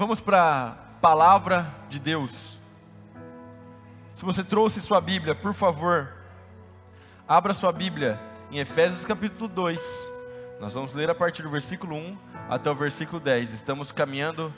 vamos 0.00 0.22
para 0.22 0.42
a 0.42 0.70
palavra 1.02 1.74
de 1.90 1.98
Deus. 1.98 2.58
Se 4.14 4.24
você 4.24 4.42
trouxe 4.42 4.80
sua 4.80 4.98
Bíblia, 4.98 5.34
por 5.34 5.52
favor, 5.52 6.10
abra 7.28 7.52
sua 7.52 7.70
Bíblia 7.70 8.18
em 8.50 8.58
Efésios 8.60 9.04
capítulo 9.04 9.46
2. 9.46 10.10
Nós 10.58 10.72
vamos 10.72 10.94
ler 10.94 11.10
a 11.10 11.14
partir 11.14 11.42
do 11.42 11.50
versículo 11.50 11.94
1 11.94 12.16
até 12.48 12.70
o 12.70 12.74
versículo 12.74 13.20
10. 13.20 13.52
Estamos 13.52 13.92
caminhando 13.92 14.50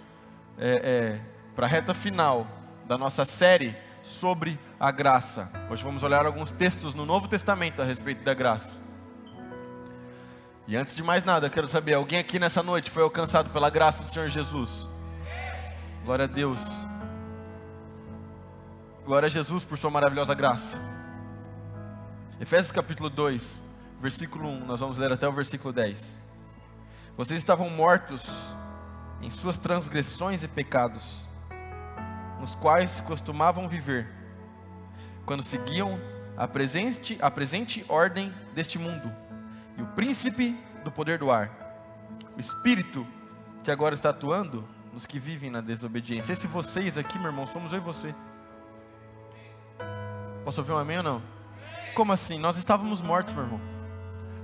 é, 0.56 1.18
é, 1.18 1.20
para 1.56 1.66
a 1.66 1.68
reta 1.68 1.93
final 1.93 2.46
da 2.86 2.96
nossa 2.96 3.24
série 3.24 3.74
sobre 4.00 4.56
a 4.79 4.93
graça. 4.93 5.50
Hoje 5.68 5.82
vamos 5.82 6.04
olhar 6.04 6.24
alguns 6.24 6.52
textos 6.52 6.95
no 6.95 7.04
Novo 7.04 7.27
Testamento 7.27 7.82
a 7.82 7.84
respeito 7.84 8.22
da 8.22 8.32
graça. 8.32 8.79
E 10.68 10.77
antes 10.77 10.95
de 10.95 11.02
mais 11.02 11.24
nada, 11.24 11.51
quero 11.51 11.66
saber: 11.66 11.95
alguém 11.95 12.20
aqui 12.20 12.38
nessa 12.38 12.62
noite 12.62 12.93
foi 12.93 13.02
alcançado 13.02 13.51
pela 13.51 13.68
graça 13.70 14.04
do 14.04 14.09
Senhor 14.09 14.29
Jesus? 14.29 14.91
Glória 16.05 16.24
a 16.24 16.29
Deus. 16.29 16.59
Glória 19.05 19.27
a 19.27 19.30
Jesus 19.30 19.62
por 19.62 19.79
Sua 19.79 19.88
maravilhosa 19.88 20.34
graça. 20.34 20.77
Efésios 22.41 22.73
capítulo 22.73 23.09
2, 23.09 23.62
versículo 24.01 24.48
1, 24.48 24.65
nós 24.65 24.80
vamos 24.80 24.98
ler 24.98 25.12
até 25.12 25.29
o 25.29 25.33
versículo 25.33 25.73
10. 25.73 26.19
Vocês 27.16 27.38
estavam 27.38 27.70
mortos 27.70 28.52
em 29.20 29.30
suas 29.30 29.59
transgressões 29.59 30.43
e 30.43 30.48
pecados, 30.48 31.24
nos 32.41 32.57
quais 32.57 33.01
costumavam 33.01 33.69
viver, 33.69 34.09
quando 35.24 35.41
seguiam 35.41 36.01
a 36.37 36.48
presente, 36.48 37.16
a 37.23 37.30
presente 37.30 37.84
ordem 37.88 38.34
deste 38.57 38.77
mundo, 38.77 39.09
e 39.79 39.82
o 39.82 39.87
príncipe 39.87 40.59
do 40.82 40.91
poder 40.91 41.21
do 41.21 41.30
ar, 41.30 41.48
o 42.37 42.41
espírito 42.41 43.07
que 43.63 43.71
agora 43.71 43.95
está 43.95 44.10
atuando 44.10 44.66
nos 44.93 45.07
que 45.07 45.18
vivem 45.18 45.51
na 45.51 45.60
desobediência. 45.60 46.32
Esse 46.32 46.46
vocês 46.46 46.98
aqui, 46.98 47.18
meu 47.18 47.29
irmão, 47.29 47.46
somos 47.46 47.73
eu 47.73 47.79
e 47.79 47.82
você. 47.82 48.15
Posso 50.45 50.60
ouvir 50.60 50.73
um 50.73 50.79
amém 50.79 50.98
ou 50.98 51.02
não? 51.02 51.23
Como 51.95 52.12
assim? 52.12 52.38
Nós 52.38 52.57
estávamos 52.57 53.01
mortos, 53.01 53.32
meu 53.32 53.45
irmão. 53.45 53.60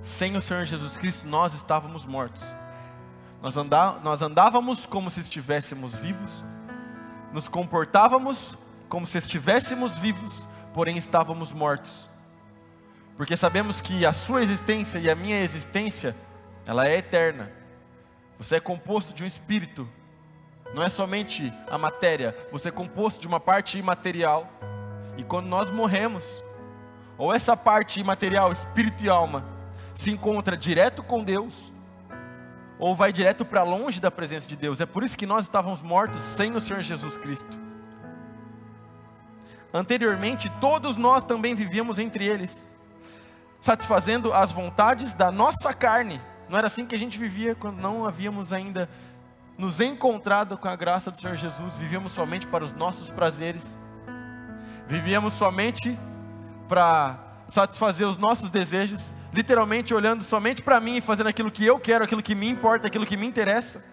Sem 0.02 0.36
o 0.36 0.40
Senhor 0.40 0.64
Jesus 0.64 0.96
Cristo, 0.96 1.26
nós 1.26 1.54
estávamos 1.54 2.06
mortos. 2.06 2.42
Nós, 3.42 3.56
andá, 3.56 3.98
nós 4.02 4.22
andávamos 4.22 4.86
como 4.86 5.10
se 5.10 5.20
estivéssemos 5.20 5.94
vivos, 5.94 6.44
nos 7.32 7.48
comportávamos 7.48 8.56
como 8.88 9.06
se 9.06 9.18
estivéssemos 9.18 9.94
vivos, 9.94 10.48
porém 10.72 10.96
estávamos 10.96 11.52
mortos. 11.52 12.08
Porque 13.16 13.36
sabemos 13.36 13.80
que 13.80 14.06
a 14.06 14.12
sua 14.12 14.42
existência 14.42 14.98
e 14.98 15.10
a 15.10 15.14
minha 15.14 15.40
existência, 15.40 16.16
ela 16.64 16.88
é 16.88 16.96
eterna. 16.96 17.50
Você 18.38 18.56
é 18.56 18.60
composto 18.60 19.12
de 19.12 19.24
um 19.24 19.26
espírito, 19.26 19.88
não 20.74 20.82
é 20.82 20.88
somente 20.88 21.52
a 21.68 21.78
matéria, 21.78 22.36
você 22.52 22.68
é 22.68 22.72
composto 22.72 23.20
de 23.20 23.26
uma 23.26 23.40
parte 23.40 23.78
imaterial. 23.78 24.46
E 25.16 25.24
quando 25.24 25.46
nós 25.46 25.70
morremos, 25.70 26.42
ou 27.16 27.34
essa 27.34 27.56
parte 27.56 28.00
imaterial, 28.00 28.52
espírito 28.52 29.04
e 29.04 29.08
alma, 29.08 29.44
se 29.94 30.10
encontra 30.10 30.56
direto 30.56 31.02
com 31.02 31.24
Deus, 31.24 31.72
ou 32.78 32.94
vai 32.94 33.12
direto 33.12 33.44
para 33.44 33.64
longe 33.64 34.00
da 34.00 34.10
presença 34.10 34.46
de 34.46 34.56
Deus. 34.56 34.80
É 34.80 34.86
por 34.86 35.02
isso 35.02 35.18
que 35.18 35.26
nós 35.26 35.42
estávamos 35.42 35.82
mortos 35.82 36.20
sem 36.20 36.54
o 36.54 36.60
Senhor 36.60 36.80
Jesus 36.80 37.16
Cristo. 37.16 37.58
Anteriormente, 39.72 40.50
todos 40.60 40.96
nós 40.96 41.24
também 41.24 41.54
vivíamos 41.54 41.98
entre 41.98 42.24
eles, 42.24 42.66
satisfazendo 43.60 44.32
as 44.32 44.52
vontades 44.52 45.12
da 45.12 45.30
nossa 45.32 45.74
carne. 45.74 46.20
Não 46.48 46.56
era 46.56 46.68
assim 46.68 46.86
que 46.86 46.94
a 46.94 46.98
gente 46.98 47.18
vivia 47.18 47.54
quando 47.54 47.78
não 47.78 48.06
havíamos 48.06 48.52
ainda 48.52 48.88
nos 49.58 49.80
encontrado 49.80 50.56
com 50.56 50.68
a 50.68 50.76
graça 50.76 51.10
do 51.10 51.18
Senhor 51.18 51.36
Jesus, 51.36 51.74
vivíamos 51.74 52.12
somente 52.12 52.46
para 52.46 52.62
os 52.62 52.72
nossos 52.72 53.10
prazeres, 53.10 53.76
vivíamos 54.86 55.32
somente 55.32 55.98
para 56.68 57.18
satisfazer 57.48 58.06
os 58.06 58.16
nossos 58.16 58.50
desejos, 58.50 59.12
literalmente 59.32 59.92
olhando 59.92 60.22
somente 60.22 60.62
para 60.62 60.78
mim 60.78 60.98
e 60.98 61.00
fazendo 61.00 61.26
aquilo 61.26 61.50
que 61.50 61.66
eu 61.66 61.80
quero, 61.80 62.04
aquilo 62.04 62.22
que 62.22 62.36
me 62.36 62.48
importa, 62.48 62.86
aquilo 62.86 63.04
que 63.04 63.16
me 63.16 63.26
interessa, 63.26 63.84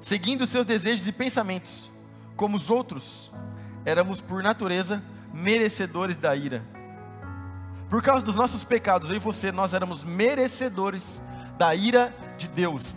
seguindo 0.00 0.46
seus 0.46 0.64
desejos 0.64 1.06
e 1.06 1.12
pensamentos, 1.12 1.92
como 2.36 2.56
os 2.56 2.70
outros, 2.70 3.30
éramos 3.84 4.22
por 4.22 4.42
natureza 4.42 5.02
merecedores 5.30 6.16
da 6.16 6.34
ira. 6.34 6.64
Por 7.90 8.02
causa 8.02 8.24
dos 8.24 8.34
nossos 8.34 8.64
pecados, 8.64 9.10
eu 9.10 9.16
e 9.16 9.18
você, 9.18 9.52
nós 9.52 9.74
éramos 9.74 10.02
merecedores 10.02 11.20
da 11.56 11.74
ira 11.74 12.14
de 12.36 12.48
Deus. 12.48 12.96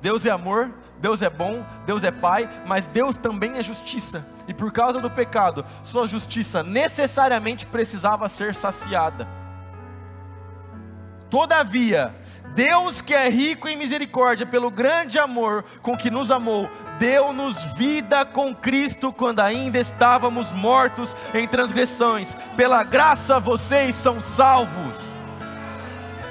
Deus 0.00 0.24
é 0.24 0.30
amor, 0.30 0.72
Deus 1.00 1.22
é 1.22 1.30
bom, 1.30 1.64
Deus 1.86 2.04
é 2.04 2.10
Pai, 2.10 2.48
mas 2.66 2.86
Deus 2.86 3.16
também 3.16 3.56
é 3.56 3.62
justiça. 3.62 4.26
E 4.46 4.54
por 4.54 4.72
causa 4.72 5.00
do 5.00 5.10
pecado, 5.10 5.64
sua 5.82 6.06
justiça 6.06 6.62
necessariamente 6.62 7.66
precisava 7.66 8.28
ser 8.28 8.54
saciada. 8.54 9.28
Todavia, 11.30 12.14
Deus 12.54 13.00
que 13.00 13.14
é 13.14 13.28
rico 13.28 13.68
em 13.68 13.76
misericórdia, 13.76 14.46
pelo 14.46 14.70
grande 14.70 15.18
amor 15.18 15.64
com 15.82 15.96
que 15.96 16.10
nos 16.10 16.30
amou, 16.30 16.68
deu-nos 16.98 17.62
vida 17.74 18.24
com 18.24 18.54
Cristo 18.54 19.12
quando 19.12 19.40
ainda 19.40 19.78
estávamos 19.78 20.50
mortos 20.52 21.14
em 21.34 21.46
transgressões. 21.46 22.34
Pela 22.56 22.82
graça 22.82 23.38
vocês 23.38 23.94
são 23.94 24.20
salvos. 24.20 25.07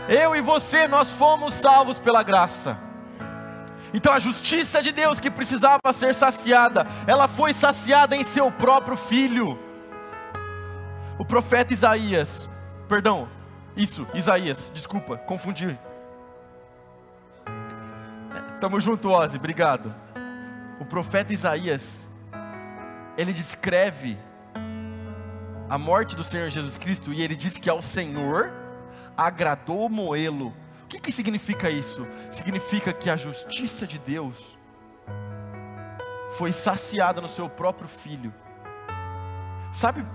Eu 0.07 0.35
e 0.35 0.41
você, 0.41 0.87
nós 0.87 1.11
fomos 1.11 1.53
salvos 1.53 1.99
pela 1.99 2.23
graça. 2.23 2.77
Então 3.93 4.13
a 4.13 4.19
justiça 4.19 4.81
de 4.81 4.91
Deus 4.91 5.19
que 5.19 5.29
precisava 5.29 5.91
ser 5.93 6.13
saciada, 6.15 6.87
ela 7.05 7.27
foi 7.27 7.53
saciada 7.53 8.15
em 8.15 8.23
seu 8.23 8.51
próprio 8.51 8.95
filho. 8.95 9.59
O 11.17 11.25
profeta 11.25 11.73
Isaías, 11.73 12.49
perdão, 12.87 13.27
isso, 13.75 14.07
Isaías, 14.13 14.71
desculpa, 14.73 15.17
confundi. 15.17 15.77
Tamo 18.59 18.79
junto, 18.79 19.09
Ozzy, 19.09 19.37
obrigado. 19.37 19.93
O 20.79 20.85
profeta 20.85 21.33
Isaías, 21.33 22.07
ele 23.17 23.33
descreve 23.33 24.17
a 25.69 25.77
morte 25.77 26.15
do 26.15 26.23
Senhor 26.23 26.49
Jesus 26.49 26.77
Cristo 26.77 27.11
e 27.11 27.21
ele 27.21 27.35
diz 27.35 27.57
que 27.57 27.69
ao 27.69 27.81
Senhor 27.81 28.66
agradou 29.17 29.89
moê-lo. 29.89 30.53
O 30.83 30.87
que, 30.87 30.99
que 30.99 31.11
significa 31.11 31.69
isso? 31.69 32.07
Significa 32.29 32.93
que 32.93 33.09
a 33.09 33.17
justiça 33.17 33.85
de 33.85 33.97
Deus 33.99 34.57
foi 36.37 36.53
saciada 36.53 37.19
no 37.19 37.27
seu 37.27 37.49
próprio 37.49 37.87
filho. 37.87 38.33
Sabe, 39.71 40.05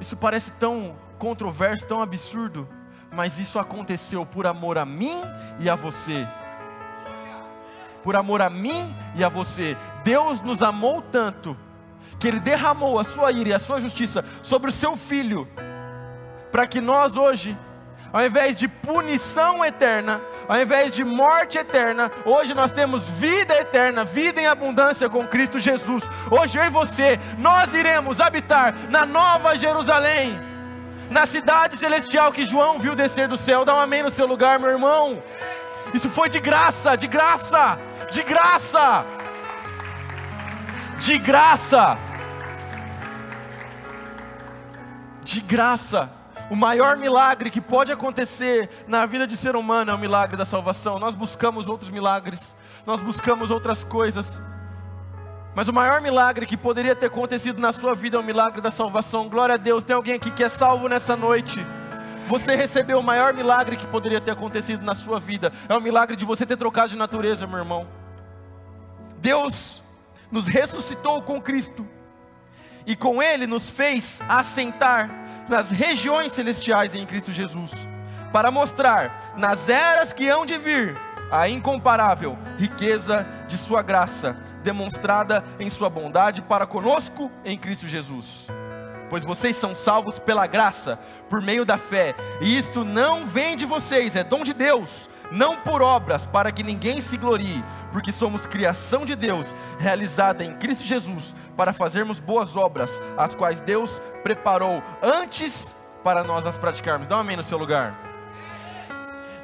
isso 0.00 0.16
parece 0.16 0.52
tão 0.52 0.96
controverso, 1.18 1.86
tão 1.86 2.02
absurdo, 2.02 2.68
mas 3.12 3.38
isso 3.38 3.58
aconteceu 3.58 4.26
por 4.26 4.46
amor 4.46 4.76
a 4.76 4.84
mim 4.84 5.22
e 5.58 5.70
a 5.70 5.74
você. 5.74 6.26
Por 8.02 8.16
amor 8.16 8.42
a 8.42 8.50
mim 8.50 8.94
e 9.14 9.22
a 9.22 9.28
você. 9.28 9.76
Deus 10.02 10.40
nos 10.40 10.62
amou 10.62 11.02
tanto 11.02 11.56
que 12.18 12.28
Ele 12.28 12.40
derramou 12.40 12.98
a 12.98 13.04
sua 13.04 13.32
ira 13.32 13.50
e 13.50 13.54
a 13.54 13.58
sua 13.58 13.80
justiça 13.80 14.24
sobre 14.42 14.70
o 14.70 14.72
seu 14.72 14.96
filho, 14.96 15.48
para 16.52 16.66
que 16.66 16.80
nós 16.80 17.16
hoje 17.16 17.56
ao 18.12 18.24
invés 18.24 18.56
de 18.56 18.66
punição 18.66 19.64
eterna, 19.64 20.20
ao 20.48 20.60
invés 20.60 20.92
de 20.92 21.04
morte 21.04 21.58
eterna, 21.58 22.10
hoje 22.24 22.54
nós 22.54 22.72
temos 22.72 23.08
vida 23.08 23.54
eterna, 23.54 24.04
vida 24.04 24.40
em 24.40 24.46
abundância 24.46 25.08
com 25.08 25.26
Cristo 25.26 25.58
Jesus. 25.58 26.08
Hoje 26.30 26.58
eu 26.58 26.64
e 26.64 26.68
você, 26.68 27.20
nós 27.38 27.72
iremos 27.72 28.20
habitar 28.20 28.74
na 28.88 29.06
nova 29.06 29.56
Jerusalém, 29.56 30.38
na 31.08 31.24
cidade 31.24 31.76
celestial 31.76 32.32
que 32.32 32.44
João 32.44 32.78
viu 32.78 32.96
descer 32.96 33.28
do 33.28 33.36
céu. 33.36 33.64
Dá 33.64 33.74
um 33.74 33.80
amém 33.80 34.02
no 34.02 34.10
seu 34.10 34.26
lugar, 34.26 34.58
meu 34.58 34.70
irmão. 34.70 35.22
Isso 35.94 36.08
foi 36.08 36.28
de 36.28 36.40
graça, 36.40 36.96
de 36.96 37.06
graça, 37.06 37.78
de 38.10 38.22
graça, 38.22 39.04
de 40.98 41.18
graça, 41.18 41.98
de 45.22 45.40
graça. 45.40 46.19
O 46.50 46.56
maior 46.56 46.96
milagre 46.96 47.48
que 47.48 47.60
pode 47.60 47.92
acontecer 47.92 48.68
na 48.88 49.06
vida 49.06 49.24
de 49.24 49.36
ser 49.36 49.54
humano 49.54 49.92
é 49.92 49.94
o 49.94 49.98
milagre 49.98 50.36
da 50.36 50.44
salvação. 50.44 50.98
Nós 50.98 51.14
buscamos 51.14 51.68
outros 51.68 51.90
milagres, 51.90 52.56
nós 52.84 53.00
buscamos 53.00 53.52
outras 53.52 53.84
coisas. 53.84 54.40
Mas 55.54 55.68
o 55.68 55.72
maior 55.72 56.00
milagre 56.00 56.46
que 56.46 56.56
poderia 56.56 56.96
ter 56.96 57.06
acontecido 57.06 57.60
na 57.60 57.70
sua 57.70 57.94
vida 57.94 58.16
é 58.16 58.20
o 58.20 58.24
milagre 58.24 58.60
da 58.60 58.70
salvação. 58.72 59.28
Glória 59.28 59.54
a 59.54 59.58
Deus. 59.58 59.84
Tem 59.84 59.94
alguém 59.94 60.14
aqui 60.14 60.32
que 60.32 60.42
é 60.42 60.48
salvo 60.48 60.88
nessa 60.88 61.16
noite? 61.16 61.64
Você 62.26 62.56
recebeu 62.56 62.98
o 62.98 63.02
maior 63.02 63.32
milagre 63.32 63.76
que 63.76 63.86
poderia 63.86 64.20
ter 64.20 64.32
acontecido 64.32 64.84
na 64.84 64.94
sua 64.94 65.20
vida. 65.20 65.52
É 65.68 65.74
o 65.76 65.80
milagre 65.80 66.16
de 66.16 66.24
você 66.24 66.44
ter 66.44 66.56
trocado 66.56 66.88
de 66.88 66.96
natureza, 66.96 67.46
meu 67.46 67.58
irmão. 67.58 67.86
Deus 69.18 69.84
nos 70.32 70.48
ressuscitou 70.48 71.22
com 71.22 71.40
Cristo 71.40 71.86
e 72.86 72.96
com 72.96 73.22
Ele 73.22 73.46
nos 73.46 73.70
fez 73.70 74.20
assentar 74.28 75.29
nas 75.50 75.68
regiões 75.70 76.30
celestiais 76.30 76.94
em 76.94 77.04
Cristo 77.04 77.32
Jesus, 77.32 77.72
para 78.32 78.52
mostrar 78.52 79.34
nas 79.36 79.68
eras 79.68 80.12
que 80.12 80.28
hão 80.28 80.46
de 80.46 80.56
vir 80.56 80.96
a 81.30 81.48
incomparável 81.48 82.38
riqueza 82.56 83.26
de 83.48 83.58
Sua 83.58 83.82
graça, 83.82 84.36
demonstrada 84.62 85.44
em 85.58 85.68
Sua 85.68 85.90
bondade 85.90 86.40
para 86.40 86.66
conosco 86.66 87.30
em 87.44 87.58
Cristo 87.58 87.88
Jesus. 87.88 88.46
Pois 89.10 89.24
vocês 89.24 89.56
são 89.56 89.74
salvos 89.74 90.20
pela 90.20 90.46
graça, 90.46 90.96
por 91.28 91.42
meio 91.42 91.64
da 91.64 91.76
fé, 91.76 92.14
e 92.40 92.56
isto 92.56 92.84
não 92.84 93.26
vem 93.26 93.56
de 93.56 93.66
vocês, 93.66 94.14
é 94.14 94.22
dom 94.22 94.44
de 94.44 94.54
Deus, 94.54 95.10
não 95.32 95.56
por 95.56 95.82
obras, 95.82 96.26
para 96.26 96.52
que 96.52 96.62
ninguém 96.62 97.00
se 97.00 97.16
glorie, 97.16 97.64
porque 97.92 98.12
somos 98.12 98.46
criação 98.46 99.04
de 99.04 99.14
Deus, 99.14 99.54
realizada 99.78 100.44
em 100.44 100.54
Cristo 100.54 100.84
Jesus, 100.84 101.34
para 101.56 101.72
fazermos 101.72 102.18
boas 102.18 102.56
obras, 102.56 103.00
as 103.16 103.34
quais 103.34 103.60
Deus 103.60 104.00
preparou 104.22 104.82
antes 105.02 105.74
para 106.02 106.24
nós 106.24 106.46
as 106.46 106.56
praticarmos. 106.56 107.08
Dá 107.08 107.16
um 107.16 107.20
amém 107.20 107.36
no 107.36 107.42
seu 107.42 107.58
lugar. 107.58 108.09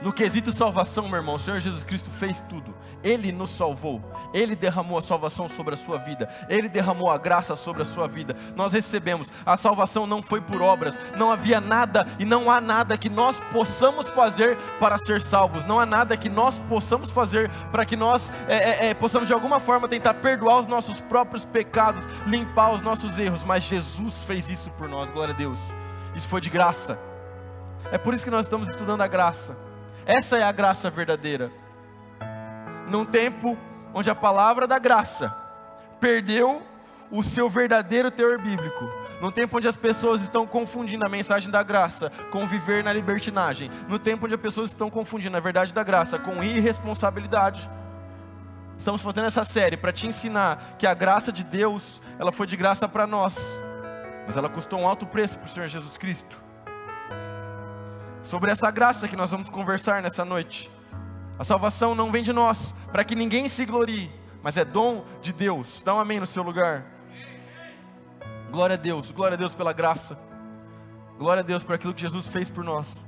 No 0.03 0.13
quesito 0.13 0.55
salvação, 0.55 1.09
meu 1.09 1.17
irmão, 1.17 1.37
o 1.37 1.39
Senhor 1.39 1.59
Jesus 1.59 1.83
Cristo 1.83 2.11
fez 2.11 2.41
tudo. 2.49 2.75
Ele 3.03 3.33
nos 3.33 3.51
salvou. 3.51 4.03
Ele 4.33 4.55
derramou 4.55 4.99
a 4.99 5.03
salvação 5.03 5.49
sobre 5.49 5.75
a 5.75 5.77
sua 5.77 5.97
vida. 5.97 6.29
Ele 6.49 6.69
derramou 6.69 7.11
a 7.11 7.17
graça 7.17 7.57
sobre 7.57 7.83
a 7.83 7.85
sua 7.85 8.07
vida. 8.07 8.37
Nós 8.55 8.73
recebemos. 8.73 9.33
A 9.45 9.57
salvação 9.57 10.07
não 10.07 10.23
foi 10.23 10.41
por 10.41 10.61
obras. 10.61 11.01
Não 11.17 11.31
havia 11.31 11.61
nada 11.61 12.07
e 12.19 12.25
não 12.25 12.51
há 12.51 12.61
nada 12.61 12.99
que 12.99 13.09
nós 13.09 13.41
possamos 13.51 14.09
fazer 14.11 14.57
para 14.79 14.99
ser 14.99 15.23
salvos. 15.23 15.65
Não 15.65 15.81
há 15.81 15.87
nada 15.87 16.17
que 16.17 16.29
nós 16.29 16.59
possamos 16.69 17.11
fazer 17.11 17.51
para 17.73 17.87
que 17.87 17.97
nós 17.97 18.31
é, 18.49 18.57
é, 18.57 18.91
é, 18.91 18.95
possamos 18.95 19.27
de 19.27 19.33
alguma 19.33 19.59
forma 19.59 19.89
tentar 19.89 20.15
perdoar 20.15 20.61
os 20.61 20.67
nossos 20.67 21.01
próprios 21.01 21.45
pecados, 21.45 22.07
limpar 22.27 22.75
os 22.75 22.83
nossos 22.83 23.19
erros. 23.19 23.43
Mas 23.43 23.65
Jesus 23.65 24.25
fez 24.25 24.49
isso 24.51 24.71
por 24.73 24.89
nós. 24.89 25.09
Glória 25.09 25.33
a 25.33 25.37
Deus. 25.37 25.59
Isso 26.15 26.29
foi 26.29 26.41
de 26.41 26.51
graça. 26.51 26.99
É 27.91 27.97
por 27.97 28.13
isso 28.13 28.25
que 28.25 28.31
nós 28.31 28.45
estamos 28.45 28.69
estudando 28.69 29.01
a 29.01 29.07
graça. 29.07 29.66
Essa 30.07 30.39
é 30.39 30.45
a 30.45 30.53
graça 30.53 30.89
verdadeira. 30.89 31.51
Num 32.89 33.05
tempo 33.05 33.59
onde 33.93 34.09
a 34.09 34.15
palavra 34.15 34.65
da 34.65 34.79
graça 34.79 35.35
perdeu 36.01 36.63
o 37.11 37.25
seu 37.25 37.51
verdadeiro 37.51 38.09
teor 38.09 38.41
bíblico. 38.41 38.85
No 39.21 39.33
tempo 39.33 39.57
onde 39.57 39.67
as 39.67 39.77
pessoas 39.77 40.23
estão 40.23 40.47
confundindo 40.47 41.05
a 41.05 41.09
mensagem 41.09 41.51
da 41.51 41.61
graça 41.61 42.09
com 42.31 42.47
viver 42.47 42.85
na 42.85 42.93
libertinagem. 42.93 43.69
No 43.89 43.99
tempo 43.99 44.27
onde 44.27 44.37
as 44.37 44.41
pessoas 44.41 44.69
estão 44.69 44.89
confundindo 44.89 45.37
a 45.37 45.41
verdade 45.41 45.75
da 45.75 45.83
graça 45.83 46.21
com 46.21 46.41
irresponsabilidade. 46.41 47.69
Estamos 48.79 49.03
fazendo 49.03 49.27
essa 49.27 49.43
série 49.43 49.77
para 49.77 49.93
te 49.93 50.07
ensinar 50.07 50.77
que 50.79 50.87
a 50.87 50.95
graça 50.95 51.33
de 51.33 51.43
Deus, 51.43 52.01
ela 52.17 52.31
foi 52.31 52.47
de 52.47 52.57
graça 52.57 52.87
para 52.87 53.09
nós, 53.09 53.37
mas 54.25 54.37
ela 54.37 54.49
custou 54.49 54.79
um 54.79 54.87
alto 54.87 55.05
preço 55.05 55.37
para 55.37 55.47
o 55.47 55.49
Senhor 55.49 55.67
Jesus 55.67 55.97
Cristo 55.97 56.46
sobre 58.27 58.51
essa 58.51 58.71
graça 58.73 59.07
que 59.07 59.15
nós 59.15 59.31
vamos 59.31 59.49
conversar 59.49 60.03
nessa 60.03 60.25
noite. 60.25 60.69
A 61.39 61.45
salvação 61.45 61.95
não 61.95 62.11
vem 62.11 62.25
de 62.25 62.33
nós, 62.33 62.75
para 62.91 63.05
que 63.05 63.15
ninguém 63.15 63.49
se 63.49 63.65
glorie, 63.65 64.11
mas 64.43 64.57
é 64.57 64.65
dom 64.65 65.05
de 65.23 65.33
Deus. 65.33 65.81
Dá 65.85 65.95
um 65.95 66.01
amém 66.01 66.19
no 66.19 66.27
seu 66.27 66.43
lugar. 66.43 66.85
Glória 68.51 68.75
a 68.75 68.77
Deus, 68.77 69.13
glória 69.13 69.37
a 69.37 69.39
Deus 69.39 69.55
pela 69.55 69.73
graça. 69.73 70.19
Glória 71.17 71.41
a 71.41 71.45
Deus 71.45 71.63
por 71.63 71.77
aquilo 71.77 71.95
que 71.95 72.01
Jesus 72.01 72.27
fez 72.27 72.49
por 72.49 72.65
nós. 72.65 73.05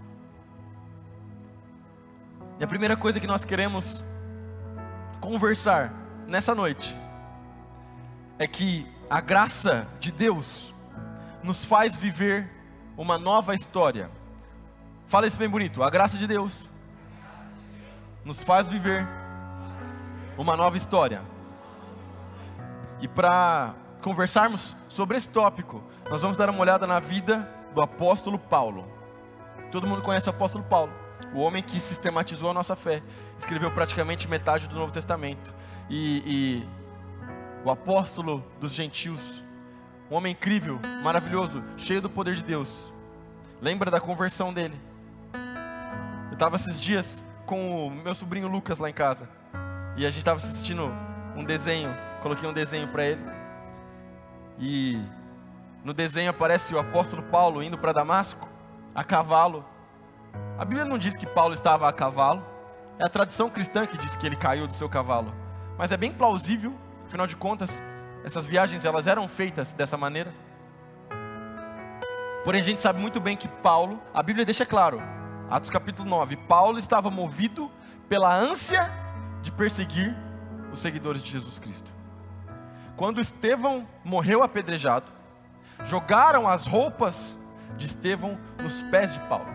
E 2.60 2.64
a 2.64 2.66
primeira 2.66 2.96
coisa 2.96 3.18
que 3.18 3.26
nós 3.26 3.44
queremos 3.44 4.04
conversar 5.20 5.92
nessa 6.28 6.54
noite 6.54 6.96
é 8.38 8.46
que 8.46 8.86
a 9.10 9.20
graça 9.20 9.88
de 9.98 10.12
Deus 10.12 10.72
nos 11.42 11.64
faz 11.64 11.94
viver 11.94 12.48
uma 12.96 13.18
nova 13.18 13.54
história. 13.54 14.17
Fala 15.08 15.26
isso 15.26 15.38
bem 15.38 15.48
bonito. 15.48 15.82
A 15.82 15.88
graça 15.88 16.18
de 16.18 16.26
Deus 16.26 16.70
nos 18.22 18.42
faz 18.42 18.68
viver 18.68 19.08
uma 20.36 20.54
nova 20.54 20.76
história. 20.76 21.22
E 23.00 23.08
para 23.08 23.74
conversarmos 24.02 24.76
sobre 24.86 25.16
esse 25.16 25.30
tópico, 25.30 25.82
nós 26.10 26.20
vamos 26.20 26.36
dar 26.36 26.50
uma 26.50 26.60
olhada 26.60 26.86
na 26.86 27.00
vida 27.00 27.48
do 27.74 27.80
apóstolo 27.80 28.38
Paulo. 28.38 28.86
Todo 29.72 29.86
mundo 29.86 30.02
conhece 30.02 30.26
o 30.26 30.30
apóstolo 30.30 30.62
Paulo, 30.64 30.92
o 31.34 31.40
homem 31.40 31.62
que 31.62 31.80
sistematizou 31.80 32.50
a 32.50 32.54
nossa 32.54 32.76
fé, 32.76 33.02
escreveu 33.38 33.70
praticamente 33.70 34.28
metade 34.28 34.68
do 34.68 34.76
Novo 34.76 34.92
Testamento. 34.92 35.54
E, 35.88 36.22
e 36.26 36.68
o 37.64 37.70
apóstolo 37.70 38.44
dos 38.60 38.74
gentios, 38.74 39.42
um 40.10 40.16
homem 40.16 40.32
incrível, 40.32 40.78
maravilhoso, 41.02 41.64
cheio 41.78 42.02
do 42.02 42.10
poder 42.10 42.34
de 42.34 42.42
Deus. 42.42 42.92
Lembra 43.58 43.90
da 43.90 44.00
conversão 44.00 44.52
dele? 44.52 44.87
Estava 46.38 46.54
esses 46.54 46.80
dias 46.80 47.24
com 47.44 47.88
o 47.88 47.90
meu 47.90 48.14
sobrinho 48.14 48.46
Lucas 48.46 48.78
lá 48.78 48.88
em 48.88 48.92
casa. 48.92 49.28
E 49.96 50.06
a 50.06 50.08
gente 50.08 50.18
estava 50.20 50.36
assistindo 50.36 50.88
um 51.36 51.42
desenho. 51.42 51.92
Coloquei 52.22 52.48
um 52.48 52.52
desenho 52.52 52.86
para 52.86 53.04
ele. 53.04 53.20
E 54.56 55.02
no 55.82 55.92
desenho 55.92 56.30
aparece 56.30 56.72
o 56.72 56.78
apóstolo 56.78 57.24
Paulo 57.24 57.60
indo 57.60 57.76
para 57.76 57.92
Damasco 57.92 58.48
a 58.94 59.02
cavalo. 59.02 59.64
A 60.56 60.64
Bíblia 60.64 60.84
não 60.84 60.96
diz 60.96 61.16
que 61.16 61.26
Paulo 61.26 61.54
estava 61.54 61.88
a 61.88 61.92
cavalo. 61.92 62.46
É 63.00 63.04
a 63.04 63.08
tradição 63.08 63.50
cristã 63.50 63.84
que 63.84 63.98
diz 63.98 64.14
que 64.14 64.24
ele 64.24 64.36
caiu 64.36 64.68
do 64.68 64.74
seu 64.74 64.88
cavalo. 64.88 65.34
Mas 65.76 65.90
é 65.90 65.96
bem 65.96 66.12
plausível, 66.12 66.72
afinal 67.04 67.26
de 67.26 67.34
contas, 67.34 67.82
essas 68.24 68.46
viagens 68.46 68.84
elas 68.84 69.08
eram 69.08 69.26
feitas 69.26 69.72
dessa 69.72 69.96
maneira. 69.96 70.32
Porém, 72.44 72.60
a 72.60 72.64
gente 72.64 72.80
sabe 72.80 73.00
muito 73.00 73.20
bem 73.20 73.36
que 73.36 73.48
Paulo, 73.48 74.00
a 74.14 74.22
Bíblia 74.22 74.44
deixa 74.44 74.64
claro, 74.64 75.02
Atos 75.50 75.70
capítulo 75.70 76.06
9. 76.06 76.36
Paulo 76.36 76.78
estava 76.78 77.10
movido 77.10 77.70
pela 78.06 78.34
ânsia 78.34 78.92
de 79.40 79.50
perseguir 79.50 80.14
os 80.70 80.78
seguidores 80.78 81.22
de 81.22 81.30
Jesus 81.30 81.58
Cristo. 81.58 81.90
Quando 82.96 83.18
Estevão 83.18 83.88
morreu 84.04 84.42
apedrejado, 84.42 85.10
jogaram 85.84 86.46
as 86.46 86.66
roupas 86.66 87.38
de 87.78 87.86
Estevão 87.86 88.38
nos 88.62 88.82
pés 88.82 89.14
de 89.14 89.20
Paulo. 89.20 89.48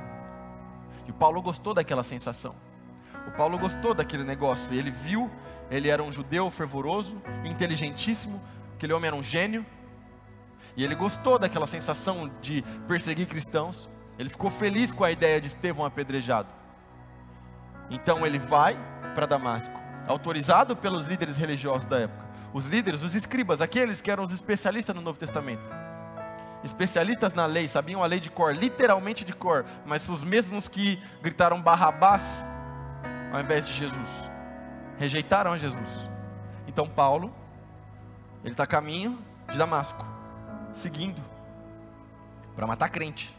E 1.05 1.11
o 1.11 1.13
Paulo 1.13 1.41
gostou 1.43 1.75
daquela 1.75 2.01
sensação. 2.01 2.55
O 3.27 3.31
Paulo 3.31 3.59
gostou 3.59 3.93
daquele 3.93 4.23
negócio. 4.23 4.73
Ele 4.73 4.89
viu, 4.89 5.29
ele 5.69 5.89
era 5.89 6.01
um 6.01 6.11
judeu 6.11 6.49
fervoroso, 6.49 7.21
inteligentíssimo, 7.43 8.41
aquele 8.73 8.93
homem 8.93 9.09
era 9.09 9.15
um 9.15 9.21
gênio. 9.21 9.63
E 10.75 10.83
ele 10.83 10.95
gostou 10.95 11.37
daquela 11.37 11.67
sensação 11.67 12.31
de 12.41 12.63
perseguir 12.87 13.27
cristãos. 13.27 13.87
Ele 14.17 14.29
ficou 14.29 14.49
feliz 14.49 14.91
com 14.91 15.03
a 15.03 15.11
ideia 15.11 15.41
de 15.41 15.47
Estevão 15.47 15.85
apedrejado. 15.85 16.49
Então 17.89 18.25
ele 18.25 18.39
vai 18.39 18.77
para 19.13 19.25
Damasco, 19.25 19.79
autorizado 20.07 20.75
pelos 20.75 21.07
líderes 21.07 21.37
religiosos 21.37 21.85
da 21.85 21.99
época. 21.99 22.25
Os 22.53 22.65
líderes, 22.65 23.01
os 23.01 23.15
escribas, 23.15 23.61
aqueles 23.61 24.01
que 24.01 24.11
eram 24.11 24.23
os 24.23 24.31
especialistas 24.31 24.95
no 24.95 25.01
Novo 25.01 25.17
Testamento. 25.17 25.69
Especialistas 26.63 27.33
na 27.33 27.45
lei, 27.45 27.67
sabiam 27.67 28.03
a 28.03 28.05
lei 28.05 28.19
de 28.19 28.29
cor, 28.29 28.55
literalmente 28.55 29.25
de 29.25 29.33
cor, 29.33 29.65
mas 29.85 30.07
os 30.07 30.21
mesmos 30.23 30.67
que 30.67 31.01
gritaram 31.21 31.61
Barrabás 31.61 32.47
ao 33.33 33.39
invés 33.41 33.65
de 33.65 33.73
Jesus. 33.73 34.31
Rejeitaram 34.97 35.57
Jesus. 35.57 36.09
Então 36.67 36.87
Paulo, 36.87 37.33
ele 38.43 38.53
está 38.53 38.63
a 38.63 38.67
caminho 38.67 39.19
de 39.51 39.57
Damasco, 39.57 40.05
seguindo 40.71 41.21
para 42.55 42.67
matar 42.67 42.89
crente. 42.89 43.35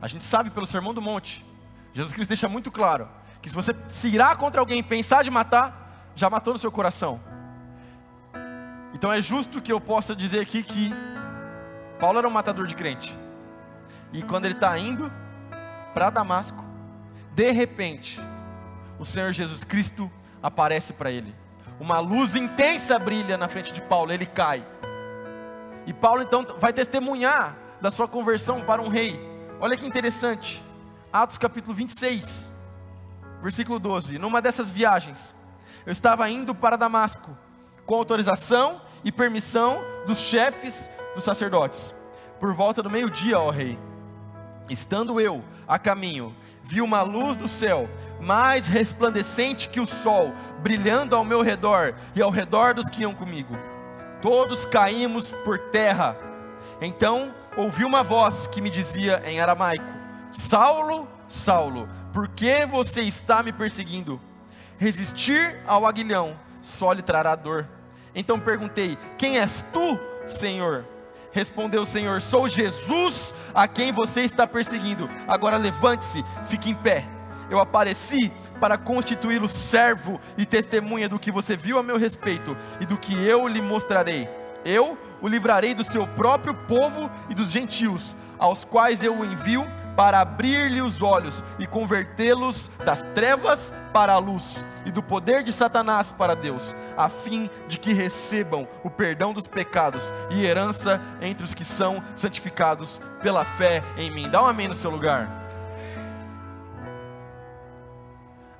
A 0.00 0.08
gente 0.08 0.24
sabe 0.24 0.50
pelo 0.50 0.66
Sermão 0.66 0.94
do 0.94 1.02
Monte, 1.02 1.44
Jesus 1.92 2.12
Cristo 2.12 2.28
deixa 2.28 2.48
muito 2.48 2.70
claro 2.70 3.08
que 3.42 3.48
se 3.48 3.54
você 3.54 3.74
se 3.88 4.08
irá 4.08 4.34
contra 4.36 4.60
alguém 4.60 4.78
e 4.78 4.82
pensar 4.82 5.22
de 5.22 5.30
matar, 5.30 6.10
já 6.14 6.28
matou 6.28 6.52
no 6.52 6.58
seu 6.58 6.70
coração. 6.70 7.20
Então 8.94 9.12
é 9.12 9.20
justo 9.20 9.60
que 9.60 9.72
eu 9.72 9.80
possa 9.80 10.14
dizer 10.14 10.40
aqui 10.40 10.62
que 10.62 10.92
Paulo 11.98 12.18
era 12.18 12.28
um 12.28 12.30
matador 12.30 12.66
de 12.66 12.74
crente. 12.74 13.16
E 14.12 14.22
quando 14.22 14.46
ele 14.46 14.54
está 14.54 14.78
indo 14.78 15.12
para 15.92 16.10
Damasco, 16.10 16.64
de 17.34 17.50
repente, 17.52 18.20
o 18.98 19.04
Senhor 19.04 19.32
Jesus 19.32 19.62
Cristo 19.62 20.10
aparece 20.42 20.92
para 20.92 21.10
ele. 21.10 21.34
Uma 21.78 22.00
luz 22.00 22.34
intensa 22.34 22.98
brilha 22.98 23.36
na 23.36 23.48
frente 23.48 23.72
de 23.72 23.82
Paulo, 23.82 24.12
ele 24.12 24.26
cai. 24.26 24.66
E 25.86 25.92
Paulo 25.92 26.22
então 26.22 26.44
vai 26.58 26.72
testemunhar 26.72 27.56
da 27.80 27.90
sua 27.90 28.08
conversão 28.08 28.60
para 28.60 28.82
um 28.82 28.88
rei. 28.88 29.27
Olha 29.60 29.76
que 29.76 29.84
interessante. 29.84 30.62
Atos 31.12 31.36
capítulo 31.36 31.74
26, 31.74 32.48
versículo 33.42 33.80
12. 33.80 34.16
Numa 34.16 34.40
dessas 34.40 34.70
viagens, 34.70 35.34
eu 35.84 35.90
estava 35.90 36.30
indo 36.30 36.54
para 36.54 36.76
Damasco, 36.76 37.36
com 37.84 37.96
autorização 37.96 38.80
e 39.02 39.10
permissão 39.10 39.82
dos 40.06 40.18
chefes 40.18 40.88
dos 41.12 41.24
sacerdotes. 41.24 41.92
Por 42.38 42.54
volta 42.54 42.84
do 42.84 42.90
meio-dia, 42.90 43.40
ó 43.40 43.50
rei, 43.50 43.76
estando 44.70 45.20
eu 45.20 45.42
a 45.66 45.76
caminho, 45.76 46.32
vi 46.62 46.80
uma 46.80 47.02
luz 47.02 47.36
do 47.36 47.48
céu, 47.48 47.90
mais 48.20 48.68
resplandecente 48.68 49.68
que 49.68 49.80
o 49.80 49.88
sol, 49.88 50.32
brilhando 50.62 51.16
ao 51.16 51.24
meu 51.24 51.42
redor 51.42 51.96
e 52.14 52.22
ao 52.22 52.30
redor 52.30 52.74
dos 52.74 52.88
que 52.88 53.02
iam 53.02 53.12
comigo. 53.12 53.58
Todos 54.22 54.66
caímos 54.66 55.32
por 55.44 55.58
terra. 55.70 56.16
Então 56.80 57.34
ouvi 57.58 57.84
uma 57.84 58.04
voz 58.04 58.46
que 58.46 58.60
me 58.60 58.70
dizia 58.70 59.20
em 59.26 59.40
aramaico: 59.40 59.84
Saulo, 60.30 61.08
Saulo, 61.26 61.88
por 62.12 62.28
que 62.28 62.64
você 62.64 63.02
está 63.02 63.42
me 63.42 63.52
perseguindo? 63.52 64.20
Resistir 64.78 65.58
ao 65.66 65.84
aguilhão 65.84 66.38
só 66.60 66.92
lhe 66.92 67.02
trará 67.02 67.34
dor. 67.34 67.68
Então 68.14 68.38
perguntei: 68.38 68.96
Quem 69.18 69.38
és 69.38 69.64
tu, 69.72 69.98
Senhor? 70.24 70.86
Respondeu 71.32 71.82
o 71.82 71.86
Senhor: 71.86 72.22
Sou 72.22 72.48
Jesus 72.48 73.34
a 73.52 73.66
quem 73.66 73.92
você 73.92 74.22
está 74.22 74.46
perseguindo. 74.46 75.10
Agora 75.26 75.56
levante-se, 75.56 76.24
fique 76.44 76.70
em 76.70 76.74
pé. 76.74 77.04
Eu 77.50 77.58
apareci 77.58 78.30
para 78.60 78.76
constituí-lo 78.76 79.48
servo 79.48 80.20
e 80.36 80.44
testemunha 80.44 81.08
do 81.08 81.18
que 81.18 81.32
você 81.32 81.56
viu 81.56 81.78
a 81.78 81.82
meu 81.82 81.96
respeito 81.96 82.54
e 82.78 82.84
do 82.84 82.98
que 82.98 83.14
eu 83.14 83.48
lhe 83.48 83.62
mostrarei. 83.62 84.28
Eu 84.68 84.98
o 85.22 85.26
livrarei 85.26 85.72
do 85.72 85.82
seu 85.82 86.06
próprio 86.06 86.54
povo 86.54 87.10
e 87.30 87.34
dos 87.34 87.50
gentios, 87.50 88.14
aos 88.38 88.66
quais 88.66 89.02
eu 89.02 89.18
o 89.18 89.24
envio 89.24 89.64
para 89.96 90.20
abrir-lhe 90.20 90.82
os 90.82 91.00
olhos 91.00 91.42
e 91.58 91.66
convertê-los 91.66 92.70
das 92.84 93.00
trevas 93.14 93.72
para 93.94 94.12
a 94.12 94.18
luz 94.18 94.62
e 94.84 94.92
do 94.92 95.02
poder 95.02 95.42
de 95.42 95.54
Satanás 95.54 96.12
para 96.12 96.36
Deus, 96.36 96.76
a 96.98 97.08
fim 97.08 97.48
de 97.66 97.78
que 97.78 97.94
recebam 97.94 98.68
o 98.84 98.90
perdão 98.90 99.32
dos 99.32 99.46
pecados 99.46 100.12
e 100.28 100.44
herança 100.44 101.00
entre 101.22 101.44
os 101.44 101.54
que 101.54 101.64
são 101.64 102.04
santificados 102.14 103.00
pela 103.22 103.46
fé 103.46 103.82
em 103.96 104.10
mim. 104.10 104.28
Dá 104.28 104.42
um 104.42 104.46
amém 104.46 104.68
no 104.68 104.74
seu 104.74 104.90
lugar. 104.90 105.48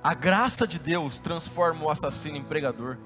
A 0.02 0.14
graça 0.14 0.66
de 0.66 0.78
Deus 0.78 1.20
transforma 1.20 1.84
o 1.84 1.90
assassino 1.90 2.38
em 2.38 2.42
pregador. 2.42 2.96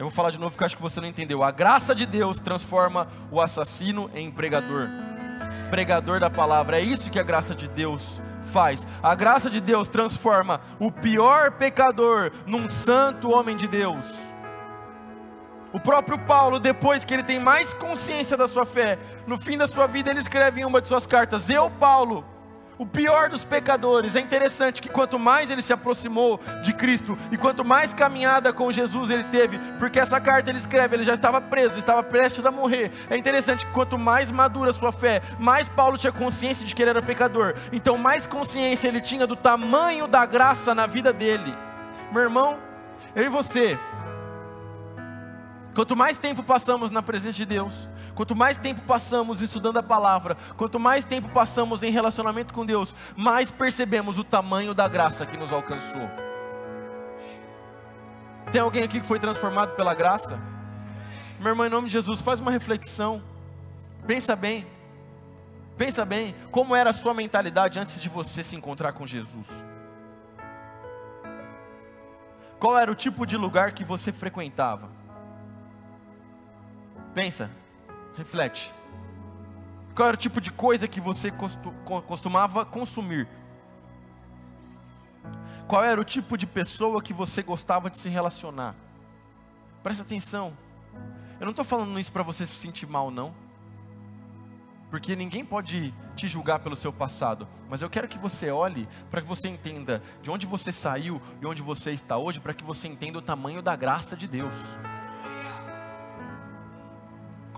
Eu 0.00 0.06
vou 0.06 0.10
falar 0.10 0.30
de 0.30 0.38
novo 0.38 0.52
porque 0.52 0.64
acho 0.64 0.76
que 0.76 0.80
você 0.80 0.98
não 0.98 1.06
entendeu. 1.06 1.42
A 1.42 1.50
graça 1.50 1.94
de 1.94 2.06
Deus 2.06 2.40
transforma 2.40 3.06
o 3.30 3.38
assassino 3.38 4.10
em 4.14 4.30
pregador. 4.30 4.88
Pregador 5.70 6.18
da 6.18 6.30
palavra. 6.30 6.78
É 6.78 6.80
isso 6.80 7.10
que 7.10 7.18
a 7.18 7.22
graça 7.22 7.54
de 7.54 7.68
Deus 7.68 8.18
faz. 8.50 8.88
A 9.02 9.14
graça 9.14 9.50
de 9.50 9.60
Deus 9.60 9.88
transforma 9.88 10.62
o 10.78 10.90
pior 10.90 11.50
pecador 11.50 12.32
num 12.46 12.66
santo 12.66 13.30
homem 13.30 13.58
de 13.58 13.68
Deus. 13.68 14.06
O 15.70 15.78
próprio 15.78 16.18
Paulo, 16.20 16.58
depois 16.58 17.04
que 17.04 17.12
ele 17.12 17.22
tem 17.22 17.38
mais 17.38 17.74
consciência 17.74 18.38
da 18.38 18.48
sua 18.48 18.64
fé, 18.64 18.98
no 19.26 19.36
fim 19.36 19.58
da 19.58 19.66
sua 19.66 19.86
vida, 19.86 20.10
ele 20.10 20.20
escreve 20.20 20.62
em 20.62 20.64
uma 20.64 20.80
de 20.80 20.88
suas 20.88 21.06
cartas: 21.06 21.50
Eu, 21.50 21.70
Paulo, 21.72 22.24
o 22.80 22.86
pior 22.86 23.28
dos 23.28 23.44
pecadores. 23.44 24.16
É 24.16 24.20
interessante 24.20 24.80
que 24.80 24.88
quanto 24.88 25.18
mais 25.18 25.50
ele 25.50 25.60
se 25.60 25.70
aproximou 25.70 26.40
de 26.62 26.72
Cristo 26.72 27.16
e 27.30 27.36
quanto 27.36 27.62
mais 27.62 27.92
caminhada 27.92 28.54
com 28.54 28.72
Jesus 28.72 29.10
ele 29.10 29.24
teve, 29.24 29.58
porque 29.78 30.00
essa 30.00 30.18
carta 30.18 30.48
ele 30.48 30.56
escreve, 30.56 30.96
ele 30.96 31.02
já 31.02 31.12
estava 31.12 31.42
preso, 31.42 31.78
estava 31.78 32.02
prestes 32.02 32.46
a 32.46 32.50
morrer. 32.50 32.90
É 33.10 33.18
interessante 33.18 33.66
que 33.66 33.72
quanto 33.72 33.98
mais 33.98 34.30
madura 34.30 34.72
sua 34.72 34.92
fé, 34.92 35.20
mais 35.38 35.68
Paulo 35.68 35.98
tinha 35.98 36.10
consciência 36.10 36.64
de 36.64 36.74
que 36.74 36.82
ele 36.82 36.88
era 36.88 37.02
pecador. 37.02 37.54
Então, 37.70 37.98
mais 37.98 38.26
consciência 38.26 38.88
ele 38.88 39.02
tinha 39.02 39.26
do 39.26 39.36
tamanho 39.36 40.06
da 40.06 40.24
graça 40.24 40.74
na 40.74 40.86
vida 40.86 41.12
dele. 41.12 41.54
Meu 42.10 42.22
irmão, 42.22 42.56
eu 43.14 43.24
e 43.24 43.28
você, 43.28 43.78
Quanto 45.80 45.96
mais 45.96 46.18
tempo 46.18 46.42
passamos 46.42 46.90
na 46.90 47.02
presença 47.02 47.38
de 47.38 47.46
Deus, 47.46 47.88
quanto 48.14 48.36
mais 48.36 48.58
tempo 48.58 48.82
passamos 48.82 49.40
estudando 49.40 49.78
a 49.78 49.82
palavra, 49.82 50.36
quanto 50.54 50.78
mais 50.78 51.06
tempo 51.06 51.30
passamos 51.30 51.82
em 51.82 51.90
relacionamento 51.90 52.52
com 52.52 52.66
Deus, 52.66 52.94
mais 53.16 53.50
percebemos 53.50 54.18
o 54.18 54.22
tamanho 54.22 54.74
da 54.74 54.86
graça 54.86 55.24
que 55.24 55.38
nos 55.38 55.50
alcançou. 55.50 56.06
Tem 58.52 58.60
alguém 58.60 58.82
aqui 58.82 59.00
que 59.00 59.06
foi 59.06 59.18
transformado 59.18 59.74
pela 59.74 59.94
graça? 59.94 60.38
Meu 61.40 61.52
irmão, 61.52 61.66
em 61.66 61.70
nome 61.70 61.86
de 61.86 61.94
Jesus, 61.94 62.20
faz 62.20 62.40
uma 62.40 62.50
reflexão. 62.50 63.22
Pensa 64.06 64.36
bem. 64.36 64.66
Pensa 65.78 66.04
bem, 66.04 66.34
como 66.50 66.76
era 66.76 66.90
a 66.90 66.92
sua 66.92 67.14
mentalidade 67.14 67.78
antes 67.78 67.98
de 67.98 68.10
você 68.10 68.42
se 68.42 68.54
encontrar 68.54 68.92
com 68.92 69.06
Jesus? 69.06 69.64
Qual 72.58 72.76
era 72.76 72.92
o 72.92 72.94
tipo 72.94 73.24
de 73.24 73.38
lugar 73.38 73.72
que 73.72 73.82
você 73.82 74.12
frequentava? 74.12 74.99
Pensa, 77.14 77.50
reflete. 78.16 78.72
Qual 79.94 80.08
era 80.08 80.14
o 80.14 80.18
tipo 80.18 80.40
de 80.40 80.50
coisa 80.52 80.86
que 80.86 81.00
você 81.00 81.32
costumava 82.06 82.64
consumir? 82.64 83.28
Qual 85.66 85.84
era 85.84 86.00
o 86.00 86.04
tipo 86.04 86.36
de 86.36 86.46
pessoa 86.46 87.02
que 87.02 87.12
você 87.12 87.42
gostava 87.42 87.90
de 87.90 87.98
se 87.98 88.08
relacionar? 88.08 88.74
Presta 89.82 90.02
atenção. 90.02 90.56
Eu 91.38 91.44
não 91.44 91.50
estou 91.50 91.64
falando 91.64 91.98
isso 91.98 92.12
para 92.12 92.22
você 92.22 92.46
se 92.46 92.54
sentir 92.54 92.86
mal, 92.86 93.10
não. 93.10 93.34
Porque 94.90 95.14
ninguém 95.14 95.44
pode 95.44 95.94
te 96.16 96.26
julgar 96.26 96.58
pelo 96.58 96.74
seu 96.74 96.92
passado. 96.92 97.46
Mas 97.68 97.82
eu 97.82 97.88
quero 97.88 98.08
que 98.08 98.18
você 98.18 98.50
olhe 98.50 98.88
para 99.10 99.22
que 99.22 99.28
você 99.28 99.48
entenda 99.48 100.02
de 100.22 100.30
onde 100.30 100.46
você 100.46 100.72
saiu 100.72 101.22
e 101.40 101.46
onde 101.46 101.62
você 101.62 101.92
está 101.92 102.16
hoje, 102.16 102.40
para 102.40 102.52
que 102.54 102.64
você 102.64 102.88
entenda 102.88 103.18
o 103.18 103.22
tamanho 103.22 103.62
da 103.62 103.76
graça 103.76 104.16
de 104.16 104.26
Deus. 104.26 104.54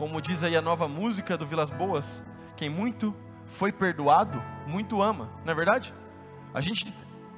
Como 0.02 0.20
diz 0.20 0.42
aí 0.42 0.56
a 0.56 0.60
nova 0.60 0.88
música 0.88 1.38
do 1.38 1.46
Vilas 1.46 1.70
Boas, 1.70 2.24
quem 2.56 2.68
muito 2.68 3.14
foi 3.46 3.70
perdoado, 3.70 4.42
muito 4.66 5.00
ama, 5.00 5.30
não 5.44 5.52
é 5.52 5.54
verdade? 5.54 5.94
A 6.52 6.60
gente 6.60 6.92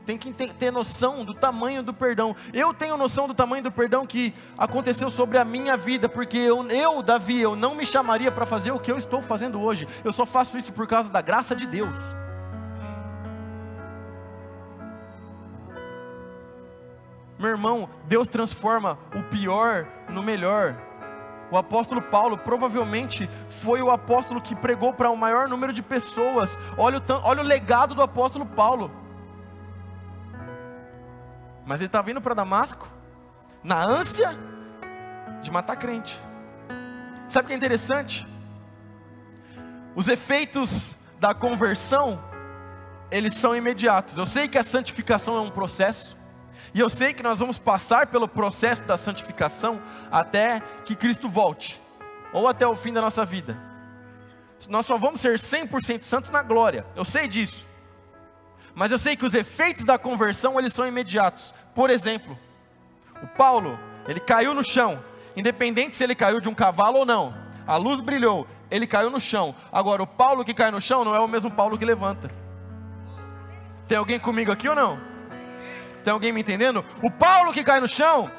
tem 0.06 0.16
que 0.16 0.32
ter 0.32 0.70
noção 0.70 1.26
do 1.26 1.34
tamanho 1.34 1.82
do 1.82 1.92
perdão. 1.92 2.34
Eu 2.54 2.72
tenho 2.72 2.96
noção 2.96 3.28
do 3.28 3.34
tamanho 3.34 3.62
do 3.62 3.70
perdão 3.70 4.06
que 4.06 4.32
aconteceu 4.56 5.10
sobre 5.10 5.36
a 5.36 5.44
minha 5.44 5.76
vida, 5.76 6.08
porque 6.08 6.38
eu, 6.38 6.66
eu 6.70 7.02
Davi, 7.02 7.38
eu 7.38 7.54
não 7.54 7.74
me 7.74 7.84
chamaria 7.84 8.32
para 8.32 8.46
fazer 8.46 8.72
o 8.72 8.80
que 8.80 8.90
eu 8.90 8.96
estou 8.96 9.20
fazendo 9.20 9.60
hoje. 9.60 9.86
Eu 10.02 10.10
só 10.10 10.24
faço 10.24 10.56
isso 10.56 10.72
por 10.72 10.86
causa 10.86 11.10
da 11.10 11.20
graça 11.20 11.54
de 11.54 11.66
Deus. 11.66 11.98
Meu 17.38 17.50
irmão, 17.50 17.90
Deus 18.06 18.26
transforma 18.26 18.98
o 19.14 19.22
pior 19.24 19.86
no 20.08 20.22
melhor. 20.22 20.74
O 21.50 21.56
apóstolo 21.56 22.02
Paulo 22.02 22.38
provavelmente 22.38 23.28
foi 23.48 23.82
o 23.82 23.90
apóstolo 23.90 24.40
que 24.40 24.56
pregou 24.56 24.92
para 24.92 25.10
o 25.10 25.16
maior 25.16 25.48
número 25.48 25.72
de 25.72 25.82
pessoas. 25.82 26.58
Olha 26.76 26.98
o, 26.98 27.02
olha 27.22 27.40
o 27.40 27.44
legado 27.44 27.94
do 27.94 28.02
apóstolo 28.02 28.46
Paulo. 28.46 28.90
Mas 31.66 31.80
ele 31.80 31.86
está 31.86 32.02
vindo 32.02 32.20
para 32.20 32.34
Damasco 32.34 32.88
na 33.62 33.82
ânsia 33.82 34.36
de 35.42 35.50
matar 35.50 35.76
crente. 35.76 36.20
Sabe 37.26 37.44
o 37.44 37.48
que 37.48 37.54
é 37.54 37.56
interessante? 37.56 38.26
Os 39.94 40.08
efeitos 40.08 40.96
da 41.18 41.32
conversão, 41.32 42.22
eles 43.10 43.34
são 43.34 43.56
imediatos. 43.56 44.18
Eu 44.18 44.26
sei 44.26 44.48
que 44.48 44.58
a 44.58 44.62
santificação 44.62 45.36
é 45.36 45.40
um 45.40 45.50
processo. 45.50 46.16
E 46.74 46.80
eu 46.80 46.88
sei 46.88 47.14
que 47.14 47.22
nós 47.22 47.38
vamos 47.38 47.56
passar 47.56 48.08
pelo 48.08 48.26
processo 48.26 48.82
da 48.82 48.96
santificação 48.96 49.80
até 50.10 50.60
que 50.84 50.96
Cristo 50.96 51.28
volte, 51.28 51.80
ou 52.32 52.48
até 52.48 52.66
o 52.66 52.74
fim 52.74 52.92
da 52.92 53.00
nossa 53.00 53.24
vida. 53.24 53.56
Nós 54.68 54.84
só 54.84 54.98
vamos 54.98 55.20
ser 55.20 55.38
100% 55.38 56.02
santos 56.02 56.30
na 56.30 56.42
glória, 56.42 56.84
eu 56.96 57.04
sei 57.04 57.28
disso. 57.28 57.64
Mas 58.74 58.90
eu 58.90 58.98
sei 58.98 59.14
que 59.14 59.24
os 59.24 59.34
efeitos 59.34 59.84
da 59.84 59.96
conversão, 59.96 60.58
eles 60.58 60.74
são 60.74 60.84
imediatos. 60.84 61.54
Por 61.76 61.90
exemplo, 61.90 62.36
o 63.22 63.26
Paulo, 63.28 63.78
ele 64.08 64.18
caiu 64.18 64.52
no 64.52 64.64
chão, 64.64 64.98
independente 65.36 65.94
se 65.94 66.02
ele 66.02 66.14
caiu 66.16 66.40
de 66.40 66.48
um 66.48 66.54
cavalo 66.54 66.98
ou 66.98 67.06
não. 67.06 67.32
A 67.68 67.76
luz 67.76 68.00
brilhou, 68.00 68.48
ele 68.68 68.86
caiu 68.86 69.10
no 69.10 69.20
chão. 69.20 69.54
Agora, 69.70 70.02
o 70.02 70.06
Paulo 70.08 70.44
que 70.44 70.52
cai 70.52 70.72
no 70.72 70.80
chão 70.80 71.04
não 71.04 71.14
é 71.14 71.20
o 71.20 71.28
mesmo 71.28 71.52
Paulo 71.52 71.78
que 71.78 71.84
levanta. 71.84 72.28
Tem 73.86 73.96
alguém 73.96 74.18
comigo 74.18 74.50
aqui 74.50 74.68
ou 74.68 74.74
não? 74.74 75.13
Tem 76.04 76.12
alguém 76.12 76.32
me 76.32 76.42
entendendo? 76.42 76.84
O 77.02 77.10
Paulo 77.10 77.52
que 77.52 77.64
cai 77.64 77.80
no 77.80 77.88
chão 77.88 78.30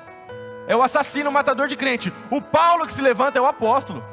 é 0.67 0.75
o 0.75 0.83
assassino, 0.83 1.29
o 1.29 1.33
matador 1.33 1.67
de 1.67 1.75
crente. 1.75 2.13
O 2.29 2.39
Paulo 2.39 2.85
que 2.85 2.93
se 2.93 3.01
levanta 3.01 3.39
é 3.39 3.41
o 3.41 3.47
apóstolo. 3.47 4.03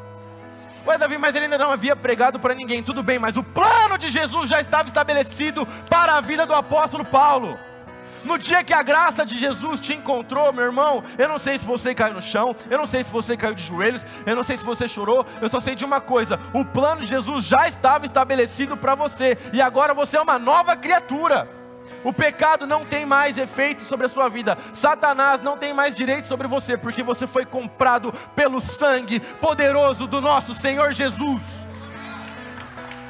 Ué, 0.86 0.98
Davi, 0.98 1.16
mas 1.16 1.34
ele 1.36 1.44
ainda 1.44 1.58
não 1.58 1.70
havia 1.70 1.94
pregado 1.94 2.40
para 2.40 2.54
ninguém. 2.54 2.82
Tudo 2.82 3.02
bem, 3.02 3.18
mas 3.18 3.36
o 3.36 3.42
plano 3.42 3.98
de 3.98 4.08
Jesus 4.08 4.48
já 4.48 4.60
estava 4.60 4.88
estabelecido 4.88 5.66
para 5.88 6.16
a 6.16 6.20
vida 6.20 6.46
do 6.46 6.54
apóstolo 6.54 7.04
Paulo. 7.04 7.58
No 8.24 8.38
dia 8.38 8.62
que 8.62 8.72
a 8.72 8.82
graça 8.82 9.26
de 9.26 9.36
Jesus 9.36 9.80
te 9.80 9.92
encontrou, 9.92 10.52
meu 10.52 10.64
irmão, 10.64 11.02
eu 11.18 11.28
não 11.28 11.38
sei 11.38 11.58
se 11.58 11.66
você 11.66 11.94
caiu 11.94 12.14
no 12.14 12.22
chão, 12.22 12.54
eu 12.70 12.78
não 12.78 12.86
sei 12.86 13.02
se 13.02 13.10
você 13.10 13.36
caiu 13.36 13.54
de 13.54 13.64
joelhos, 13.64 14.06
eu 14.24 14.36
não 14.36 14.44
sei 14.44 14.56
se 14.56 14.64
você 14.64 14.86
chorou, 14.86 15.26
eu 15.40 15.48
só 15.48 15.60
sei 15.60 15.74
de 15.74 15.84
uma 15.84 16.00
coisa: 16.00 16.38
o 16.54 16.64
plano 16.64 17.00
de 17.00 17.08
Jesus 17.08 17.44
já 17.44 17.68
estava 17.68 18.06
estabelecido 18.06 18.76
para 18.76 18.94
você, 18.94 19.36
e 19.52 19.60
agora 19.60 19.92
você 19.92 20.16
é 20.16 20.20
uma 20.20 20.38
nova 20.38 20.76
criatura. 20.76 21.61
O 22.04 22.12
pecado 22.12 22.66
não 22.66 22.84
tem 22.84 23.06
mais 23.06 23.38
efeito 23.38 23.82
sobre 23.82 24.06
a 24.06 24.08
sua 24.08 24.28
vida. 24.28 24.58
Satanás 24.72 25.40
não 25.40 25.56
tem 25.56 25.72
mais 25.72 25.94
direito 25.94 26.26
sobre 26.26 26.48
você, 26.48 26.76
porque 26.76 27.02
você 27.02 27.26
foi 27.26 27.46
comprado 27.46 28.12
pelo 28.34 28.60
sangue 28.60 29.20
poderoso 29.20 30.06
do 30.06 30.20
nosso 30.20 30.54
Senhor 30.54 30.92
Jesus. 30.92 31.42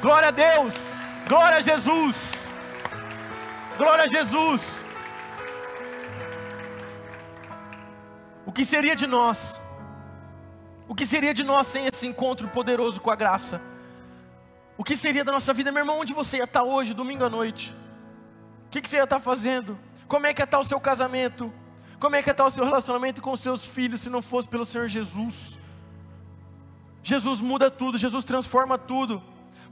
Glória 0.01 0.27
a 0.27 0.31
Deus! 0.31 0.73
Glória 1.27 1.57
a 1.57 1.61
Jesus! 1.61 2.49
Glória 3.77 4.03
a 4.03 4.07
Jesus! 4.07 4.83
O 8.45 8.51
que 8.51 8.65
seria 8.65 8.95
de 8.95 9.07
nós? 9.07 9.59
O 10.87 10.93
que 10.93 11.05
seria 11.05 11.33
de 11.33 11.43
nós 11.43 11.65
sem 11.67 11.87
esse 11.87 12.05
encontro 12.05 12.47
poderoso 12.49 13.01
com 13.01 13.09
a 13.09 13.15
graça? 13.15 13.59
O 14.77 14.83
que 14.83 14.97
seria 14.97 15.23
da 15.23 15.31
nossa 15.31 15.53
vida, 15.53 15.71
meu 15.71 15.81
irmão? 15.81 15.99
Onde 15.99 16.13
você 16.13 16.37
ia 16.37 16.43
estar 16.43 16.63
hoje, 16.63 16.93
domingo 16.93 17.23
à 17.23 17.29
noite? 17.29 17.73
Que, 18.73 18.81
que 18.81 18.89
você 18.89 18.97
ia 18.97 19.03
estar 19.03 19.19
fazendo? 19.19 19.77
Como 20.07 20.25
é 20.25 20.33
que 20.33 20.41
está 20.41 20.59
o 20.59 20.63
seu 20.63 20.79
casamento? 20.79 21.53
Como 21.99 22.15
é 22.15 22.23
que 22.23 22.31
está 22.31 22.43
o 22.43 22.49
seu 22.49 22.65
relacionamento 22.65 23.21
com 23.21 23.31
os 23.31 23.39
seus 23.39 23.63
filhos 23.63 24.01
se 24.01 24.09
não 24.09 24.21
fosse 24.21 24.47
pelo 24.47 24.65
Senhor 24.65 24.87
Jesus? 24.87 25.59
Jesus 27.03 27.39
muda 27.39 27.69
tudo, 27.69 27.99
Jesus 27.99 28.23
transforma 28.23 28.77
tudo. 28.77 29.21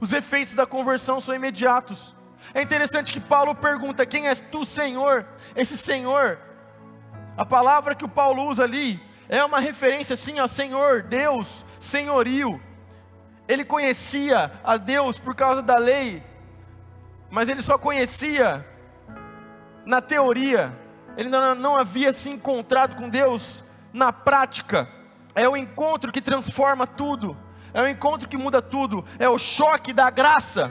Os 0.00 0.12
efeitos 0.12 0.54
da 0.54 0.64
conversão 0.66 1.20
são 1.20 1.34
imediatos. 1.34 2.14
É 2.54 2.62
interessante 2.62 3.12
que 3.12 3.20
Paulo 3.20 3.54
pergunta: 3.56 4.06
Quem 4.06 4.28
és 4.28 4.40
tu, 4.40 4.64
Senhor? 4.64 5.26
Esse 5.56 5.76
Senhor, 5.76 6.38
a 7.36 7.44
palavra 7.44 7.94
que 7.94 8.04
o 8.04 8.08
Paulo 8.08 8.44
usa 8.44 8.62
ali, 8.62 9.02
é 9.28 9.44
uma 9.44 9.58
referência 9.58 10.14
assim 10.14 10.38
ao 10.38 10.48
Senhor, 10.48 11.02
Deus, 11.02 11.66
senhorio. 11.80 12.60
Ele 13.48 13.64
conhecia 13.64 14.52
a 14.62 14.76
Deus 14.76 15.18
por 15.18 15.34
causa 15.34 15.60
da 15.60 15.76
lei, 15.76 16.22
mas 17.30 17.48
ele 17.48 17.62
só 17.62 17.76
conhecia 17.76 18.66
na 19.84 20.00
teoria, 20.00 20.76
ele 21.16 21.28
não, 21.28 21.54
não 21.54 21.76
havia 21.76 22.12
se 22.12 22.30
encontrado 22.30 22.96
com 22.96 23.08
Deus 23.08 23.62
na 23.92 24.12
prática. 24.12 24.88
É 25.34 25.48
o 25.48 25.56
encontro 25.56 26.12
que 26.12 26.20
transforma 26.20 26.86
tudo, 26.86 27.36
é 27.72 27.80
o 27.80 27.88
encontro 27.88 28.28
que 28.28 28.36
muda 28.36 28.60
tudo, 28.60 29.04
é 29.18 29.28
o 29.28 29.38
choque 29.38 29.92
da 29.92 30.10
graça 30.10 30.70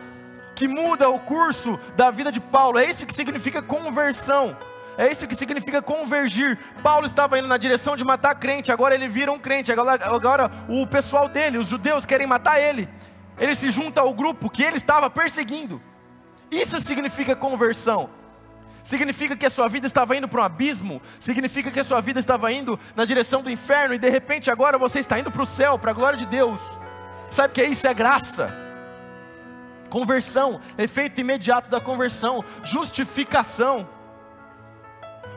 que 0.55 0.67
muda 0.67 1.09
o 1.09 1.19
curso 1.19 1.79
da 1.95 2.11
vida 2.11 2.31
de 2.31 2.39
Paulo. 2.39 2.77
É 2.77 2.85
isso 2.85 3.05
que 3.05 3.15
significa 3.15 3.61
conversão. 3.61 4.55
É 4.97 5.11
isso 5.11 5.25
que 5.25 5.35
significa 5.35 5.81
convergir. 5.81 6.59
Paulo 6.83 7.07
estava 7.07 7.39
indo 7.39 7.47
na 7.47 7.57
direção 7.57 7.95
de 7.95 8.03
matar 8.03 8.35
crente, 8.35 8.71
agora 8.71 8.93
ele 8.93 9.07
vira 9.07 9.31
um 9.31 9.39
crente. 9.39 9.71
Agora, 9.71 10.05
agora 10.05 10.51
o 10.67 10.85
pessoal 10.85 11.27
dele, 11.27 11.57
os 11.57 11.67
judeus, 11.67 12.05
querem 12.05 12.27
matar 12.27 12.59
ele. 12.59 12.87
Ele 13.39 13.55
se 13.55 13.71
junta 13.71 14.01
ao 14.01 14.13
grupo 14.13 14.49
que 14.49 14.61
ele 14.61 14.77
estava 14.77 15.09
perseguindo. 15.09 15.81
Isso 16.51 16.79
significa 16.81 17.35
conversão. 17.35 18.09
Significa 18.83 19.35
que 19.35 19.45
a 19.45 19.49
sua 19.49 19.67
vida 19.67 19.85
estava 19.85 20.15
indo 20.15 20.27
para 20.27 20.41
um 20.41 20.43
abismo, 20.43 21.01
significa 21.19 21.69
que 21.69 21.79
a 21.79 21.83
sua 21.83 22.01
vida 22.01 22.19
estava 22.19 22.51
indo 22.51 22.79
na 22.95 23.05
direção 23.05 23.41
do 23.41 23.49
inferno 23.49 23.93
e 23.93 23.99
de 23.99 24.09
repente 24.09 24.49
agora 24.49 24.77
você 24.77 24.99
está 24.99 25.19
indo 25.19 25.31
para 25.31 25.41
o 25.41 25.45
céu, 25.45 25.77
para 25.77 25.91
a 25.91 25.93
glória 25.93 26.17
de 26.17 26.25
Deus. 26.25 26.59
Sabe 27.29 27.49
o 27.49 27.51
que 27.53 27.61
é 27.61 27.65
isso? 27.67 27.85
É 27.87 27.93
graça. 27.93 28.53
Conversão, 29.89 30.61
efeito 30.77 31.21
imediato 31.21 31.69
da 31.69 31.79
conversão, 31.79 32.43
justificação. 32.63 33.87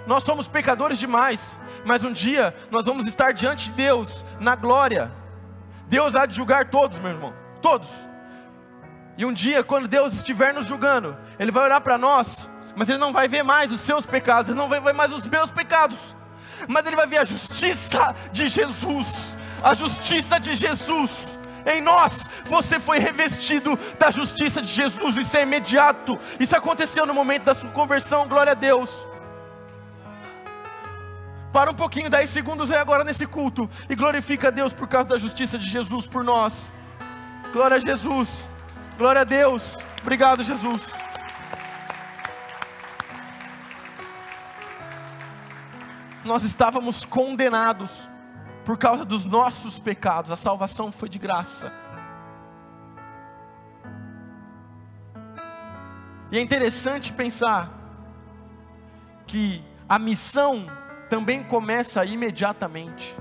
Nós 0.06 0.22
somos 0.22 0.46
pecadores 0.46 0.98
demais, 0.98 1.58
mas 1.84 2.04
um 2.04 2.12
dia 2.12 2.54
nós 2.70 2.84
vamos 2.84 3.06
estar 3.06 3.32
diante 3.32 3.70
de 3.70 3.76
Deus 3.76 4.24
na 4.40 4.54
glória. 4.54 5.10
Deus 5.86 6.16
há 6.16 6.26
de 6.26 6.34
julgar 6.34 6.70
todos, 6.70 6.98
meu 6.98 7.10
irmão, 7.10 7.34
todos. 7.60 7.90
E 9.16 9.24
um 9.24 9.32
dia, 9.32 9.62
quando 9.62 9.86
Deus 9.86 10.12
estiver 10.12 10.52
nos 10.52 10.66
julgando, 10.66 11.16
Ele 11.38 11.52
vai 11.52 11.64
olhar 11.64 11.80
para 11.80 11.96
nós, 11.96 12.48
mas 12.76 12.88
Ele 12.88 12.98
não 12.98 13.12
vai 13.12 13.28
ver 13.28 13.42
mais 13.42 13.72
os 13.72 13.80
seus 13.80 14.04
pecados, 14.06 14.50
Ele 14.50 14.58
não 14.58 14.68
vai 14.68 14.80
ver 14.80 14.94
mais 14.94 15.12
os 15.12 15.28
meus 15.28 15.50
pecados, 15.50 16.16
mas 16.68 16.86
Ele 16.86 16.96
vai 16.96 17.06
ver 17.06 17.18
a 17.18 17.24
justiça 17.24 18.14
de 18.32 18.46
Jesus, 18.46 19.36
a 19.62 19.74
justiça 19.74 20.38
de 20.38 20.54
Jesus. 20.54 21.38
Em 21.66 21.80
nós, 21.80 22.26
você 22.44 22.78
foi 22.78 22.98
revestido 22.98 23.78
da 23.98 24.10
justiça 24.10 24.60
de 24.60 24.68
Jesus, 24.68 25.16
isso 25.16 25.36
é 25.36 25.42
imediato, 25.42 26.18
isso 26.38 26.54
aconteceu 26.54 27.06
no 27.06 27.14
momento 27.14 27.44
da 27.44 27.54
sua 27.54 27.70
conversão, 27.70 28.28
glória 28.28 28.52
a 28.52 28.54
Deus. 28.54 29.06
Para 31.54 31.70
um 31.70 31.74
pouquinho, 31.74 32.10
10 32.10 32.28
segundos 32.30 32.72
aí 32.72 32.78
agora 32.78 33.04
nesse 33.04 33.26
culto 33.28 33.70
e 33.88 33.94
glorifica 33.94 34.48
a 34.48 34.50
Deus 34.50 34.72
por 34.72 34.88
causa 34.88 35.10
da 35.10 35.16
justiça 35.16 35.56
de 35.56 35.68
Jesus 35.68 36.04
por 36.04 36.24
nós. 36.24 36.72
Glória 37.52 37.76
a 37.76 37.80
Jesus. 37.80 38.48
Glória 38.98 39.20
a 39.20 39.24
Deus. 39.24 39.76
Obrigado, 40.02 40.42
Jesus. 40.42 41.03
Nós 46.24 46.42
estávamos 46.42 47.04
condenados 47.04 48.08
por 48.64 48.78
causa 48.78 49.04
dos 49.04 49.24
nossos 49.24 49.78
pecados, 49.78 50.32
a 50.32 50.36
salvação 50.36 50.90
foi 50.90 51.08
de 51.08 51.18
graça. 51.18 51.70
E 56.32 56.38
é 56.38 56.40
interessante 56.40 57.12
pensar 57.12 57.70
que 59.26 59.62
a 59.88 59.98
missão 59.98 60.66
também 61.10 61.44
começa 61.44 62.04
imediatamente. 62.04 63.16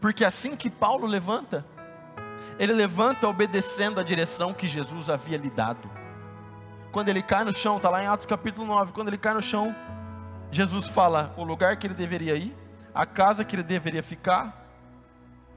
Porque 0.00 0.24
assim 0.24 0.56
que 0.56 0.68
Paulo 0.68 1.06
levanta, 1.06 1.64
ele 2.58 2.72
levanta 2.72 3.28
obedecendo 3.28 4.00
a 4.00 4.02
direção 4.02 4.52
que 4.52 4.66
Jesus 4.66 5.08
havia 5.08 5.38
lhe 5.38 5.48
dado. 5.48 5.88
Quando 6.90 7.08
ele 7.08 7.22
cai 7.22 7.44
no 7.44 7.54
chão, 7.54 7.76
está 7.76 7.88
lá 7.88 8.02
em 8.02 8.06
Atos 8.06 8.26
capítulo 8.26 8.66
9, 8.66 8.92
quando 8.92 9.08
ele 9.08 9.18
cai 9.18 9.32
no 9.32 9.42
chão, 9.42 9.74
Jesus 10.54 10.86
fala 10.86 11.34
o 11.36 11.42
lugar 11.42 11.76
que 11.76 11.84
ele 11.84 11.94
deveria 11.94 12.36
ir, 12.36 12.56
a 12.94 13.04
casa 13.04 13.44
que 13.44 13.56
ele 13.56 13.62
deveria 13.64 14.04
ficar. 14.04 14.64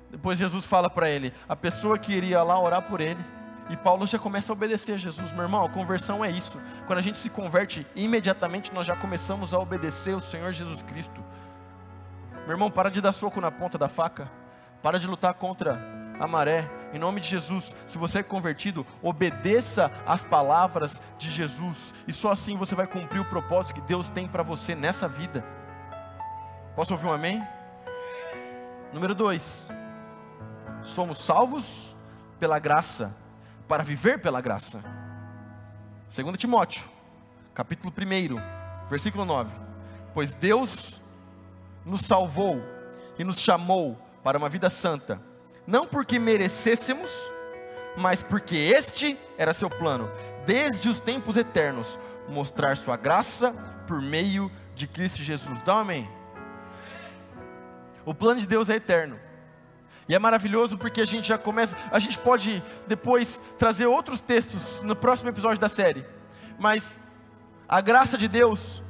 Depois 0.10 0.40
Jesus 0.40 0.66
fala 0.66 0.90
para 0.90 1.08
ele, 1.08 1.32
a 1.48 1.56
pessoa 1.56 2.00
que 2.00 2.14
iria 2.14 2.42
lá 2.42 2.60
orar 2.60 2.82
por 2.82 3.00
ele. 3.00 3.24
E 3.70 3.78
Paulo 3.78 4.08
já 4.08 4.18
começa 4.18 4.52
a 4.52 4.56
obedecer 4.56 4.94
a 4.94 4.98
Jesus. 4.98 5.32
Meu 5.32 5.44
irmão, 5.44 5.64
a 5.64 5.70
conversão 5.70 6.26
é 6.26 6.32
isso. 6.32 6.60
Quando 6.88 6.98
a 6.98 7.02
gente 7.04 7.20
se 7.20 7.30
converte, 7.30 7.86
imediatamente 7.96 8.74
nós 8.74 8.88
já 8.88 8.96
começamos 8.96 9.54
a 9.54 9.60
obedecer 9.60 10.16
o 10.16 10.22
Senhor 10.22 10.52
Jesus 10.52 10.82
Cristo. 10.82 11.24
Meu 12.48 12.56
irmão, 12.56 12.72
para 12.72 12.90
de 12.90 13.00
dar 13.00 13.12
soco 13.12 13.40
na 13.40 13.52
ponta 13.52 13.78
da 13.78 13.88
faca. 13.88 14.32
Para 14.82 14.98
de 14.98 15.06
lutar 15.06 15.36
contra 15.36 15.80
a 16.20 16.26
maré. 16.26 16.68
Em 16.93 17.00
nome 17.00 17.19
de 17.19 17.28
Jesus, 17.28 17.76
se 17.86 17.97
você 17.97 18.19
é 18.19 18.23
convertido, 18.23 18.86
obedeça 19.02 19.91
às 20.06 20.23
palavras 20.23 21.02
de 21.17 21.30
Jesus. 21.30 21.93
E 22.08 22.13
só 22.13 22.32
assim 22.32 22.56
você 22.56 22.76
vai 22.76 22.88
cumprir 22.88 23.19
o 23.19 23.26
propósito 23.26 23.76
que 23.76 23.82
Deus 23.82 24.10
tem 24.10 24.26
para 24.26 24.43
você 24.43 24.73
nessa 24.73 25.08
vida. 25.08 25.43
Posso 26.76 26.93
ouvir 26.93 27.08
um 27.08 27.13
amém? 27.13 27.45
Número 28.93 29.13
dois. 29.13 29.69
Somos 30.82 31.21
salvos 31.21 31.97
pela 32.39 32.60
graça 32.60 33.15
para 33.67 33.84
viver 33.84 34.21
pela 34.21 34.39
graça. 34.39 34.82
2 36.15 36.38
Timóteo, 36.38 36.84
capítulo 37.54 37.91
1, 37.91 38.88
versículo 38.89 39.26
9. 39.26 39.52
Pois 40.13 40.34
Deus 40.34 41.02
nos 41.86 42.02
salvou 42.02 42.62
e 43.19 43.23
nos 43.23 43.39
chamou 43.39 43.97
para 44.23 44.38
uma 44.38 44.47
vida 44.47 44.69
santa, 44.69 45.21
não 45.67 45.86
porque 45.86 46.17
merecêssemos, 46.17 47.12
mas 47.97 48.23
porque 48.23 48.56
este 48.56 49.19
era 49.38 49.53
seu 49.53 49.69
plano, 49.69 50.10
desde 50.45 50.88
os 50.88 51.01
tempos 51.01 51.36
eternos, 51.36 51.99
mostrar 52.30 52.77
sua 52.77 52.95
graça 52.95 53.51
por 53.86 54.01
meio 54.01 54.49
de 54.73 54.88
Cristo 54.88 55.21
Jesus. 55.21 55.62
Dá 55.63 55.75
um 55.75 55.80
amém. 55.80 56.10
O 58.06 58.13
plano 58.13 58.39
de 58.39 58.47
Deus 58.47 58.69
é 58.69 58.75
eterno. 58.75 59.19
E 60.08 60.15
é 60.15 60.19
maravilhoso 60.19 60.77
porque 60.77 61.01
a 61.01 61.06
gente 61.06 61.27
já 61.27 61.38
começa, 61.38 61.75
a 61.91 61.99
gente 61.99 62.17
pode 62.17 62.63
depois 62.88 63.41
trazer 63.60 63.88
outros 63.88 64.21
textos 64.21 64.82
no 64.82 64.95
próximo 64.95 65.30
episódio 65.30 65.60
da 65.60 65.67
série. 65.67 66.06
Mas 66.58 66.97
a 67.67 67.82
graça 67.82 68.17
de 68.17 68.30
Deus 68.30 68.82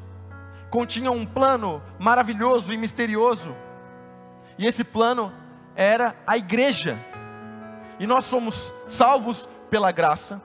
continha 0.69 1.09
um 1.09 1.25
plano 1.25 1.81
maravilhoso 1.97 2.71
e 2.71 2.77
misterioso. 2.77 3.55
E 4.59 4.67
esse 4.67 4.83
plano 4.83 5.33
era 5.77 6.13
a 6.27 6.35
igreja. 6.35 6.99
E 7.97 8.05
nós 8.05 8.25
somos 8.25 8.73
salvos 8.85 9.47
pela 9.69 9.93
graça. 9.93 10.41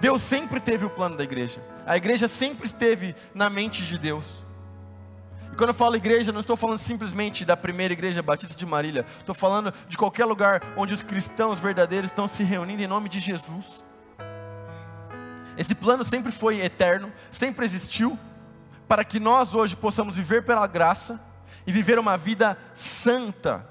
Deus 0.00 0.22
sempre 0.22 0.60
teve 0.60 0.84
o 0.84 0.90
plano 0.90 1.16
da 1.16 1.24
igreja. 1.24 1.60
A 1.84 1.96
igreja 1.96 2.28
sempre 2.28 2.66
esteve 2.66 3.16
na 3.34 3.50
mente 3.50 3.84
de 3.84 3.98
Deus 3.98 4.46
quando 5.58 5.70
eu 5.70 5.74
falo 5.74 5.96
igreja, 5.96 6.30
não 6.30 6.40
estou 6.40 6.56
falando 6.56 6.78
simplesmente 6.78 7.44
da 7.44 7.56
primeira 7.56 7.92
igreja 7.92 8.22
batista 8.22 8.54
de 8.54 8.64
Marília. 8.64 9.04
Estou 9.18 9.34
falando 9.34 9.74
de 9.88 9.96
qualquer 9.96 10.24
lugar 10.24 10.62
onde 10.76 10.94
os 10.94 11.02
cristãos 11.02 11.58
verdadeiros 11.58 12.12
estão 12.12 12.28
se 12.28 12.44
reunindo 12.44 12.80
em 12.80 12.86
nome 12.86 13.08
de 13.08 13.18
Jesus. 13.18 13.84
Esse 15.56 15.74
plano 15.74 16.04
sempre 16.04 16.30
foi 16.30 16.60
eterno, 16.60 17.12
sempre 17.32 17.64
existiu, 17.64 18.16
para 18.86 19.04
que 19.04 19.18
nós 19.18 19.52
hoje 19.52 19.74
possamos 19.74 20.14
viver 20.14 20.44
pela 20.44 20.64
graça 20.68 21.20
e 21.66 21.72
viver 21.72 21.98
uma 21.98 22.16
vida 22.16 22.56
santa. 22.72 23.66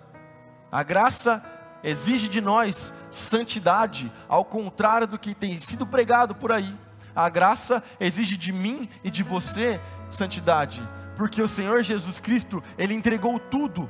A 0.72 0.84
graça 0.84 1.44
exige 1.84 2.28
de 2.28 2.42
nós 2.42 2.94
santidade, 3.10 4.12
ao 4.28 4.44
contrário 4.44 5.08
do 5.08 5.18
que 5.18 5.34
tem 5.34 5.58
sido 5.58 5.86
pregado 5.86 6.36
por 6.36 6.52
aí. 6.52 6.76
A 7.16 7.30
graça 7.30 7.84
exige 8.00 8.38
de 8.38 8.52
mim 8.52 8.90
e 9.04 9.10
de 9.10 9.24
você 9.24 9.80
santidade 10.10 10.88
porque 11.18 11.42
o 11.42 11.48
Senhor 11.48 11.82
Jesus 11.82 12.20
Cristo, 12.20 12.64
Ele 12.78 12.94
entregou 12.94 13.40
tudo, 13.40 13.90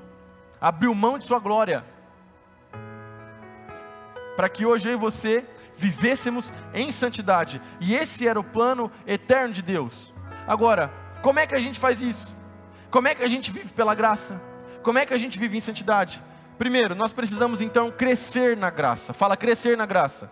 abriu 0.60 0.96
mão 0.96 1.20
de 1.20 1.26
Sua 1.26 1.40
glória, 1.40 1.86
para 4.36 4.48
que 4.48 4.66
hoje 4.66 4.88
eu 4.88 4.94
e 4.94 4.96
você 4.96 5.46
vivêssemos 5.76 6.54
em 6.74 6.92
santidade, 6.92 7.62
e 7.80 7.94
esse 7.94 8.26
era 8.26 8.40
o 8.40 8.44
plano 8.44 8.90
eterno 9.06 9.54
de 9.54 9.62
Deus. 9.62 10.14
Agora, 10.48 10.92
como 11.22 11.38
é 11.38 11.46
que 11.46 11.54
a 11.54 11.60
gente 11.60 11.80
faz 11.80 12.02
isso? 12.02 12.36
Como 12.90 13.08
é 13.08 13.14
que 13.14 13.24
a 13.24 13.28
gente 13.28 13.52
vive 13.52 13.74
pela 13.74 13.94
graça? 13.94 14.42
Como 14.82 14.98
é 14.98 15.06
que 15.06 15.14
a 15.14 15.18
gente 15.18 15.38
vive 15.38 15.58
em 15.58 15.62
santidade? 15.62 16.24
Primeiro, 16.58 16.96
nós 16.96 17.14
precisamos 17.14 17.62
então 17.62 17.92
crescer 17.92 18.58
na 18.58 18.70
graça. 18.70 19.14
Fala, 19.14 19.38
crescer 19.38 19.78
na 19.78 19.86
graça. 19.86 20.32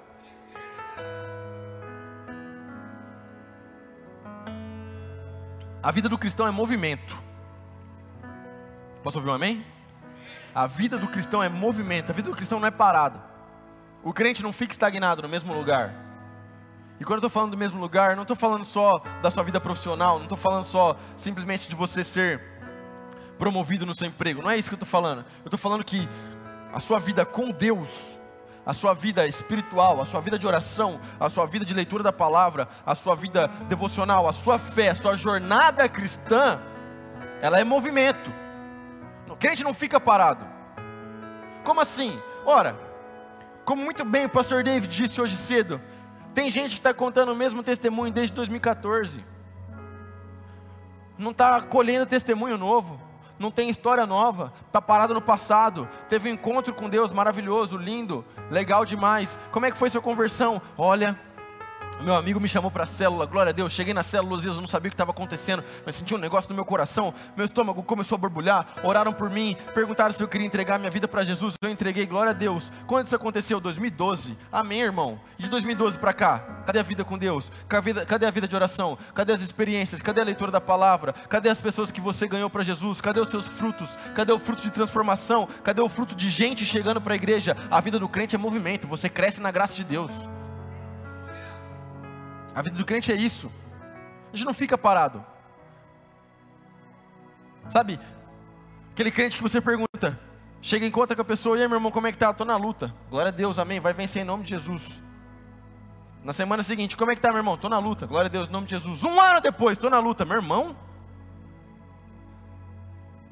A 5.84 5.92
vida 5.92 6.10
do 6.10 6.18
cristão 6.18 6.48
é 6.48 6.52
movimento. 6.52 7.16
Posso 9.04 9.20
ouvir 9.20 9.30
um 9.30 9.34
amém? 9.34 9.64
A 10.54 10.66
vida 10.66 10.98
do 10.98 11.08
cristão 11.08 11.44
é 11.44 11.50
movimento, 11.50 12.10
a 12.10 12.14
vida 12.14 12.28
do 12.28 12.36
cristão 12.36 12.60
não 12.60 12.68
é 12.68 12.72
parado. 12.72 13.22
O 14.02 14.12
crente 14.12 14.42
não 14.42 14.52
fica 14.52 14.74
estagnado 14.74 15.22
no 15.22 15.30
mesmo 15.30 15.54
lugar. 15.54 15.94
E 17.00 17.04
quando 17.04 17.18
eu 17.18 17.28
estou 17.28 17.30
falando 17.30 17.52
do 17.52 17.58
mesmo 17.58 17.80
lugar, 17.80 18.16
não 18.16 18.24
estou 18.24 18.38
falando 18.38 18.64
só 18.64 19.00
da 19.22 19.30
sua 19.30 19.44
vida 19.44 19.60
profissional, 19.60 20.16
não 20.16 20.24
estou 20.24 20.38
falando 20.38 20.64
só 20.64 20.98
simplesmente 21.16 21.70
de 21.70 21.76
você 21.76 22.04
ser 22.04 22.42
promovido 23.38 23.86
no 23.86 23.94
seu 23.94 24.08
emprego, 24.08 24.42
não 24.42 24.50
é 24.50 24.58
isso 24.58 24.70
que 24.70 24.74
eu 24.74 24.78
estou 24.78 24.88
falando. 24.88 25.20
Eu 25.40 25.46
estou 25.46 25.60
falando 25.60 25.84
que 25.84 26.08
a 26.74 26.80
sua 26.80 27.00
vida 27.00 27.26
com 27.26 27.52
Deus, 27.52 28.20
a 28.66 28.74
sua 28.74 28.94
vida 28.94 29.28
espiritual, 29.28 30.02
a 30.02 30.06
sua 30.06 30.20
vida 30.20 30.40
de 30.40 30.48
oração, 30.48 31.00
a 31.20 31.30
sua 31.30 31.46
vida 31.46 31.64
de 31.64 31.74
leitura 31.74 32.04
da 32.04 32.12
palavra, 32.12 32.68
a 32.86 32.96
sua 32.96 33.16
vida 33.16 33.48
devocional, 33.70 34.28
a 34.28 34.34
sua 34.34 34.58
fé, 34.58 34.90
a 34.90 34.96
sua 34.96 35.16
jornada 35.16 35.88
cristã, 35.88 36.60
ela 37.42 37.60
é 37.60 37.64
movimento. 37.64 38.32
O 39.30 39.36
crente 39.36 39.64
não 39.64 39.74
fica 39.74 40.00
parado. 40.00 40.46
Como 41.64 41.82
assim? 41.82 42.20
Ora, 42.46 42.78
como 43.64 43.84
muito 43.84 44.04
bem 44.04 44.26
o 44.26 44.30
pastor 44.30 44.64
David 44.64 44.96
disse 44.96 45.20
hoje 45.22 45.36
cedo, 45.36 45.82
tem 46.34 46.50
gente 46.50 46.72
que 46.72 46.80
está 46.80 46.94
contando 46.94 47.32
o 47.32 47.36
mesmo 47.36 47.64
testemunho 47.64 48.12
desde 48.12 48.36
2014. 48.36 49.26
Não 51.18 51.32
está 51.32 51.62
colhendo 51.62 52.06
testemunho 52.06 52.58
novo 52.58 53.05
não 53.40 53.52
tem 53.52 53.70
história 53.70 54.06
nova, 54.06 54.54
está 54.68 54.82
parado 54.82 55.14
no 55.14 55.22
passado, 55.22 55.88
teve 56.10 56.30
um 56.30 56.34
encontro 56.34 56.74
com 56.74 56.90
Deus 56.90 57.12
maravilhoso, 57.12 57.78
lindo, 57.78 58.26
legal 58.50 58.86
demais. 58.86 59.38
Como 59.52 59.66
é 59.66 59.72
que 59.72 59.78
foi 59.78 59.90
sua 59.90 60.02
conversão? 60.02 60.62
Olha, 60.78 61.20
meu 62.02 62.16
amigo 62.16 62.40
me 62.40 62.48
chamou 62.48 62.70
para 62.70 62.84
a 62.84 62.86
célula, 62.86 63.26
glória 63.26 63.50
a 63.50 63.54
Deus. 63.54 63.74
Cheguei 63.74 63.94
na 63.94 64.04
célula, 64.04 64.40
eu 64.44 64.54
não 64.56 64.68
sabia 64.68 64.90
o 64.90 64.92
que 64.92 64.96
estava 64.96 65.12
acontecendo, 65.12 65.64
mas 65.86 65.96
senti 65.96 66.14
um 66.14 66.18
negócio 66.18 66.50
no 66.50 66.56
meu 66.56 66.66
coração. 66.66 67.14
Meu 67.36 67.46
estômago 67.46 67.82
começou 67.82 68.16
a 68.16 68.20
borbulhar. 68.20 68.68
Oraram 68.84 69.12
por 69.12 69.30
mim, 69.30 69.58
perguntaram 69.74 70.12
se 70.12 70.22
eu 70.22 70.28
queria 70.28 70.46
entregar 70.46 70.78
minha 70.78 70.92
vida 70.92 71.08
para 71.08 71.24
Jesus. 71.24 71.56
Eu 71.62 71.70
entreguei, 71.70 72.06
glória 72.06 72.30
a 72.30 72.34
Deus. 72.34 72.72
Quando 72.86 73.08
isso 73.08 73.16
aconteceu? 73.16 73.60
2012. 73.60 74.38
Amém, 74.52 74.82
irmão. 74.82 75.20
E 75.40 75.44
de 75.44 75.50
2012 75.50 75.98
para 75.98 76.14
cá, 76.14 76.40
cadê 76.66 76.80
a 76.80 76.84
vida 76.84 77.04
com 77.04 77.18
Deus? 77.18 77.52
Cadê 77.68 78.26
a 78.26 78.32
vida 78.32 78.48
de 78.48 78.56
oração? 78.56 78.98
Cadê 79.14 79.34
as 79.34 79.42
experiências? 79.42 80.02
Cadê 80.02 80.22
a 80.22 80.26
leitura 80.26 80.52
da 80.52 80.62
palavra? 80.62 81.14
Cadê 81.28 81.50
as 81.50 81.60
pessoas 81.60 81.92
que 81.92 82.02
você 82.02 82.28
ganhou 82.28 82.50
para 82.50 82.64
Jesus? 82.64 83.02
Cadê 83.02 83.20
os 83.20 83.30
seus 83.30 83.48
frutos? 83.48 83.98
Cadê 84.14 84.32
o 84.32 84.40
fruto 84.40 84.62
de 84.62 84.70
transformação? 84.70 85.48
Cadê 85.64 85.82
o 85.82 85.90
fruto 85.90 86.14
de 86.14 86.30
gente 86.30 86.66
chegando 86.66 87.02
para 87.02 87.14
a 87.14 87.16
igreja? 87.16 87.58
A 87.72 87.82
vida 87.82 87.98
do 87.98 88.08
crente 88.08 88.36
é 88.36 88.38
movimento. 88.38 88.88
Você 88.88 89.10
cresce 89.10 89.42
na 89.42 89.50
graça 89.50 89.76
de 89.76 89.84
Deus. 89.84 90.12
A 92.56 92.62
vida 92.62 92.78
do 92.78 92.86
crente 92.86 93.12
é 93.12 93.16
isso. 93.16 93.52
A 94.32 94.36
gente 94.36 94.46
não 94.46 94.54
fica 94.54 94.78
parado. 94.78 95.24
Sabe? 97.70 98.00
Aquele 98.94 99.12
crente 99.12 99.36
que 99.36 99.44
você 99.44 99.60
pergunta, 99.60 100.18
chega 100.62 100.86
e 100.86 100.88
encontra 100.88 101.18
com 101.18 101.22
a 101.22 101.26
pessoa, 101.26 101.58
e 101.58 101.62
aí 101.62 101.68
meu 101.68 101.78
irmão, 101.78 101.92
como 101.92 102.08
é 102.08 102.14
que 102.14 102.18
tá? 102.18 102.32
Estou 102.32 102.48
na 102.48 102.56
luta. 102.56 102.96
Glória 103.10 103.28
a 103.28 103.32
Deus, 103.32 103.60
amém. 103.60 103.82
Vai 103.82 103.92
vencer 103.92 104.22
em 104.22 104.26
nome 104.26 104.44
de 104.44 104.52
Jesus. 104.52 105.04
Na 106.24 106.32
semana 106.32 106.64
seguinte, 106.64 106.96
como 106.96 107.12
é 107.12 107.16
que 107.16 107.22
tá, 107.22 107.28
meu 107.28 107.40
irmão? 107.40 107.56
Estou 107.56 107.70
na 107.70 107.78
luta. 107.78 108.08
Glória 108.08 108.28
a 108.28 108.32
Deus, 108.32 108.48
em 108.48 108.52
nome 108.54 108.68
de 108.68 108.72
Jesus. 108.72 109.04
Um 109.04 109.20
ano 109.20 109.42
depois, 109.42 109.78
estou 109.78 109.90
na 109.90 110.00
luta, 110.00 110.24
meu 110.24 110.38
irmão. 110.38 110.76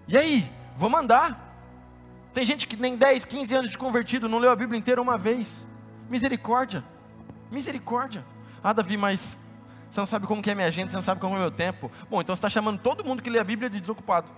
E 0.06 0.18
aí? 0.18 0.52
Vamos 0.76 1.00
andar. 1.00 1.56
Tem 2.34 2.44
gente 2.44 2.68
que 2.68 2.76
nem 2.76 2.98
10, 2.98 3.24
15 3.24 3.56
anos 3.56 3.72
de 3.72 3.78
convertido, 3.78 4.28
não 4.28 4.38
leu 4.38 4.52
a 4.52 4.56
Bíblia 4.56 4.78
inteira 4.78 5.02
uma 5.02 5.18
vez. 5.18 5.66
Misericórdia. 6.10 6.84
Misericórdia. 7.50 8.26
Ah, 8.63 8.73
Davi, 8.73 8.95
mas 8.95 9.38
você 9.89 9.99
não 9.99 10.08
sabe 10.08 10.26
como 10.26 10.41
que 10.41 10.49
é 10.49 10.56
minha 10.56 10.67
agenda, 10.67 10.89
você 10.89 10.95
não 10.95 11.04
sabe 11.04 11.21
como 11.21 11.36
é 11.36 11.39
meu 11.39 11.52
tempo. 11.52 11.91
Bom, 12.10 12.21
então 12.21 12.36
você 12.36 12.39
está 12.39 12.49
chamando 12.49 12.80
todo 12.80 13.04
mundo 13.04 13.21
que 13.21 13.30
lê 13.30 13.39
a 13.39 13.43
Bíblia 13.43 13.69
de 13.69 13.80
desocupado. 13.80 14.32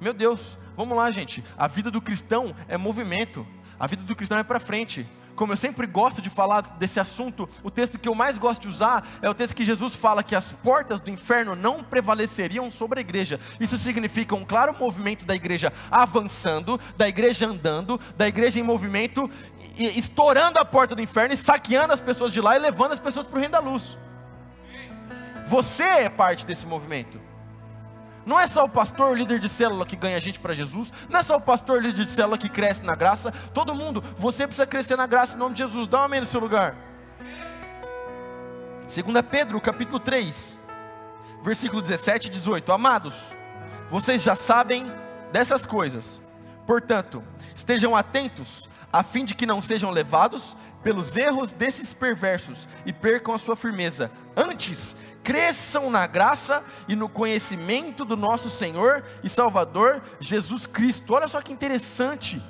Meu 0.00 0.12
Deus, 0.12 0.58
vamos 0.76 0.96
lá, 0.96 1.10
gente. 1.10 1.42
A 1.56 1.66
vida 1.66 1.90
do 1.90 2.00
cristão 2.00 2.54
é 2.68 2.76
movimento. 2.76 3.46
A 3.80 3.86
vida 3.86 4.02
do 4.02 4.14
cristão 4.14 4.38
é 4.38 4.44
para 4.44 4.60
frente. 4.60 5.06
Como 5.34 5.52
eu 5.52 5.56
sempre 5.56 5.86
gosto 5.86 6.22
de 6.22 6.30
falar 6.30 6.60
desse 6.60 7.00
assunto, 7.00 7.48
o 7.62 7.70
texto 7.70 7.98
que 7.98 8.08
eu 8.08 8.14
mais 8.14 8.38
gosto 8.38 8.62
de 8.62 8.68
usar 8.68 9.08
é 9.20 9.28
o 9.28 9.34
texto 9.34 9.54
que 9.54 9.64
Jesus 9.64 9.94
fala 9.94 10.22
que 10.22 10.36
as 10.36 10.52
portas 10.52 11.00
do 11.00 11.10
inferno 11.10 11.56
não 11.56 11.82
prevaleceriam 11.82 12.70
sobre 12.70 13.00
a 13.00 13.02
igreja. 13.02 13.40
Isso 13.58 13.76
significa 13.76 14.34
um 14.34 14.44
claro 14.44 14.76
movimento 14.78 15.24
da 15.24 15.34
igreja 15.34 15.72
avançando, 15.90 16.78
da 16.96 17.08
igreja 17.08 17.46
andando, 17.46 18.00
da 18.16 18.28
igreja 18.28 18.60
em 18.60 18.62
movimento 18.62 19.28
estourando 19.76 20.58
a 20.60 20.64
porta 20.64 20.94
do 20.94 21.02
inferno 21.02 21.34
e 21.34 21.36
saqueando 21.36 21.92
as 21.92 22.00
pessoas 22.00 22.32
de 22.32 22.40
lá 22.40 22.56
e 22.56 22.58
levando 22.58 22.92
as 22.92 23.00
pessoas 23.00 23.26
para 23.26 23.36
o 23.36 23.40
reino 23.40 23.52
da 23.52 23.60
luz. 23.60 23.98
Você 25.46 25.82
é 25.82 26.08
parte 26.08 26.46
desse 26.46 26.66
movimento. 26.66 27.20
Não 28.24 28.40
é 28.40 28.46
só 28.46 28.64
o 28.64 28.68
pastor, 28.68 29.16
líder 29.16 29.38
de 29.38 29.48
célula 29.48 29.84
que 29.84 29.96
ganha 29.96 30.18
gente 30.18 30.40
para 30.40 30.54
Jesus. 30.54 30.90
Não 31.10 31.20
é 31.20 31.22
só 31.22 31.36
o 31.36 31.40
pastor, 31.40 31.82
líder 31.82 32.04
de 32.04 32.10
célula 32.10 32.38
que 32.38 32.48
cresce 32.48 32.82
na 32.82 32.94
graça. 32.94 33.30
Todo 33.52 33.74
mundo, 33.74 34.02
você 34.16 34.46
precisa 34.46 34.66
crescer 34.66 34.96
na 34.96 35.06
graça 35.06 35.36
em 35.36 35.38
nome 35.38 35.54
de 35.54 35.62
Jesus. 35.62 35.86
Dá 35.86 36.00
um 36.00 36.04
amém 36.04 36.20
no 36.20 36.26
seu 36.26 36.40
lugar. 36.40 36.74
2 38.82 39.04
Pedro, 39.30 39.60
capítulo 39.60 40.00
3, 40.00 40.58
versículo 41.42 41.82
17 41.82 42.28
e 42.28 42.30
18. 42.30 42.72
Amados, 42.72 43.34
vocês 43.90 44.22
já 44.22 44.34
sabem 44.34 44.90
dessas 45.30 45.66
coisas. 45.66 46.22
Portanto, 46.66 47.22
estejam 47.54 47.94
atentos 47.94 48.68
a 48.94 49.02
fim 49.02 49.24
de 49.24 49.34
que 49.34 49.44
não 49.44 49.60
sejam 49.60 49.90
levados 49.90 50.56
pelos 50.84 51.16
erros 51.16 51.50
desses 51.50 51.92
perversos 51.92 52.68
e 52.86 52.92
percam 52.92 53.34
a 53.34 53.38
sua 53.38 53.56
firmeza. 53.56 54.08
Antes, 54.36 54.94
cresçam 55.24 55.90
na 55.90 56.06
graça 56.06 56.62
e 56.86 56.94
no 56.94 57.08
conhecimento 57.08 58.04
do 58.04 58.16
nosso 58.16 58.48
Senhor 58.48 59.02
e 59.24 59.28
Salvador 59.28 60.00
Jesus 60.20 60.64
Cristo. 60.64 61.12
Olha 61.12 61.26
só 61.26 61.42
que 61.42 61.52
interessante. 61.52 62.40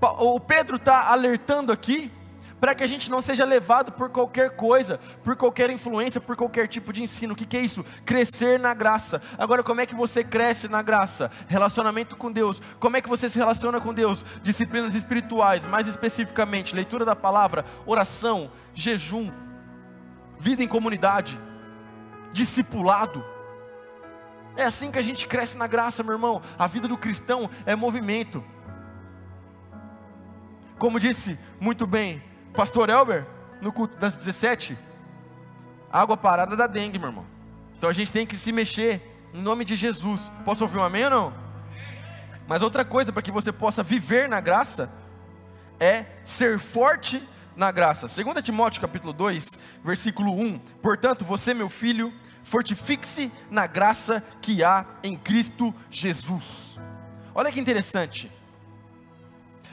O 0.00 0.40
Pedro 0.40 0.76
está 0.76 1.10
alertando 1.10 1.70
aqui 1.70 2.10
para 2.60 2.74
que 2.74 2.82
a 2.82 2.86
gente 2.86 3.10
não 3.10 3.22
seja 3.22 3.44
levado 3.44 3.92
por 3.92 4.10
qualquer 4.10 4.56
coisa, 4.56 4.98
por 5.22 5.36
qualquer 5.36 5.70
influência, 5.70 6.20
por 6.20 6.36
qualquer 6.36 6.68
tipo 6.68 6.92
de 6.92 7.02
ensino. 7.02 7.32
O 7.32 7.36
que, 7.36 7.46
que 7.46 7.56
é 7.56 7.60
isso? 7.60 7.84
Crescer 8.04 8.58
na 8.58 8.74
graça. 8.74 9.22
Agora, 9.36 9.62
como 9.62 9.80
é 9.80 9.86
que 9.86 9.94
você 9.94 10.24
cresce 10.24 10.68
na 10.68 10.82
graça? 10.82 11.30
Relacionamento 11.46 12.16
com 12.16 12.30
Deus. 12.30 12.60
Como 12.78 12.96
é 12.96 13.00
que 13.00 13.08
você 13.08 13.28
se 13.28 13.38
relaciona 13.38 13.80
com 13.80 13.94
Deus? 13.94 14.24
Disciplinas 14.42 14.94
espirituais, 14.94 15.64
mais 15.64 15.86
especificamente, 15.86 16.74
leitura 16.74 17.04
da 17.04 17.14
palavra, 17.14 17.64
oração, 17.86 18.50
jejum, 18.74 19.30
vida 20.38 20.62
em 20.62 20.68
comunidade, 20.68 21.40
discipulado. 22.32 23.24
É 24.56 24.64
assim 24.64 24.90
que 24.90 24.98
a 24.98 25.02
gente 25.02 25.26
cresce 25.26 25.56
na 25.56 25.68
graça, 25.68 26.02
meu 26.02 26.14
irmão. 26.14 26.42
A 26.58 26.66
vida 26.66 26.88
do 26.88 26.98
cristão 26.98 27.48
é 27.64 27.76
movimento. 27.76 28.44
Como 30.78 30.98
disse 30.98 31.38
muito 31.60 31.86
bem 31.86 32.22
pastor 32.52 32.90
Elber, 32.90 33.26
no 33.60 33.72
culto 33.72 33.96
das 33.96 34.16
17, 34.16 34.76
água 35.92 36.16
parada 36.16 36.56
da 36.56 36.66
dengue, 36.66 36.98
meu 36.98 37.08
irmão. 37.08 37.26
Então 37.76 37.88
a 37.88 37.92
gente 37.92 38.10
tem 38.10 38.26
que 38.26 38.36
se 38.36 38.52
mexer 38.52 39.02
em 39.32 39.40
nome 39.40 39.64
de 39.64 39.76
Jesus. 39.76 40.32
Posso 40.44 40.64
ouvir 40.64 40.78
um 40.78 40.82
amém 40.82 41.04
ou 41.04 41.10
não? 41.10 41.32
Mas 42.46 42.62
outra 42.62 42.84
coisa 42.84 43.12
para 43.12 43.22
que 43.22 43.30
você 43.30 43.52
possa 43.52 43.82
viver 43.82 44.28
na 44.28 44.40
graça 44.40 44.90
é 45.78 46.06
ser 46.24 46.58
forte 46.58 47.22
na 47.54 47.70
graça. 47.70 48.06
2 48.06 48.42
Timóteo 48.42 48.80
capítulo 48.80 49.12
2, 49.12 49.58
versículo 49.84 50.32
1. 50.32 50.58
Portanto, 50.80 51.24
você, 51.24 51.52
meu 51.52 51.68
filho, 51.68 52.12
fortifique-se 52.42 53.30
na 53.50 53.66
graça 53.66 54.22
que 54.40 54.64
há 54.64 54.86
em 55.02 55.16
Cristo 55.16 55.74
Jesus. 55.90 56.78
Olha 57.34 57.52
que 57.52 57.60
interessante. 57.60 58.32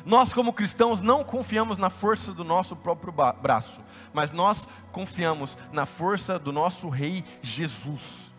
Nós, 0.05 0.31
como 0.31 0.53
cristãos, 0.53 1.01
não 1.01 1.23
confiamos 1.23 1.79
na 1.79 1.89
força 1.89 2.31
do 2.31 2.43
nosso 2.43 2.75
próprio 2.75 3.11
braço, 3.11 3.81
mas 4.13 4.31
nós 4.31 4.67
confiamos 4.91 5.57
na 5.71 5.87
força 5.87 6.37
do 6.37 6.51
nosso 6.51 6.87
Rei 6.89 7.23
Jesus. 7.41 8.31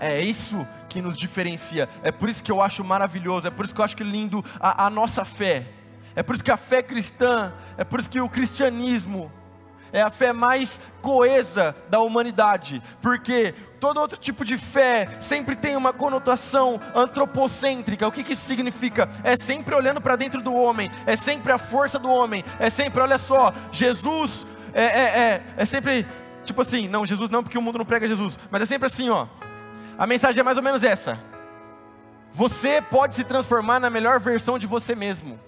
É 0.00 0.18
isso 0.20 0.66
que 0.88 1.02
nos 1.02 1.16
diferencia. 1.16 1.88
É 2.02 2.10
por 2.10 2.28
isso 2.28 2.42
que 2.42 2.50
eu 2.50 2.62
acho 2.62 2.82
maravilhoso, 2.82 3.46
é 3.46 3.50
por 3.50 3.66
isso 3.66 3.74
que 3.74 3.80
eu 3.80 3.84
acho 3.84 3.96
que 3.96 4.02
lindo 4.02 4.42
a, 4.58 4.86
a 4.86 4.90
nossa 4.90 5.26
fé. 5.26 5.68
É 6.16 6.22
por 6.22 6.34
isso 6.34 6.44
que 6.44 6.50
a 6.50 6.56
fé 6.56 6.82
cristã, 6.82 7.52
é 7.76 7.84
por 7.84 8.00
isso 8.00 8.10
que 8.10 8.20
o 8.20 8.28
cristianismo 8.28 9.30
é 9.92 10.00
a 10.00 10.10
fé 10.10 10.32
mais 10.32 10.80
coesa 11.00 11.74
da 11.88 12.00
humanidade, 12.00 12.82
porque 13.00 13.54
todo 13.78 14.00
outro 14.00 14.18
tipo 14.18 14.44
de 14.44 14.56
fé 14.56 15.08
sempre 15.20 15.54
tem 15.54 15.76
uma 15.76 15.92
conotação 15.92 16.80
antropocêntrica. 16.94 18.06
O 18.06 18.12
que, 18.12 18.22
que 18.22 18.32
isso 18.32 18.46
significa? 18.46 19.08
É 19.22 19.36
sempre 19.36 19.74
olhando 19.74 20.00
para 20.00 20.16
dentro 20.16 20.40
do 20.40 20.54
homem, 20.54 20.90
é 21.06 21.16
sempre 21.16 21.52
a 21.52 21.58
força 21.58 21.98
do 21.98 22.08
homem, 22.08 22.44
é 22.58 22.70
sempre, 22.70 23.00
olha 23.00 23.18
só, 23.18 23.52
Jesus 23.70 24.46
é, 24.72 24.84
é, 24.84 25.02
é, 25.02 25.42
é 25.56 25.64
sempre 25.64 26.06
tipo 26.44 26.60
assim, 26.60 26.88
não, 26.88 27.06
Jesus 27.06 27.30
não, 27.30 27.42
porque 27.42 27.58
o 27.58 27.62
mundo 27.62 27.78
não 27.78 27.84
prega 27.84 28.08
Jesus, 28.08 28.38
mas 28.50 28.62
é 28.62 28.66
sempre 28.66 28.86
assim, 28.86 29.10
ó. 29.10 29.26
A 29.98 30.06
mensagem 30.06 30.40
é 30.40 30.42
mais 30.42 30.56
ou 30.56 30.62
menos 30.62 30.82
essa. 30.82 31.18
Você 32.32 32.80
pode 32.80 33.14
se 33.14 33.24
transformar 33.24 33.78
na 33.78 33.90
melhor 33.90 34.18
versão 34.18 34.58
de 34.58 34.66
você 34.66 34.94
mesmo. 34.94 35.38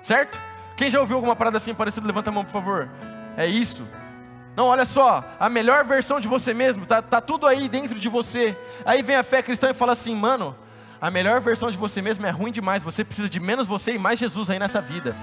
Certo? 0.00 0.38
Quem 0.76 0.90
já 0.90 1.00
ouviu 1.00 1.16
alguma 1.16 1.36
parada 1.36 1.56
assim 1.56 1.74
parecida? 1.74 2.06
Levanta 2.06 2.30
a 2.30 2.32
mão, 2.32 2.44
por 2.44 2.52
favor. 2.52 2.88
É 3.38 3.46
isso. 3.46 3.86
Não, 4.56 4.66
olha 4.66 4.84
só, 4.84 5.24
a 5.38 5.48
melhor 5.48 5.84
versão 5.84 6.18
de 6.18 6.26
você 6.26 6.52
mesmo, 6.52 6.84
tá, 6.84 7.00
tá 7.00 7.20
tudo 7.20 7.46
aí 7.46 7.68
dentro 7.68 7.96
de 7.96 8.08
você. 8.08 8.58
Aí 8.84 9.00
vem 9.00 9.14
a 9.14 9.22
fé 9.22 9.40
cristã 9.40 9.70
e 9.70 9.74
fala 9.74 9.92
assim, 9.92 10.12
mano, 10.12 10.56
a 11.00 11.08
melhor 11.08 11.40
versão 11.40 11.70
de 11.70 11.76
você 11.76 12.02
mesmo 12.02 12.26
é 12.26 12.30
ruim 12.30 12.50
demais, 12.50 12.82
você 12.82 13.04
precisa 13.04 13.28
de 13.28 13.38
menos 13.38 13.68
você 13.68 13.92
e 13.92 13.98
mais 13.98 14.18
Jesus 14.18 14.50
aí 14.50 14.58
nessa 14.58 14.80
vida. 14.80 15.14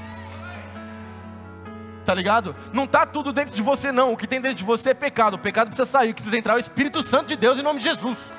Tá 2.06 2.13
ligado? 2.13 2.56
Não 2.71 2.88
tá 2.88 3.06
tudo 3.06 3.34
dentro 3.34 3.54
de 3.54 3.62
você 3.62 3.91
não, 3.91 4.13
o 4.13 4.17
que 4.17 4.25
tem 4.25 4.39
dentro 4.39 4.60
de 4.60 4.63
você 4.63 4.91
é 4.91 4.93
pecado, 4.93 5.34
o 5.34 5.39
pecado 5.39 5.67
precisa 5.67 5.89
sair, 5.89 6.12
o 6.12 6.13
que 6.13 6.21
precisa 6.21 6.38
entrar 6.38 6.54
é 6.54 6.56
o 6.56 6.60
Espírito 6.60 7.04
Santo 7.04 7.28
de 7.28 7.36
Deus 7.36 7.60
em 7.60 7.63
nome 7.63 7.80
de 7.80 7.86
Jesus. 7.89 8.32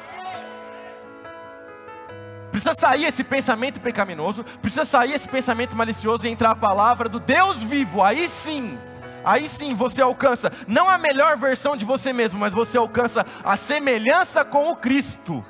Precisa 2.50 2.72
sair 2.72 3.04
esse 3.04 3.22
pensamento 3.22 3.78
pecaminoso, 3.78 4.42
precisa 4.62 4.86
sair 4.86 5.12
esse 5.12 5.28
pensamento 5.28 5.76
malicioso 5.76 6.26
e 6.26 6.30
entrar 6.30 6.52
a 6.52 6.56
palavra 6.56 7.06
do 7.06 7.20
Deus 7.20 7.62
vivo. 7.62 8.02
Aí 8.02 8.26
sim, 8.26 8.78
aí 9.26 9.48
sim 9.48 9.74
você 9.74 10.00
alcança 10.00 10.52
não 10.68 10.88
a 10.88 10.96
melhor 10.96 11.36
versão 11.36 11.76
de 11.76 11.84
você 11.84 12.12
mesmo, 12.12 12.38
mas 12.38 12.54
você 12.54 12.78
alcança 12.78 13.26
a 13.44 13.56
semelhança 13.56 14.44
com 14.44 14.70
o 14.70 14.76
Cristo. 14.76 15.44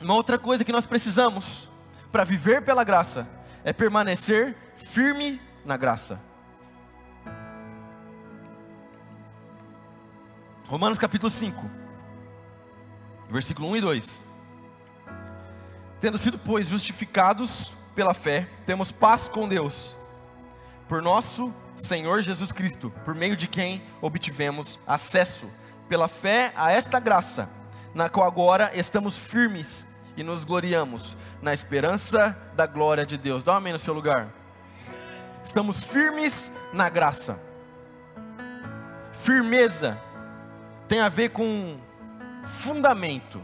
Uma 0.00 0.14
outra 0.14 0.38
coisa 0.38 0.64
que 0.64 0.70
nós 0.70 0.86
precisamos 0.86 1.70
para 2.12 2.24
viver 2.24 2.62
pela 2.62 2.84
graça 2.84 3.26
é 3.64 3.72
permanecer 3.72 4.54
firme 4.76 5.40
na 5.64 5.76
graça. 5.76 6.20
Romanos 10.66 10.98
capítulo 10.98 11.30
5, 11.30 11.68
versículo 13.30 13.68
1 13.70 13.76
e 13.76 13.80
2. 13.80 14.24
Tendo 16.00 16.18
sido, 16.18 16.38
pois, 16.38 16.68
justificados 16.68 17.74
pela 17.98 18.14
fé, 18.14 18.46
temos 18.64 18.92
paz 18.92 19.28
com 19.28 19.48
Deus, 19.48 19.96
por 20.88 21.02
nosso 21.02 21.52
Senhor 21.74 22.22
Jesus 22.22 22.52
Cristo, 22.52 22.92
por 23.04 23.12
meio 23.12 23.34
de 23.34 23.48
quem 23.48 23.82
obtivemos 24.00 24.78
acesso, 24.86 25.50
pela 25.88 26.06
fé 26.06 26.52
a 26.54 26.70
esta 26.70 27.00
graça, 27.00 27.50
na 27.92 28.08
qual 28.08 28.24
agora 28.24 28.70
estamos 28.72 29.18
firmes 29.18 29.84
e 30.16 30.22
nos 30.22 30.44
gloriamos 30.44 31.16
na 31.42 31.52
esperança 31.52 32.38
da 32.54 32.66
glória 32.66 33.04
de 33.04 33.18
Deus. 33.18 33.42
Dá 33.42 33.54
um 33.54 33.56
amém 33.56 33.72
no 33.72 33.80
seu 33.80 33.92
lugar. 33.92 34.28
Estamos 35.44 35.82
firmes 35.82 36.52
na 36.72 36.88
graça. 36.88 37.36
Firmeza 39.10 40.00
tem 40.86 41.00
a 41.00 41.08
ver 41.08 41.30
com 41.30 41.80
fundamento, 42.44 43.42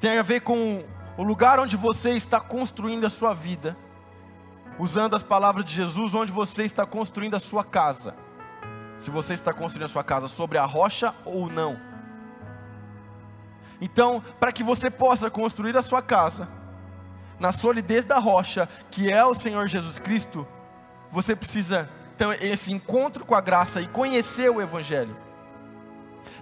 tem 0.00 0.18
a 0.18 0.22
ver 0.22 0.40
com 0.40 0.82
o 1.16 1.22
lugar 1.22 1.60
onde 1.60 1.76
você 1.76 2.10
está 2.10 2.40
construindo 2.40 3.06
a 3.06 3.10
sua 3.10 3.34
vida, 3.34 3.76
usando 4.78 5.14
as 5.14 5.22
palavras 5.22 5.64
de 5.64 5.74
Jesus, 5.74 6.14
onde 6.14 6.32
você 6.32 6.64
está 6.64 6.84
construindo 6.84 7.34
a 7.34 7.40
sua 7.40 7.64
casa. 7.64 8.14
Se 8.98 9.10
você 9.10 9.34
está 9.34 9.52
construindo 9.52 9.84
a 9.84 9.88
sua 9.88 10.02
casa 10.02 10.28
sobre 10.28 10.58
a 10.58 10.64
rocha 10.64 11.14
ou 11.24 11.48
não. 11.48 11.78
Então, 13.80 14.22
para 14.40 14.52
que 14.52 14.62
você 14.62 14.90
possa 14.90 15.30
construir 15.30 15.76
a 15.76 15.82
sua 15.82 16.00
casa 16.00 16.48
na 17.38 17.52
solidez 17.52 18.04
da 18.04 18.18
rocha, 18.18 18.68
que 18.90 19.12
é 19.12 19.24
o 19.24 19.34
Senhor 19.34 19.66
Jesus 19.66 19.98
Cristo, 19.98 20.46
você 21.10 21.34
precisa 21.36 21.88
ter 22.16 22.42
esse 22.42 22.72
encontro 22.72 23.24
com 23.24 23.34
a 23.34 23.40
graça 23.40 23.80
e 23.80 23.88
conhecer 23.88 24.50
o 24.50 24.60
Evangelho. 24.60 25.16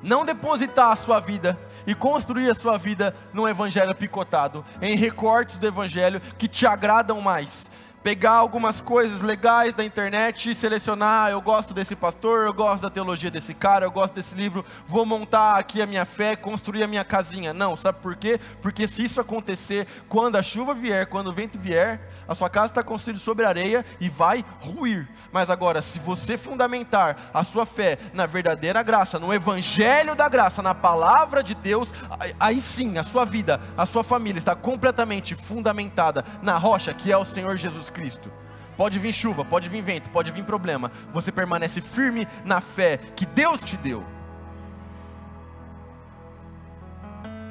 Não 0.02 0.24
depositar 0.24 0.90
a 0.90 0.96
sua 0.96 1.20
vida 1.20 1.58
e 1.86 1.94
construir 1.94 2.50
a 2.50 2.54
sua 2.54 2.78
vida 2.78 3.14
num 3.32 3.48
Evangelho 3.48 3.94
picotado, 3.94 4.64
em 4.80 4.96
recortes 4.96 5.56
do 5.56 5.66
Evangelho 5.66 6.20
que 6.38 6.48
te 6.48 6.66
agradam 6.66 7.20
mais, 7.20 7.70
pegar 8.02 8.32
algumas 8.32 8.80
coisas 8.80 9.20
legais 9.20 9.74
da 9.74 9.84
internet 9.84 10.50
e 10.50 10.54
selecionar, 10.54 11.30
eu 11.30 11.40
gosto 11.40 11.72
desse 11.72 11.94
pastor, 11.94 12.46
eu 12.46 12.52
gosto 12.52 12.82
da 12.82 12.90
teologia 12.90 13.30
desse 13.30 13.54
cara, 13.54 13.86
eu 13.86 13.90
gosto 13.90 14.14
desse 14.14 14.34
livro, 14.34 14.64
vou 14.86 15.06
montar 15.06 15.56
aqui 15.56 15.80
a 15.80 15.86
minha 15.86 16.04
fé, 16.04 16.34
construir 16.34 16.82
a 16.82 16.86
minha 16.86 17.04
casinha. 17.04 17.52
Não, 17.52 17.76
sabe 17.76 17.98
por 18.00 18.16
quê? 18.16 18.40
Porque 18.60 18.88
se 18.88 19.04
isso 19.04 19.20
acontecer, 19.20 19.86
quando 20.08 20.36
a 20.36 20.42
chuva 20.42 20.74
vier, 20.74 21.06
quando 21.06 21.28
o 21.28 21.32
vento 21.32 21.58
vier, 21.58 22.08
a 22.26 22.34
sua 22.34 22.50
casa 22.50 22.72
está 22.72 22.82
construída 22.82 23.20
sobre 23.20 23.44
areia 23.44 23.84
e 24.00 24.08
vai 24.08 24.44
ruir. 24.60 25.08
Mas 25.30 25.50
agora, 25.50 25.80
se 25.80 25.98
você 25.98 26.36
fundamentar 26.36 27.30
a 27.32 27.44
sua 27.44 27.66
fé 27.66 27.98
na 28.12 28.26
verdadeira 28.26 28.82
graça, 28.82 29.18
no 29.18 29.32
evangelho 29.32 30.14
da 30.14 30.28
graça, 30.28 30.62
na 30.62 30.74
palavra 30.74 31.42
de 31.42 31.54
Deus, 31.54 31.92
aí 32.38 32.60
sim, 32.60 32.98
a 32.98 33.02
sua 33.02 33.24
vida, 33.24 33.60
a 33.76 33.86
sua 33.86 34.02
família 34.02 34.38
está 34.38 34.54
completamente 34.54 35.34
fundamentada 35.34 36.24
na 36.42 36.58
rocha 36.58 36.92
que 36.92 37.12
é 37.12 37.16
o 37.16 37.24
Senhor 37.24 37.56
Jesus 37.56 37.90
Cristo. 37.92 38.32
Pode 38.76 38.98
vir 38.98 39.12
chuva, 39.12 39.44
pode 39.44 39.68
vir 39.68 39.82
vento, 39.82 40.10
pode 40.10 40.30
vir 40.30 40.44
problema. 40.44 40.90
Você 41.12 41.30
permanece 41.30 41.80
firme 41.80 42.26
na 42.44 42.60
fé 42.60 42.96
que 43.14 43.26
Deus 43.26 43.60
te 43.60 43.76
deu. 43.76 44.04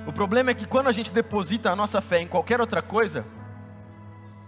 O 0.06 0.12
problema 0.12 0.50
é 0.50 0.54
que 0.54 0.66
quando 0.66 0.88
a 0.88 0.92
gente 0.92 1.12
deposita 1.12 1.72
a 1.72 1.76
nossa 1.76 2.02
fé 2.02 2.20
em 2.20 2.28
qualquer 2.28 2.60
outra 2.60 2.82
coisa, 2.82 3.24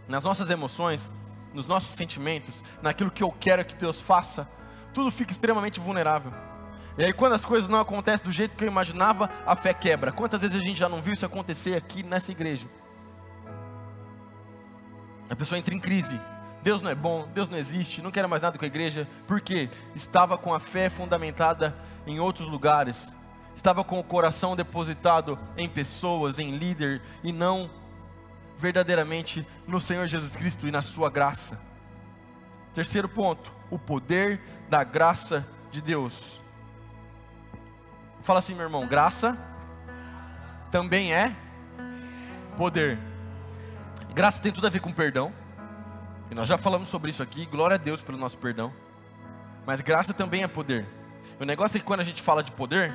nas 0.08 0.24
nossas 0.24 0.50
emoções, 0.50 1.14
nos 1.54 1.68
nossos 1.68 1.96
sentimentos, 1.96 2.64
naquilo 2.82 3.12
que 3.12 3.24
eu 3.24 3.32
quero 3.40 3.64
que 3.64 3.76
Deus 3.76 4.02
faça, 4.02 4.48
tudo 4.94 5.12
fica 5.12 5.32
extremamente 5.32 5.80
vulnerável. 5.80 6.34
E 6.98 7.04
aí, 7.04 7.14
quando 7.14 7.34
as 7.34 7.46
coisas 7.46 7.70
não 7.70 7.80
acontecem 7.80 8.26
do 8.26 8.32
jeito 8.32 8.56
que 8.56 8.64
eu 8.64 8.68
imaginava, 8.68 9.30
a 9.46 9.56
fé 9.56 9.74
quebra. 9.74 10.12
Quantas 10.12 10.42
vezes 10.42 10.56
a 10.56 10.60
gente 10.60 10.78
já 10.78 10.88
não 10.88 11.02
viu 11.02 11.14
isso 11.14 11.26
acontecer 11.26 11.76
aqui 11.76 12.04
nessa 12.04 12.32
igreja? 12.32 12.68
A 15.34 15.36
pessoa 15.36 15.58
entra 15.58 15.74
em 15.74 15.80
crise. 15.80 16.22
Deus 16.62 16.80
não 16.80 16.92
é 16.92 16.96
bom, 16.96 17.28
Deus 17.34 17.50
não 17.50 17.58
existe, 17.58 18.04
não 18.04 18.12
quero 18.12 18.30
mais 18.30 18.44
nada 18.44 18.56
com 18.56 18.64
a 18.64 18.68
igreja, 18.68 19.08
porque 19.26 19.68
estava 19.96 20.38
com 20.38 20.54
a 20.54 20.60
fé 20.60 20.92
fundamentada 20.92 21.76
em 22.06 22.20
outros 22.20 22.48
lugares, 22.48 23.12
estava 23.56 23.84
com 23.84 24.00
o 24.00 24.04
coração 24.04 24.56
depositado 24.56 25.40
em 25.58 25.68
pessoas, 25.68 26.38
em 26.38 26.52
líder, 26.52 27.02
e 27.24 27.32
não 27.32 27.68
verdadeiramente 28.60 29.46
no 29.68 29.82
Senhor 29.82 30.06
Jesus 30.06 30.30
Cristo 30.30 30.68
e 30.68 30.72
na 30.72 30.84
Sua 30.84 31.10
graça. 31.10 31.60
Terceiro 32.72 33.10
ponto, 33.10 33.52
o 33.72 33.80
poder 33.80 34.40
da 34.70 34.84
graça 34.84 35.48
de 35.72 35.82
Deus. 35.82 36.40
Fala 38.22 38.38
assim, 38.38 38.54
meu 38.54 38.66
irmão, 38.66 38.86
graça 38.86 39.36
também 40.70 41.12
é 41.12 41.36
poder. 42.56 43.13
Graça 44.14 44.42
tem 44.42 44.52
tudo 44.52 44.68
a 44.68 44.70
ver 44.70 44.80
com 44.80 44.92
perdão. 44.92 45.34
E 46.30 46.36
nós 46.36 46.48
já 46.48 46.58
falamos 46.58 46.88
sobre 46.88 47.10
isso 47.10 47.24
aqui. 47.24 47.46
Glória 47.48 47.76
a 47.76 47.78
Deus 47.78 48.02
pelo 48.02 48.18
nosso 48.18 48.38
perdão. 48.38 48.72
Mas 49.66 49.82
graça 49.82 50.14
também 50.14 50.44
é 50.44 50.48
poder. 50.48 50.86
O 51.40 51.46
negócio 51.46 51.78
é 51.78 51.80
que 51.80 51.86
quando 51.86 52.02
a 52.02 52.04
gente 52.04 52.22
fala 52.22 52.44
de 52.44 52.52
poder, 52.52 52.94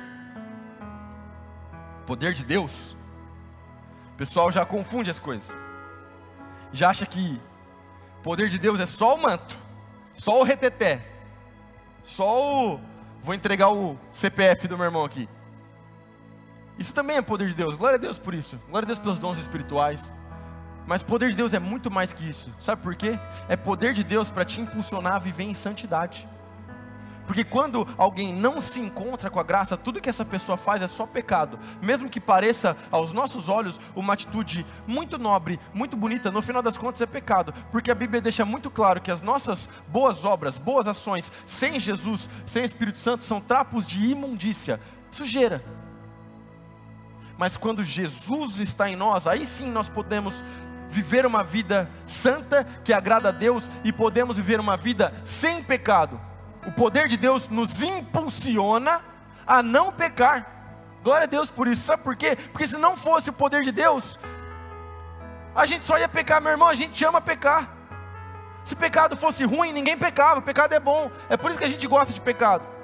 poder 2.05 2.33
de 2.33 2.43
Deus, 2.43 2.95
o 4.13 4.17
pessoal 4.17 4.51
já 4.51 4.65
confunde 4.65 5.09
as 5.09 5.19
coisas. 5.19 5.57
Já 6.71 6.89
acha 6.89 7.05
que 7.05 7.39
poder 8.23 8.47
de 8.47 8.57
Deus 8.57 8.79
é 8.79 8.85
só 8.85 9.15
o 9.15 9.21
manto, 9.21 9.57
só 10.13 10.39
o 10.39 10.43
reteté, 10.43 11.05
só 12.01 12.73
o. 12.73 12.79
Vou 13.21 13.33
entregar 13.33 13.69
o 13.69 13.97
CPF 14.13 14.67
do 14.69 14.77
meu 14.77 14.85
irmão 14.85 15.03
aqui. 15.03 15.27
Isso 16.77 16.93
também 16.93 17.17
é 17.17 17.21
poder 17.21 17.49
de 17.49 17.53
Deus. 17.53 17.75
Glória 17.75 17.97
a 17.97 17.99
Deus 17.99 18.17
por 18.17 18.33
isso. 18.33 18.57
Glória 18.69 18.85
a 18.85 18.87
Deus 18.87 18.99
pelos 18.99 19.19
dons 19.19 19.37
espirituais. 19.37 20.15
Mas 20.85 21.03
poder 21.03 21.29
de 21.29 21.35
Deus 21.35 21.53
é 21.53 21.59
muito 21.59 21.91
mais 21.91 22.11
que 22.11 22.27
isso. 22.27 22.53
Sabe 22.59 22.81
por 22.81 22.95
quê? 22.95 23.19
É 23.47 23.55
poder 23.55 23.93
de 23.93 24.03
Deus 24.03 24.31
para 24.31 24.45
te 24.45 24.59
impulsionar 24.59 25.15
a 25.15 25.19
viver 25.19 25.43
em 25.43 25.53
santidade. 25.53 26.27
Porque 27.29 27.43
quando 27.43 27.87
alguém 27.95 28.33
não 28.33 28.59
se 28.59 28.79
encontra 28.79 29.29
com 29.29 29.39
a 29.39 29.43
graça, 29.43 29.77
tudo 29.77 30.01
que 30.01 30.09
essa 30.09 30.25
pessoa 30.25 30.57
faz 30.57 30.81
é 30.81 30.87
só 30.87 31.05
pecado. 31.05 31.59
Mesmo 31.79 32.09
que 32.09 32.19
pareça 32.19 32.75
aos 32.89 33.11
nossos 33.11 33.47
olhos 33.47 33.79
uma 33.95 34.13
atitude 34.13 34.65
muito 34.87 35.15
nobre, 35.19 35.59
muito 35.71 35.95
bonita, 35.95 36.31
no 36.31 36.41
final 36.41 36.63
das 36.63 36.75
contas 36.75 37.03
é 37.03 37.05
pecado. 37.05 37.53
Porque 37.71 37.91
a 37.91 37.95
Bíblia 37.95 38.19
deixa 38.19 38.43
muito 38.43 38.71
claro 38.71 38.99
que 38.99 39.11
as 39.11 39.21
nossas 39.21 39.69
boas 39.89 40.25
obras, 40.25 40.57
boas 40.57 40.87
ações, 40.87 41.31
sem 41.45 41.79
Jesus, 41.79 42.27
sem 42.47 42.63
Espírito 42.63 42.97
Santo, 42.97 43.23
são 43.23 43.39
trapos 43.39 43.85
de 43.85 44.03
imundícia, 44.03 44.79
sujeira. 45.11 45.63
Mas 47.37 47.55
quando 47.55 47.83
Jesus 47.83 48.59
está 48.59 48.89
em 48.89 48.95
nós, 48.95 49.27
aí 49.27 49.45
sim 49.45 49.69
nós 49.69 49.87
podemos 49.87 50.43
viver 50.89 51.25
uma 51.25 51.43
vida 51.43 51.89
santa 52.05 52.65
que 52.83 52.91
agrada 52.91 53.29
a 53.29 53.31
Deus 53.31 53.69
e 53.83 53.93
podemos 53.93 54.37
viver 54.37 54.59
uma 54.59 54.75
vida 54.75 55.13
sem 55.23 55.63
pecado. 55.63 56.19
O 56.67 56.71
poder 56.71 57.07
de 57.07 57.15
Deus 57.15 57.47
nos 57.47 57.81
impulsiona 57.81 59.01
a 59.47 59.63
não 59.63 59.91
pecar. 59.91 60.45
Glória 61.03 61.23
a 61.23 61.27
Deus 61.27 61.49
por 61.49 61.67
isso. 61.67 61.83
Sabe 61.83 62.03
por 62.03 62.15
quê? 62.15 62.37
Porque 62.51 62.67
se 62.67 62.77
não 62.77 62.97
fosse 62.97 63.29
o 63.29 63.33
poder 63.33 63.61
de 63.61 63.71
Deus, 63.71 64.19
a 65.55 65.65
gente 65.65 65.85
só 65.85 65.97
ia 65.97 66.09
pecar, 66.09 66.41
meu 66.41 66.51
irmão. 66.51 66.67
A 66.67 66.73
gente 66.73 67.03
ama 67.05 67.21
pecar. 67.21 67.69
Se 68.63 68.75
pecado 68.75 69.15
fosse 69.15 69.43
ruim, 69.45 69.71
ninguém 69.71 69.97
pecava. 69.97 70.41
Pecado 70.41 70.73
é 70.73 70.79
bom. 70.79 71.09
É 71.29 71.37
por 71.37 71.49
isso 71.49 71.59
que 71.59 71.65
a 71.65 71.69
gente 71.69 71.87
gosta 71.87 72.13
de 72.13 72.19
pecado. 72.19 72.78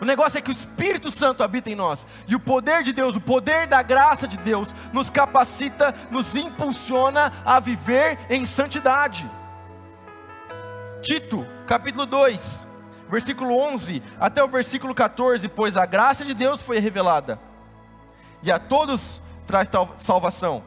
O 0.00 0.04
negócio 0.04 0.38
é 0.38 0.40
que 0.40 0.50
o 0.50 0.52
Espírito 0.52 1.10
Santo 1.10 1.42
habita 1.42 1.70
em 1.70 1.74
nós. 1.74 2.06
E 2.26 2.34
o 2.34 2.40
poder 2.40 2.82
de 2.82 2.92
Deus, 2.92 3.16
o 3.16 3.20
poder 3.20 3.66
da 3.66 3.82
graça 3.82 4.26
de 4.26 4.38
Deus, 4.38 4.74
nos 4.92 5.10
capacita, 5.10 5.94
nos 6.10 6.34
impulsiona 6.34 7.32
a 7.44 7.60
viver 7.60 8.18
em 8.30 8.46
santidade. 8.46 9.30
Tito, 11.02 11.46
capítulo 11.66 12.06
2, 12.06 12.66
versículo 13.10 13.56
11 13.58 14.02
até 14.18 14.42
o 14.42 14.48
versículo 14.48 14.94
14, 14.94 15.48
pois 15.48 15.76
a 15.76 15.84
graça 15.84 16.24
de 16.24 16.34
Deus 16.34 16.62
foi 16.62 16.78
revelada, 16.78 17.40
e 18.42 18.52
a 18.52 18.58
todos 18.58 19.20
traz 19.46 19.68
salvação. 19.98 20.62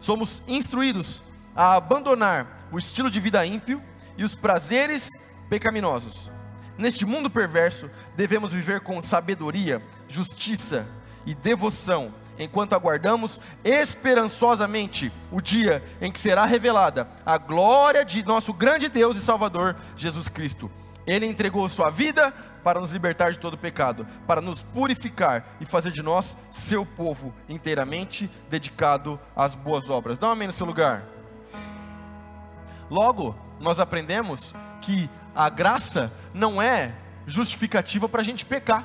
Somos 0.00 0.42
instruídos 0.46 1.22
a 1.54 1.74
abandonar 1.74 2.68
o 2.70 2.78
estilo 2.78 3.10
de 3.10 3.20
vida 3.20 3.44
ímpio 3.44 3.82
e 4.16 4.22
os 4.22 4.34
prazeres 4.34 5.10
pecaminosos. 5.48 6.30
Neste 6.78 7.04
mundo 7.04 7.28
perverso, 7.28 7.90
devemos 8.16 8.52
viver 8.52 8.80
com 8.80 9.02
sabedoria, 9.02 9.82
justiça 10.06 10.86
e 11.26 11.34
devoção, 11.34 12.14
enquanto 12.38 12.72
aguardamos 12.72 13.40
esperançosamente 13.64 15.12
o 15.32 15.40
dia 15.40 15.82
em 16.00 16.12
que 16.12 16.20
será 16.20 16.46
revelada 16.46 17.08
a 17.26 17.36
glória 17.36 18.04
de 18.04 18.22
nosso 18.22 18.52
grande 18.52 18.88
Deus 18.88 19.16
e 19.16 19.20
Salvador, 19.20 19.74
Jesus 19.96 20.28
Cristo. 20.28 20.70
Ele 21.04 21.26
entregou 21.26 21.68
sua 21.68 21.90
vida 21.90 22.32
para 22.62 22.78
nos 22.78 22.92
libertar 22.92 23.32
de 23.32 23.40
todo 23.40 23.58
pecado, 23.58 24.06
para 24.24 24.40
nos 24.40 24.62
purificar 24.62 25.56
e 25.60 25.64
fazer 25.64 25.90
de 25.90 26.02
nós 26.02 26.36
seu 26.50 26.86
povo 26.86 27.34
inteiramente 27.48 28.30
dedicado 28.48 29.18
às 29.34 29.56
boas 29.56 29.90
obras. 29.90 30.16
Dá 30.16 30.28
um 30.28 30.32
amém 30.32 30.46
no 30.46 30.52
seu 30.52 30.66
lugar. 30.66 31.02
Logo, 32.88 33.34
nós 33.58 33.80
aprendemos 33.80 34.54
que 34.80 35.10
a 35.38 35.48
graça 35.48 36.12
não 36.34 36.60
é 36.60 36.90
justificativa 37.24 38.08
para 38.08 38.22
a 38.22 38.24
gente 38.24 38.44
pecar, 38.44 38.84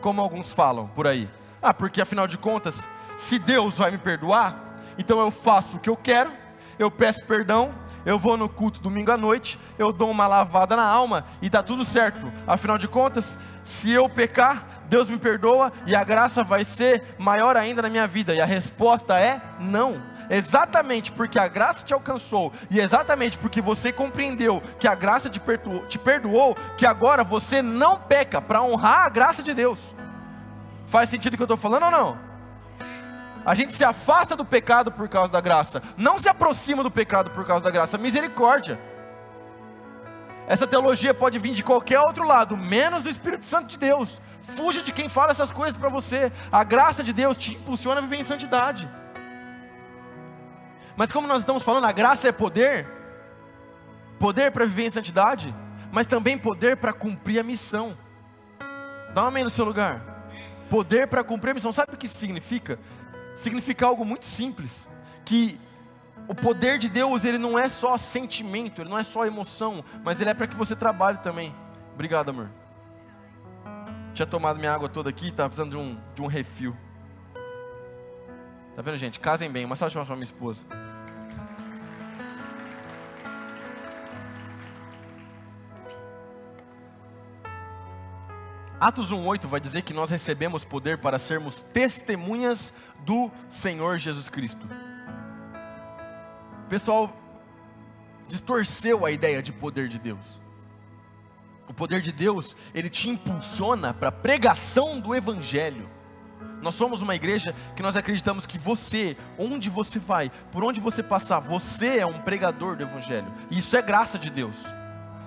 como 0.00 0.22
alguns 0.22 0.54
falam 0.54 0.88
por 0.88 1.06
aí. 1.06 1.28
Ah, 1.60 1.74
porque 1.74 2.00
afinal 2.00 2.26
de 2.26 2.38
contas, 2.38 2.88
se 3.14 3.38
Deus 3.38 3.76
vai 3.76 3.90
me 3.90 3.98
perdoar, 3.98 4.56
então 4.96 5.20
eu 5.20 5.30
faço 5.30 5.76
o 5.76 5.80
que 5.80 5.90
eu 5.90 5.98
quero, 5.98 6.32
eu 6.78 6.90
peço 6.90 7.22
perdão, 7.24 7.74
eu 8.06 8.18
vou 8.18 8.38
no 8.38 8.48
culto 8.48 8.80
domingo 8.80 9.10
à 9.12 9.18
noite, 9.18 9.60
eu 9.78 9.92
dou 9.92 10.10
uma 10.10 10.26
lavada 10.26 10.76
na 10.76 10.86
alma 10.86 11.26
e 11.42 11.46
está 11.48 11.62
tudo 11.62 11.84
certo. 11.84 12.32
Afinal 12.46 12.78
de 12.78 12.88
contas, 12.88 13.38
se 13.62 13.90
eu 13.90 14.08
pecar, 14.08 14.84
Deus 14.88 15.08
me 15.08 15.18
perdoa 15.18 15.70
e 15.84 15.94
a 15.94 16.02
graça 16.02 16.42
vai 16.42 16.64
ser 16.64 17.02
maior 17.18 17.54
ainda 17.54 17.82
na 17.82 17.90
minha 17.90 18.06
vida. 18.06 18.34
E 18.34 18.40
a 18.40 18.46
resposta 18.46 19.20
é 19.20 19.42
não 19.60 20.13
exatamente 20.30 21.12
porque 21.12 21.38
a 21.38 21.48
graça 21.48 21.84
te 21.84 21.94
alcançou 21.94 22.52
e 22.70 22.80
exatamente 22.80 23.38
porque 23.38 23.60
você 23.60 23.92
compreendeu 23.92 24.62
que 24.78 24.88
a 24.88 24.94
graça 24.94 25.28
te 25.28 25.40
perdoou, 25.40 25.86
te 25.86 25.98
perdoou 25.98 26.54
que 26.76 26.86
agora 26.86 27.24
você 27.24 27.62
não 27.62 27.96
peca 27.98 28.40
para 28.40 28.62
honrar 28.62 29.06
a 29.06 29.08
graça 29.08 29.42
de 29.42 29.54
Deus. 29.54 29.94
Faz 30.86 31.08
sentido 31.08 31.34
o 31.34 31.36
que 31.36 31.42
eu 31.42 31.46
estou 31.46 31.58
falando 31.58 31.84
ou 31.84 31.90
não? 31.90 32.18
A 33.44 33.54
gente 33.54 33.74
se 33.74 33.84
afasta 33.84 34.34
do 34.34 34.44
pecado 34.44 34.90
por 34.90 35.08
causa 35.08 35.30
da 35.30 35.40
graça, 35.40 35.82
não 35.96 36.18
se 36.18 36.28
aproxima 36.28 36.82
do 36.82 36.90
pecado 36.90 37.30
por 37.30 37.46
causa 37.46 37.64
da 37.64 37.70
graça, 37.70 37.98
misericórdia. 37.98 38.80
Essa 40.46 40.66
teologia 40.66 41.14
pode 41.14 41.38
vir 41.38 41.54
de 41.54 41.62
qualquer 41.62 42.00
outro 42.00 42.26
lado, 42.26 42.56
menos 42.56 43.02
do 43.02 43.08
Espírito 43.08 43.46
Santo 43.46 43.66
de 43.66 43.78
Deus. 43.78 44.20
Fuja 44.56 44.82
de 44.82 44.92
quem 44.92 45.08
fala 45.08 45.30
essas 45.30 45.50
coisas 45.50 45.76
para 45.76 45.88
você. 45.88 46.30
A 46.52 46.62
graça 46.62 47.02
de 47.02 47.12
Deus 47.12 47.36
te 47.36 47.54
impulsiona 47.54 47.98
a 47.98 48.02
viver 48.02 48.16
em 48.16 48.24
santidade. 48.24 48.88
Mas 50.96 51.10
como 51.10 51.26
nós 51.26 51.38
estamos 51.38 51.62
falando, 51.62 51.84
a 51.84 51.92
graça 51.92 52.28
é 52.28 52.32
poder, 52.32 52.86
poder 54.18 54.52
para 54.52 54.64
viver 54.64 54.86
em 54.86 54.90
santidade, 54.90 55.54
mas 55.92 56.06
também 56.06 56.38
poder 56.38 56.76
para 56.76 56.92
cumprir 56.92 57.38
a 57.38 57.42
missão. 57.42 57.96
Dá 59.12 59.24
um 59.24 59.26
amém 59.26 59.44
no 59.44 59.50
seu 59.50 59.64
lugar. 59.64 60.02
Poder 60.70 61.06
para 61.08 61.22
cumprir 61.22 61.50
a 61.50 61.54
missão. 61.54 61.72
Sabe 61.72 61.94
o 61.94 61.96
que 61.96 62.06
isso 62.06 62.18
significa? 62.18 62.78
Significa 63.36 63.86
algo 63.86 64.04
muito 64.04 64.24
simples, 64.24 64.88
que 65.24 65.60
o 66.28 66.34
poder 66.34 66.78
de 66.78 66.88
Deus, 66.88 67.24
ele 67.24 67.38
não 67.38 67.58
é 67.58 67.68
só 67.68 67.96
sentimento, 67.96 68.80
ele 68.80 68.88
não 68.88 68.98
é 68.98 69.02
só 69.02 69.26
emoção, 69.26 69.84
mas 70.02 70.20
ele 70.20 70.30
é 70.30 70.34
para 70.34 70.46
que 70.46 70.56
você 70.56 70.74
trabalhe 70.74 71.18
também. 71.18 71.54
Obrigado, 71.92 72.30
amor. 72.30 72.50
Tinha 74.14 74.26
tomado 74.26 74.58
minha 74.58 74.72
água 74.72 74.88
toda 74.88 75.10
aqui, 75.10 75.28
estava 75.28 75.48
precisando 75.48 75.70
de 75.70 75.76
um, 75.76 75.98
de 76.14 76.22
um 76.22 76.26
refil. 76.26 76.76
Tá 78.74 78.82
vendo, 78.82 78.96
gente? 78.98 79.20
Casem 79.20 79.50
bem. 79.50 79.64
Uma 79.64 79.76
salva 79.76 79.90
de 79.90 79.94
palmas 79.94 80.08
para 80.08 80.16
minha 80.16 80.24
esposa. 80.24 80.64
Atos 88.80 89.12
1:8 89.12 89.46
vai 89.46 89.60
dizer 89.60 89.82
que 89.82 89.94
nós 89.94 90.10
recebemos 90.10 90.64
poder 90.64 90.98
para 90.98 91.18
sermos 91.18 91.62
testemunhas 91.72 92.74
do 92.98 93.30
Senhor 93.48 93.96
Jesus 93.98 94.28
Cristo. 94.28 94.68
O 96.66 96.68
pessoal 96.68 97.16
distorceu 98.26 99.06
a 99.06 99.10
ideia 99.10 99.42
de 99.42 99.52
poder 99.52 99.88
de 99.88 99.98
Deus. 99.98 100.40
O 101.68 101.72
poder 101.72 102.00
de 102.00 102.12
Deus, 102.12 102.56
ele 102.74 102.90
te 102.90 103.08
impulsiona 103.08 103.94
para 103.94 104.08
a 104.08 104.12
pregação 104.12 105.00
do 105.00 105.14
evangelho. 105.14 105.88
Nós 106.64 106.76
somos 106.76 107.02
uma 107.02 107.14
igreja 107.14 107.54
que 107.76 107.82
nós 107.82 107.94
acreditamos 107.94 108.46
que 108.46 108.56
você, 108.56 109.18
onde 109.38 109.68
você 109.68 109.98
vai, 109.98 110.32
por 110.50 110.64
onde 110.64 110.80
você 110.80 111.02
passar, 111.02 111.38
você 111.38 111.98
é 111.98 112.06
um 112.06 112.18
pregador 112.18 112.74
do 112.74 112.82
Evangelho. 112.82 113.30
E 113.50 113.58
isso 113.58 113.76
é 113.76 113.82
graça 113.82 114.18
de 114.18 114.30
Deus. 114.30 114.56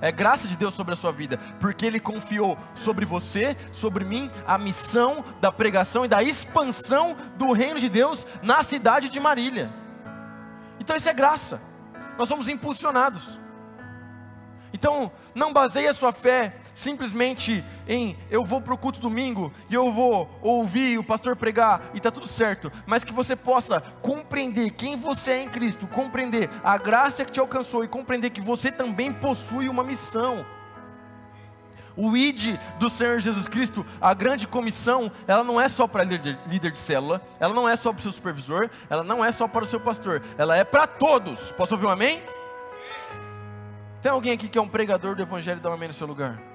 É 0.02 0.12
graça 0.12 0.48
de 0.48 0.58
Deus 0.58 0.74
sobre 0.74 0.94
a 0.94 0.98
sua 0.98 1.12
vida, 1.12 1.38
porque 1.60 1.86
Ele 1.86 2.00
confiou 2.00 2.58
sobre 2.74 3.06
você, 3.06 3.56
sobre 3.72 4.04
mim, 4.04 4.32
a 4.48 4.58
missão 4.58 5.24
da 5.40 5.52
pregação 5.52 6.06
e 6.06 6.08
da 6.08 6.24
expansão 6.24 7.16
do 7.38 7.52
reino 7.52 7.80
de 7.80 7.88
Deus 7.88 8.26
na 8.42 8.64
cidade 8.64 9.08
de 9.08 9.20
Marília. 9.20 9.72
Então 10.80 10.96
isso 10.96 11.08
é 11.08 11.14
graça. 11.14 11.62
Nós 12.18 12.28
somos 12.28 12.50
impulsionados. 12.50 13.40
Então, 14.74 15.12
não 15.36 15.54
baseie 15.54 15.88
a 15.88 15.94
sua 15.94 16.12
fé 16.12 16.56
simplesmente 16.78 17.66
em 17.88 18.16
eu 18.30 18.46
vou 18.46 18.62
para 18.62 18.72
o 18.72 18.78
culto 18.78 19.00
domingo 19.00 19.52
e 19.68 19.74
eu 19.74 19.92
vou 19.92 20.30
ouvir 20.44 21.00
o 21.00 21.04
pastor 21.04 21.36
pregar 21.36 21.90
e 21.92 21.98
está 21.98 22.12
tudo 22.12 22.28
certo, 22.28 22.72
mas 22.86 23.04
que 23.04 23.12
você 23.12 23.36
possa 23.36 23.82
compreender 24.00 24.70
quem 24.70 24.96
você 24.96 25.32
é 25.32 25.42
em 25.42 25.50
Cristo, 25.50 25.88
compreender 25.88 26.52
a 26.64 26.78
graça 26.78 27.26
que 27.26 27.32
te 27.32 27.40
alcançou 27.40 27.84
e 27.84 27.88
compreender 27.88 28.30
que 28.30 28.40
você 28.40 28.72
também 28.72 29.12
possui 29.12 29.68
uma 29.68 29.84
missão. 29.84 30.46
O 31.96 32.16
ID 32.16 32.60
do 32.78 32.92
Senhor 32.92 33.20
Jesus 33.20 33.48
Cristo, 33.48 33.84
a 34.00 34.14
grande 34.14 34.46
comissão, 34.46 35.12
ela 35.26 35.44
não 35.44 35.60
é 35.60 35.68
só 35.68 35.88
para 35.88 36.04
líder, 36.04 36.38
de 36.46 36.78
célula, 36.78 37.24
ela 37.40 37.56
não 37.56 37.68
é 37.68 37.76
só 37.76 37.92
para 37.92 38.02
o 38.02 38.04
seu 38.04 38.12
supervisor, 38.12 38.70
ela 38.88 39.04
não 39.04 39.26
é 39.26 39.32
só 39.32 39.48
para 39.48 39.64
o 39.64 39.68
seu 39.68 39.80
pastor, 39.80 40.22
ela 40.38 40.56
é 40.56 40.64
para 40.64 40.86
todos. 40.86 41.52
Posso 41.54 41.74
ouvir 41.74 41.88
um 41.88 41.90
amém? 41.90 42.22
Tem 44.00 44.12
alguém 44.12 44.34
aqui 44.34 44.48
que 44.48 44.60
é 44.60 44.62
um 44.62 44.68
pregador 44.68 45.16
do 45.16 45.24
Evangelho, 45.24 45.60
dá 45.60 45.72
um 45.72 45.74
amém 45.74 45.88
no 45.88 45.94
seu 45.96 46.06
lugar. 46.06 46.47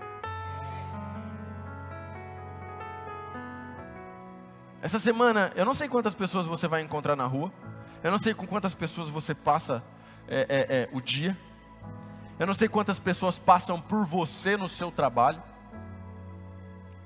Essa 4.83 4.99
semana, 4.99 5.53
eu 5.55 5.64
não 5.64 5.75
sei 5.75 5.88
quantas 5.88 6.12
pessoas 6.12 6.45
você 6.45 6.66
vai 6.66 6.83
encontrar 6.83 7.14
na 7.14 7.25
rua, 7.25 7.53
eu 8.03 8.11
não 8.11 8.18
sei 8.18 8.35
com 8.35 8.45
quantas 8.45 8.75
pessoas 8.75 9.09
você 9.09 9.33
passa 9.33 9.81
é, 10.27 10.40
é, 10.40 10.77
é, 10.77 10.88
o 10.92 11.01
dia, 11.01 11.38
eu 12.37 12.49
não 12.49 12.55
sei 12.55 12.68
quantas 12.68 12.99
pessoas 12.99 13.38
passam 13.38 13.81
por 13.81 14.05
você 14.05 14.57
no 14.57 14.66
seu 14.66 14.90
trabalho. 14.90 15.40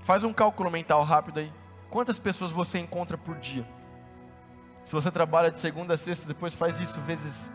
Faz 0.05 0.25
um 0.25 0.33
cálculo 0.33 0.71
mental 0.71 1.05
rápido 1.05 1.41
aí. 1.41 1.53
Quantas 1.91 2.19
pessoas 2.19 2.51
você 2.51 2.79
encontra 2.79 3.19
por 3.19 3.37
dia? 3.37 3.69
Se 4.87 4.95
você 4.95 5.11
trabalha 5.11 5.51
de 5.51 5.59
segunda 5.59 5.93
a 5.93 5.97
sexta, 5.99 6.27
depois 6.27 6.55
faz 6.55 6.81
isso 6.81 6.99
vezes 7.03 7.53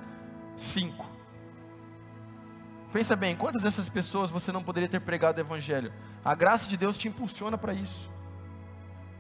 cinco. 0.56 1.10
Pensa 2.94 3.16
bem, 3.16 3.36
quantas 3.36 3.64
dessas 3.64 3.90
pessoas 3.90 4.30
você 4.30 4.52
não 4.52 4.62
poderia 4.62 4.90
ter 4.90 5.00
pregado 5.00 5.38
o 5.38 5.42
evangelho? 5.42 5.92
A 6.24 6.36
graça 6.36 6.70
de 6.70 6.78
Deus 6.78 6.96
te 6.96 7.08
impulsiona 7.08 7.58
para 7.58 7.74
isso. 7.74 8.12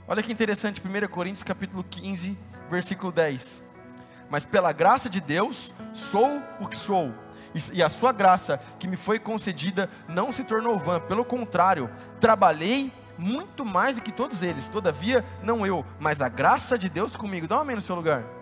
Olha 0.08 0.24
que 0.24 0.32
interessante, 0.32 0.82
1 0.84 1.08
Coríntios 1.08 1.43
capítulo 1.43 1.84
15, 1.84 2.38
versículo 2.70 3.12
10. 3.12 3.64
Mas 4.30 4.45
pela 4.45 4.72
graça 4.72 5.10
de 5.10 5.22
Deus, 5.22 5.74
sou 5.93 6.41
o 6.60 6.68
que 6.68 6.78
sou. 6.78 7.14
E 7.74 7.84
a 7.84 7.89
sua 7.89 8.12
graça 8.12 8.60
que 8.80 8.88
me 8.88 8.97
foi 8.97 9.20
concedida 9.20 9.89
não 10.08 10.32
se 10.32 10.43
tornou 10.43 10.80
vã, 10.80 10.99
pelo 10.99 11.26
contrário, 11.26 11.89
trabalhei 12.20 12.91
muito 13.18 13.66
mais 13.66 13.97
do 13.97 14.02
que 14.02 14.12
todos 14.12 14.41
eles. 14.41 14.68
Todavia, 14.68 15.24
não 15.43 15.66
eu, 15.66 15.86
mas 15.99 16.22
a 16.22 16.30
graça 16.30 16.78
de 16.78 16.89
Deus 16.89 17.16
comigo. 17.16 17.47
Dá 17.47 17.58
um 17.58 17.62
amém 17.62 17.76
no 17.76 17.82
seu 17.82 17.95
lugar. 17.95 18.41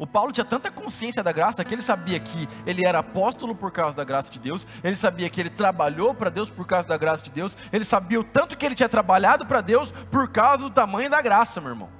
O 0.00 0.06
Paulo 0.06 0.32
tinha 0.32 0.46
tanta 0.46 0.70
consciência 0.70 1.22
da 1.22 1.30
graça 1.30 1.62
que 1.62 1.74
ele 1.74 1.82
sabia 1.82 2.18
que 2.18 2.48
ele 2.64 2.86
era 2.86 3.00
apóstolo 3.00 3.54
por 3.54 3.70
causa 3.70 3.94
da 3.94 4.02
graça 4.02 4.30
de 4.30 4.40
Deus, 4.40 4.66
ele 4.82 4.96
sabia 4.96 5.28
que 5.28 5.38
ele 5.38 5.50
trabalhou 5.50 6.14
para 6.14 6.30
Deus 6.30 6.48
por 6.48 6.66
causa 6.66 6.88
da 6.88 6.96
graça 6.96 7.22
de 7.22 7.30
Deus, 7.30 7.54
ele 7.70 7.84
sabia 7.84 8.18
o 8.18 8.24
tanto 8.24 8.56
que 8.56 8.64
ele 8.64 8.74
tinha 8.74 8.88
trabalhado 8.88 9.44
para 9.44 9.60
Deus 9.60 9.92
por 10.10 10.30
causa 10.30 10.64
do 10.64 10.70
tamanho 10.70 11.10
da 11.10 11.20
graça, 11.20 11.60
meu 11.60 11.68
irmão. 11.68 11.90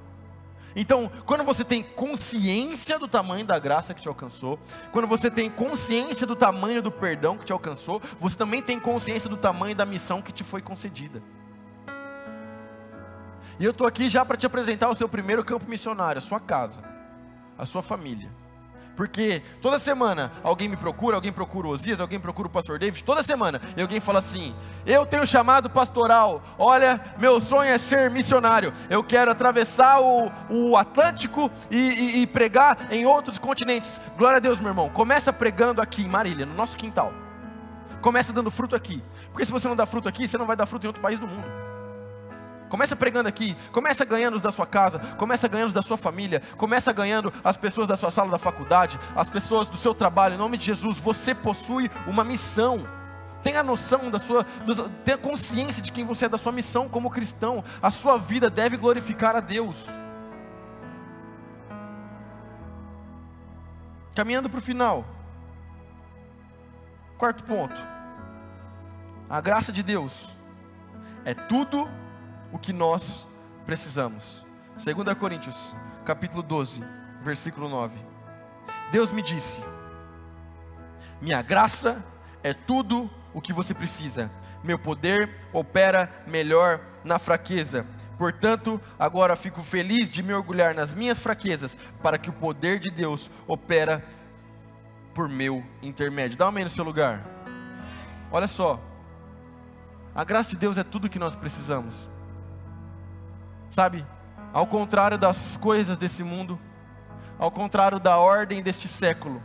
Então, 0.74 1.12
quando 1.26 1.44
você 1.44 1.62
tem 1.62 1.82
consciência 1.82 2.98
do 2.98 3.06
tamanho 3.06 3.44
da 3.44 3.58
graça 3.58 3.92
que 3.92 4.00
te 4.00 4.08
alcançou, 4.08 4.58
quando 4.92 5.06
você 5.06 5.30
tem 5.30 5.50
consciência 5.50 6.26
do 6.26 6.34
tamanho 6.34 6.80
do 6.80 6.90
perdão 6.90 7.36
que 7.36 7.44
te 7.44 7.52
alcançou, 7.52 8.00
você 8.18 8.34
também 8.34 8.62
tem 8.62 8.80
consciência 8.80 9.28
do 9.28 9.36
tamanho 9.36 9.76
da 9.76 9.84
missão 9.84 10.22
que 10.22 10.32
te 10.32 10.42
foi 10.42 10.62
concedida. 10.62 11.22
E 13.58 13.64
eu 13.66 13.72
estou 13.72 13.86
aqui 13.86 14.08
já 14.08 14.24
para 14.24 14.38
te 14.38 14.46
apresentar 14.46 14.88
o 14.88 14.94
seu 14.94 15.06
primeiro 15.06 15.44
campo 15.44 15.68
missionário, 15.68 16.16
a 16.16 16.22
sua 16.22 16.40
casa 16.40 16.89
a 17.60 17.66
sua 17.66 17.82
família. 17.82 18.30
Porque 18.96 19.42
toda 19.62 19.78
semana 19.78 20.30
alguém 20.42 20.68
me 20.68 20.76
procura, 20.76 21.16
alguém 21.16 21.32
procura 21.32 21.68
o 21.68 21.70
Osias, 21.70 22.00
alguém 22.00 22.20
procura 22.20 22.48
o 22.48 22.50
pastor 22.50 22.78
David, 22.78 23.02
toda 23.02 23.22
semana, 23.22 23.60
e 23.74 23.80
alguém 23.80 23.98
fala 23.98 24.18
assim: 24.18 24.54
Eu 24.84 25.06
tenho 25.06 25.26
chamado 25.26 25.70
pastoral, 25.70 26.42
olha, 26.58 27.00
meu 27.18 27.40
sonho 27.40 27.70
é 27.70 27.78
ser 27.78 28.10
missionário, 28.10 28.74
eu 28.90 29.02
quero 29.02 29.30
atravessar 29.30 30.02
o, 30.02 30.30
o 30.50 30.76
Atlântico 30.76 31.50
e, 31.70 31.78
e, 31.78 32.22
e 32.22 32.26
pregar 32.26 32.88
em 32.90 33.06
outros 33.06 33.38
continentes. 33.38 34.00
Glória 34.18 34.36
a 34.36 34.40
Deus, 34.40 34.58
meu 34.58 34.68
irmão. 34.68 34.90
Começa 34.90 35.32
pregando 35.32 35.80
aqui 35.80 36.02
em 36.02 36.08
Marília, 36.08 36.44
no 36.44 36.54
nosso 36.54 36.76
quintal. 36.76 37.12
Começa 38.02 38.32
dando 38.32 38.50
fruto 38.50 38.76
aqui. 38.76 39.02
Porque 39.30 39.46
se 39.46 39.52
você 39.52 39.68
não 39.68 39.76
dá 39.76 39.86
fruto 39.86 40.08
aqui, 40.08 40.26
você 40.28 40.36
não 40.36 40.46
vai 40.46 40.56
dar 40.56 40.66
fruto 40.66 40.84
em 40.84 40.88
outro 40.88 41.02
país 41.02 41.18
do 41.18 41.26
mundo. 41.26 41.69
Começa 42.70 42.94
pregando 42.94 43.28
aqui, 43.28 43.56
começa 43.72 44.04
ganhando 44.04 44.36
os 44.36 44.42
da 44.42 44.52
sua 44.52 44.64
casa, 44.64 45.00
começa 45.18 45.48
ganhando 45.48 45.68
os 45.68 45.74
da 45.74 45.82
sua 45.82 45.98
família, 45.98 46.40
começa 46.56 46.92
ganhando 46.92 47.32
as 47.42 47.56
pessoas 47.56 47.88
da 47.88 47.96
sua 47.96 48.12
sala 48.12 48.30
da 48.30 48.38
faculdade, 48.38 48.96
as 49.16 49.28
pessoas 49.28 49.68
do 49.68 49.76
seu 49.76 49.92
trabalho, 49.92 50.36
em 50.36 50.38
nome 50.38 50.56
de 50.56 50.66
Jesus, 50.66 50.96
você 50.96 51.34
possui 51.34 51.90
uma 52.06 52.22
missão. 52.22 52.86
Tenha 53.42 53.64
noção 53.64 54.08
da 54.08 54.20
sua, 54.20 54.44
tenha 55.04 55.18
consciência 55.18 55.82
de 55.82 55.90
quem 55.90 56.04
você 56.04 56.26
é, 56.26 56.28
da 56.28 56.38
sua 56.38 56.52
missão 56.52 56.88
como 56.88 57.10
cristão. 57.10 57.64
A 57.82 57.90
sua 57.90 58.16
vida 58.16 58.48
deve 58.48 58.76
glorificar 58.76 59.34
a 59.34 59.40
Deus. 59.40 59.84
Caminhando 64.14 64.48
para 64.48 64.58
o 64.58 64.62
final. 64.62 65.04
Quarto 67.18 67.42
ponto. 67.42 67.80
A 69.28 69.40
graça 69.40 69.72
de 69.72 69.82
Deus 69.82 70.36
é 71.24 71.34
tudo 71.34 71.88
o 72.52 72.58
que 72.58 72.72
nós 72.72 73.28
precisamos. 73.66 74.44
2 74.82 75.14
Coríntios, 75.18 75.74
capítulo 76.04 76.42
12, 76.42 76.82
versículo 77.22 77.68
9. 77.68 77.98
Deus 78.90 79.10
me 79.10 79.22
disse: 79.22 79.62
Minha 81.20 81.42
graça 81.42 82.04
é 82.42 82.52
tudo 82.52 83.10
o 83.32 83.40
que 83.40 83.52
você 83.52 83.74
precisa. 83.74 84.30
Meu 84.62 84.78
poder 84.78 85.30
opera 85.52 86.22
melhor 86.26 86.80
na 87.04 87.18
fraqueza. 87.18 87.86
Portanto, 88.18 88.80
agora 88.98 89.34
fico 89.34 89.62
feliz 89.62 90.10
de 90.10 90.22
me 90.22 90.34
orgulhar 90.34 90.74
nas 90.74 90.92
minhas 90.92 91.18
fraquezas, 91.18 91.76
para 92.02 92.18
que 92.18 92.28
o 92.28 92.34
poder 92.34 92.78
de 92.78 92.90
Deus 92.90 93.30
opera 93.46 94.04
por 95.14 95.28
meu 95.28 95.64
intermédio. 95.82 96.36
Dá 96.36 96.44
uma 96.44 96.50
amém 96.50 96.64
no 96.64 96.70
seu 96.70 96.84
lugar. 96.84 97.24
Olha 98.30 98.46
só. 98.46 98.78
A 100.14 100.24
graça 100.24 100.50
de 100.50 100.56
Deus 100.56 100.76
é 100.76 100.84
tudo 100.84 101.06
o 101.06 101.10
que 101.10 101.18
nós 101.18 101.34
precisamos. 101.34 102.10
Sabe? 103.70 104.04
Ao 104.52 104.66
contrário 104.66 105.16
das 105.16 105.56
coisas 105.56 105.96
desse 105.96 106.24
mundo, 106.24 106.58
ao 107.38 107.50
contrário 107.50 108.00
da 108.00 108.18
ordem 108.18 108.62
deste 108.62 108.88
século, 108.88 109.40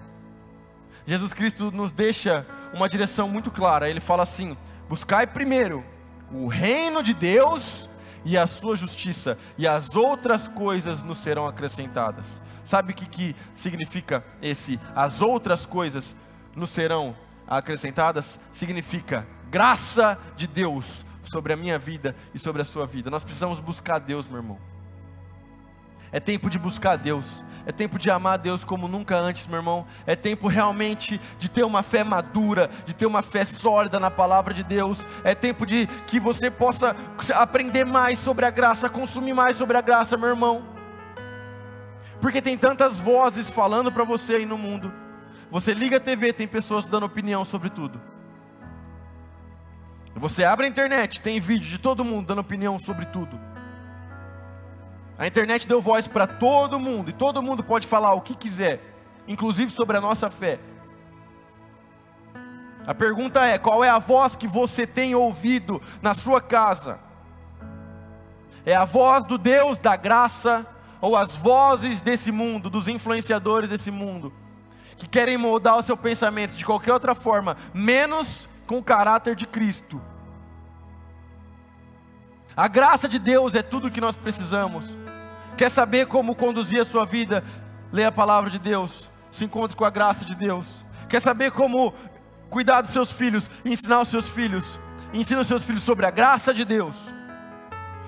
Jesus 1.06 1.32
Cristo 1.32 1.72
nos 1.72 1.92
deixa 1.92 2.46
uma 2.74 2.90
direção 2.90 3.30
muito 3.30 3.52
clara. 3.52 3.90
Ele 3.90 4.00
fala 4.00 4.24
assim: 4.24 4.58
buscai 4.90 5.28
primeiro 5.28 5.86
o 6.32 6.48
reino 6.48 7.04
de 7.04 7.14
Deus 7.14 7.88
e 8.26 8.36
a 8.36 8.48
sua 8.48 8.76
justiça, 8.76 9.38
e 9.56 9.68
as 9.68 9.96
outras 9.96 10.48
coisas 10.48 11.04
nos 11.04 11.20
serão 11.20 11.46
acrescentadas. 11.46 12.42
Sabe 12.64 12.92
o 12.92 12.96
que, 12.96 13.06
que 13.06 13.36
significa 13.54 14.26
esse? 14.42 14.80
As 14.96 15.22
outras 15.22 15.68
coisas 15.68 16.16
nos 16.56 16.72
serão 16.72 17.16
acrescentadas? 17.48 18.40
Significa 18.52 19.28
graça 19.52 20.18
de 20.36 20.48
Deus 20.48 21.06
sobre 21.26 21.54
a 21.54 21.56
minha 21.56 21.78
vida 21.78 22.16
e 22.34 22.40
sobre 22.40 22.62
a 22.62 22.66
sua 22.66 22.86
vida. 22.86 23.10
Nós 23.10 23.24
precisamos 23.24 23.60
buscar 23.60 24.00
Deus, 24.00 24.28
meu 24.28 24.38
irmão. 24.38 24.60
É 26.12 26.20
tempo 26.20 26.50
de 26.50 26.58
buscar 26.58 26.96
Deus. 26.96 27.44
É 27.66 27.72
tempo 27.72 28.00
de 28.00 28.10
amar 28.10 28.38
Deus 28.38 28.64
como 28.64 28.88
nunca 28.88 29.18
antes, 29.18 29.46
meu 29.48 29.58
irmão. 29.58 29.86
É 30.06 30.16
tempo 30.16 30.48
realmente 30.48 31.20
de 31.40 31.50
ter 31.50 31.64
uma 31.64 31.84
fé 31.84 32.04
madura, 32.04 32.70
de 32.86 32.94
ter 32.94 33.06
uma 33.06 33.22
fé 33.22 33.44
sólida 33.44 34.00
na 34.00 34.12
palavra 34.12 34.54
de 34.54 34.64
Deus. 34.64 35.06
É 35.24 35.36
tempo 35.36 35.66
de 35.66 35.88
que 36.08 36.20
você 36.20 36.50
possa 36.50 36.96
aprender 37.34 37.84
mais 37.84 38.20
sobre 38.20 38.46
a 38.46 38.50
graça, 38.50 38.90
consumir 38.90 39.34
mais 39.34 39.58
sobre 39.58 39.76
a 39.78 39.82
graça, 39.82 40.16
meu 40.16 40.30
irmão. 40.30 40.64
Porque 42.22 42.42
tem 42.42 42.58
tantas 42.58 42.98
vozes 42.98 43.50
falando 43.50 43.92
para 43.92 44.04
você 44.04 44.36
aí 44.36 44.46
no 44.46 44.58
mundo. 44.58 44.94
Você 45.52 45.74
liga 45.74 45.98
a 45.98 46.00
TV, 46.00 46.34
tem 46.34 46.48
pessoas 46.48 46.86
dando 46.86 47.06
opinião 47.06 47.44
sobre 47.44 47.70
tudo. 47.70 48.00
Você 50.16 50.46
abre 50.46 50.66
a 50.66 50.70
internet, 50.70 51.22
tem 51.22 51.40
vídeo 51.42 51.68
de 51.70 51.78
todo 51.78 52.04
mundo 52.04 52.28
dando 52.28 52.40
opinião 52.40 52.80
sobre 52.80 53.06
tudo. 53.06 53.38
A 55.18 55.28
internet 55.28 55.68
deu 55.68 55.82
voz 55.82 56.08
para 56.08 56.26
todo 56.26 56.80
mundo, 56.80 57.10
e 57.10 57.14
todo 57.14 57.42
mundo 57.42 57.64
pode 57.64 57.86
falar 57.86 58.14
o 58.14 58.22
que 58.22 58.34
quiser, 58.34 58.82
inclusive 59.28 59.72
sobre 59.72 59.98
a 59.98 60.02
nossa 60.02 60.30
fé. 60.30 60.60
A 62.88 62.94
pergunta 62.94 63.46
é: 63.46 63.58
qual 63.58 63.84
é 63.84 63.90
a 63.90 64.00
voz 64.00 64.36
que 64.36 64.48
você 64.48 64.88
tem 64.88 65.16
ouvido 65.16 65.82
na 66.02 66.14
sua 66.14 66.40
casa? 66.40 67.00
É 68.66 68.76
a 68.76 68.86
voz 68.86 69.26
do 69.26 69.38
Deus 69.38 69.78
da 69.78 69.96
graça, 69.96 70.66
ou 71.02 71.16
as 71.16 71.36
vozes 71.36 72.02
desse 72.02 72.32
mundo, 72.32 72.70
dos 72.70 72.88
influenciadores 72.88 73.70
desse 73.70 73.92
mundo, 73.92 74.34
que 74.98 75.08
querem 75.08 75.38
moldar 75.38 75.78
o 75.78 75.84
seu 75.84 75.98
pensamento 75.98 76.56
de 76.56 76.66
qualquer 76.66 76.94
outra 76.94 77.14
forma, 77.14 77.58
menos 77.74 78.48
com 78.66 78.78
o 78.78 78.84
caráter 78.84 79.36
de 79.36 79.46
Cristo. 79.46 80.02
A 82.56 82.68
graça 82.68 83.08
de 83.08 83.20
Deus 83.20 83.54
é 83.54 83.62
tudo 83.62 83.88
o 83.88 83.92
que 83.92 84.00
nós 84.00 84.16
precisamos. 84.16 84.86
Quer 85.58 85.70
saber 85.70 86.08
como 86.08 86.36
conduzir 86.36 86.80
a 86.80 86.86
sua 86.86 87.06
vida? 87.06 87.44
Leia 87.92 88.08
a 88.08 88.12
palavra 88.12 88.50
de 88.50 88.60
Deus, 88.60 89.10
se 89.32 89.46
encontre 89.46 89.76
com 89.76 89.86
a 89.86 89.90
graça 89.90 90.24
de 90.26 90.36
Deus. 90.36 90.86
Quer 91.10 91.22
saber 91.22 91.52
como 91.52 91.94
cuidar 92.50 92.82
dos 92.82 92.92
seus 92.92 93.12
filhos, 93.12 93.50
ensinar 93.64 94.02
os 94.02 94.08
seus 94.08 94.30
filhos? 94.30 94.80
Ensina 95.14 95.42
os 95.42 95.48
seus 95.48 95.64
filhos 95.64 95.84
sobre 95.84 96.06
a 96.06 96.12
graça 96.12 96.54
de 96.54 96.66
Deus. 96.66 96.96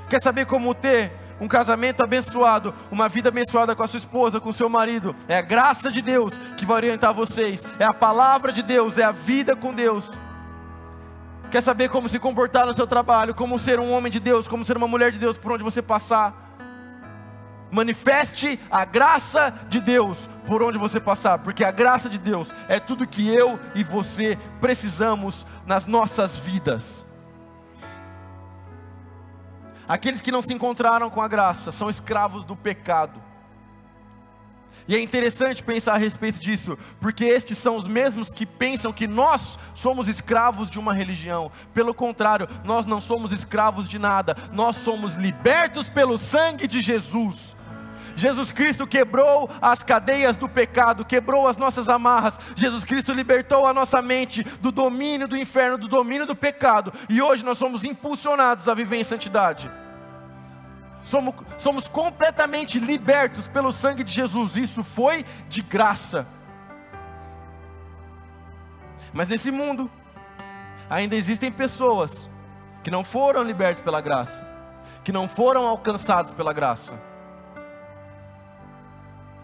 Quer 0.10 0.22
saber 0.22 0.46
como 0.46 0.74
ter 0.74 1.12
um 1.40 1.48
casamento 1.48 2.04
abençoado, 2.04 2.74
uma 2.90 3.08
vida 3.08 3.30
abençoada 3.30 3.76
com 3.76 3.84
a 3.84 3.88
sua 3.88 4.00
esposa, 4.00 4.40
com 4.40 4.50
o 4.50 4.54
seu 4.54 4.70
marido? 4.70 5.16
É 5.28 5.38
a 5.38 5.42
graça 5.42 5.92
de 5.92 6.02
Deus 6.02 6.38
que 6.56 6.66
vai 6.66 6.78
orientar 6.78 7.14
vocês, 7.14 7.64
é 7.80 7.86
a 7.86 7.94
palavra 7.94 8.52
de 8.52 8.64
Deus, 8.64 8.98
é 8.98 9.04
a 9.04 9.12
vida 9.12 9.56
com 9.56 9.74
Deus. 9.74 10.10
Quer 11.50 11.62
saber 11.62 11.90
como 11.90 12.10
se 12.10 12.20
comportar 12.20 12.66
no 12.66 12.74
seu 12.74 12.86
trabalho, 12.86 13.34
como 13.34 13.58
ser 13.58 13.80
um 13.80 13.92
homem 13.92 14.12
de 14.12 14.20
Deus, 14.20 14.48
como 14.48 14.66
ser 14.66 14.76
uma 14.76 14.88
mulher 14.88 15.12
de 15.12 15.20
Deus 15.20 15.38
por 15.38 15.54
onde 15.54 15.64
você 15.64 15.82
passar? 15.82 16.46
Manifeste 17.72 18.60
a 18.70 18.86
graça 18.86 19.54
de 19.70 19.80
Deus 19.80 20.30
por 20.46 20.62
onde 20.64 20.78
você 20.78 21.00
passar, 21.00 21.40
porque 21.40 21.64
a 21.64 21.72
graça 21.72 22.10
de 22.10 22.18
Deus 22.18 22.54
é 22.68 22.80
tudo 22.80 23.08
que 23.08 23.28
eu 23.28 23.60
e 23.76 23.84
você 23.84 24.38
precisamos 24.60 25.46
nas 25.66 25.86
nossas 25.86 26.38
vidas. 26.38 27.06
Aqueles 29.88 30.20
que 30.20 30.32
não 30.32 30.42
se 30.42 30.54
encontraram 30.54 31.10
com 31.10 31.22
a 31.22 31.28
graça 31.30 31.72
são 31.72 31.90
escravos 31.90 32.44
do 32.44 32.56
pecado. 32.56 33.27
E 34.88 34.96
é 34.96 35.00
interessante 35.00 35.62
pensar 35.62 35.96
a 35.96 35.98
respeito 35.98 36.40
disso, 36.40 36.78
porque 37.02 37.26
estes 37.26 37.58
são 37.58 37.76
os 37.76 37.86
mesmos 37.86 38.30
que 38.30 38.46
pensam 38.46 38.94
que 38.94 39.06
nós 39.06 39.60
somos 39.74 40.08
escravos 40.08 40.72
de 40.72 40.80
uma 40.80 40.94
religião. 40.94 41.52
Pelo 41.74 41.94
contrário, 41.94 42.48
nós 42.64 42.86
não 42.86 43.02
somos 43.02 43.34
escravos 43.34 43.88
de 43.88 44.00
nada, 44.00 44.36
nós 44.54 44.78
somos 44.78 45.16
libertos 45.16 45.90
pelo 45.90 46.18
sangue 46.18 46.68
de 46.68 46.80
Jesus. 46.80 47.58
Jesus 48.16 48.52
Cristo 48.52 48.88
quebrou 48.88 49.50
as 49.62 49.84
cadeias 49.84 50.38
do 50.38 50.50
pecado, 50.50 51.06
quebrou 51.06 51.48
as 51.48 51.58
nossas 51.58 51.88
amarras. 51.90 52.40
Jesus 52.56 52.84
Cristo 52.84 53.12
libertou 53.12 53.68
a 53.68 53.74
nossa 53.74 54.02
mente 54.02 54.44
do 54.62 54.72
domínio 54.72 55.28
do 55.28 55.38
inferno, 55.38 55.78
do 55.78 55.88
domínio 55.88 56.26
do 56.26 56.36
pecado, 56.36 56.94
e 57.10 57.22
hoje 57.22 57.44
nós 57.44 57.58
somos 57.58 57.84
impulsionados 57.84 58.68
a 58.68 58.74
viver 58.74 58.98
em 58.98 59.04
santidade 59.04 59.70
somos, 61.08 61.36
somos 61.58 61.88
completamente 61.88 62.80
libertos 62.80 63.48
pelo 63.48 63.72
sangue 63.72 64.04
de 64.04 64.14
Jesus, 64.14 64.58
isso 64.58 64.84
foi 64.84 65.26
de 65.48 65.62
graça. 65.62 66.28
Mas 69.14 69.30
nesse 69.30 69.50
mundo, 69.50 69.90
ainda 70.90 71.16
existem 71.16 71.52
pessoas 71.52 72.30
que 72.84 72.92
não 72.92 73.04
foram 73.04 73.42
libertas 73.42 73.82
pela 73.82 74.02
graça, 74.02 74.46
que 75.04 75.12
não 75.12 75.28
foram 75.28 75.66
alcançados 75.66 76.32
pela 76.32 76.52
graça. 76.54 76.94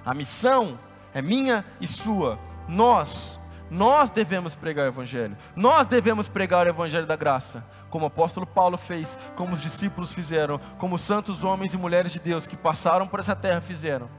A 0.05 0.13
missão 0.13 0.77
é 1.13 1.21
minha 1.21 1.65
e 1.79 1.87
sua. 1.87 2.37
Nós 2.67 3.39
nós 3.73 4.11
devemos 4.11 4.53
pregar 4.53 4.85
o 4.85 4.89
Evangelho, 4.89 5.35
nós 5.55 5.87
devemos 5.87 6.27
pregar 6.27 6.67
o 6.67 6.69
Evangelho 6.69 7.07
da 7.07 7.15
graça, 7.15 7.65
como 7.93 8.05
o 8.05 8.07
apóstolo 8.07 8.47
Paulo 8.47 8.75
fez, 8.75 9.19
como 9.35 9.53
os 9.53 9.61
discípulos 9.61 10.11
fizeram, 10.11 10.59
como 10.79 10.95
os 10.95 11.01
santos 11.01 11.43
homens 11.43 11.75
e 11.75 11.77
mulheres 11.77 12.11
de 12.11 12.19
Deus 12.19 12.47
que 12.47 12.57
passaram 12.57 13.05
por 13.05 13.19
essa 13.19 13.35
terra 13.35 13.61
fizeram. 13.61 14.09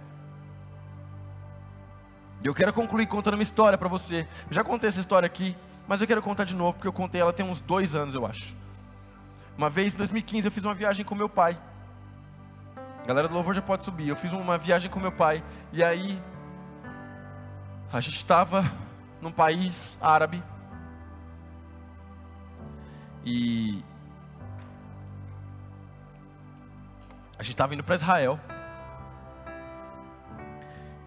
E 2.41 2.47
eu 2.47 2.55
quero 2.55 2.73
concluir 2.73 3.07
contando 3.07 3.35
uma 3.35 3.43
história 3.43 3.77
para 3.77 3.89
você. 3.89 4.29
Eu 4.49 4.55
já 4.55 4.63
contei 4.63 4.89
essa 4.89 5.01
história 5.01 5.27
aqui, 5.27 5.57
mas 5.89 6.01
eu 6.01 6.07
quero 6.07 6.23
contar 6.23 6.45
de 6.45 6.55
novo, 6.55 6.75
porque 6.75 6.87
eu 6.87 6.93
contei 6.93 7.21
ela 7.21 7.33
tem 7.33 7.45
uns 7.45 7.61
dois 7.61 7.97
anos, 7.97 8.15
eu 8.15 8.25
acho. 8.25 8.55
Uma 9.59 9.69
vez, 9.69 9.93
em 9.93 9.97
2015, 9.97 10.47
eu 10.47 10.53
fiz 10.53 10.65
uma 10.65 10.75
viagem 10.75 11.05
com 11.05 11.17
meu 11.17 11.29
pai. 11.29 11.59
A 13.03 13.07
galera 13.09 13.27
do 13.27 13.35
louvor 13.35 13.57
já 13.57 13.63
pode 13.63 13.83
subir. 13.83 14.07
Eu 14.07 14.15
fiz 14.15 14.31
uma 14.31 14.57
viagem 14.57 14.89
com 14.89 15.01
meu 15.01 15.11
pai. 15.11 15.43
E 15.73 15.83
aí, 15.83 16.23
a 17.93 18.01
gente 18.01 18.19
estava 18.19 18.71
num 19.21 19.33
país 19.33 19.99
árabe 20.01 20.41
e 23.25 23.83
a 27.39 27.43
gente 27.43 27.53
estava 27.53 27.75
indo 27.75 27.83
para 27.83 27.95
Israel 27.95 28.39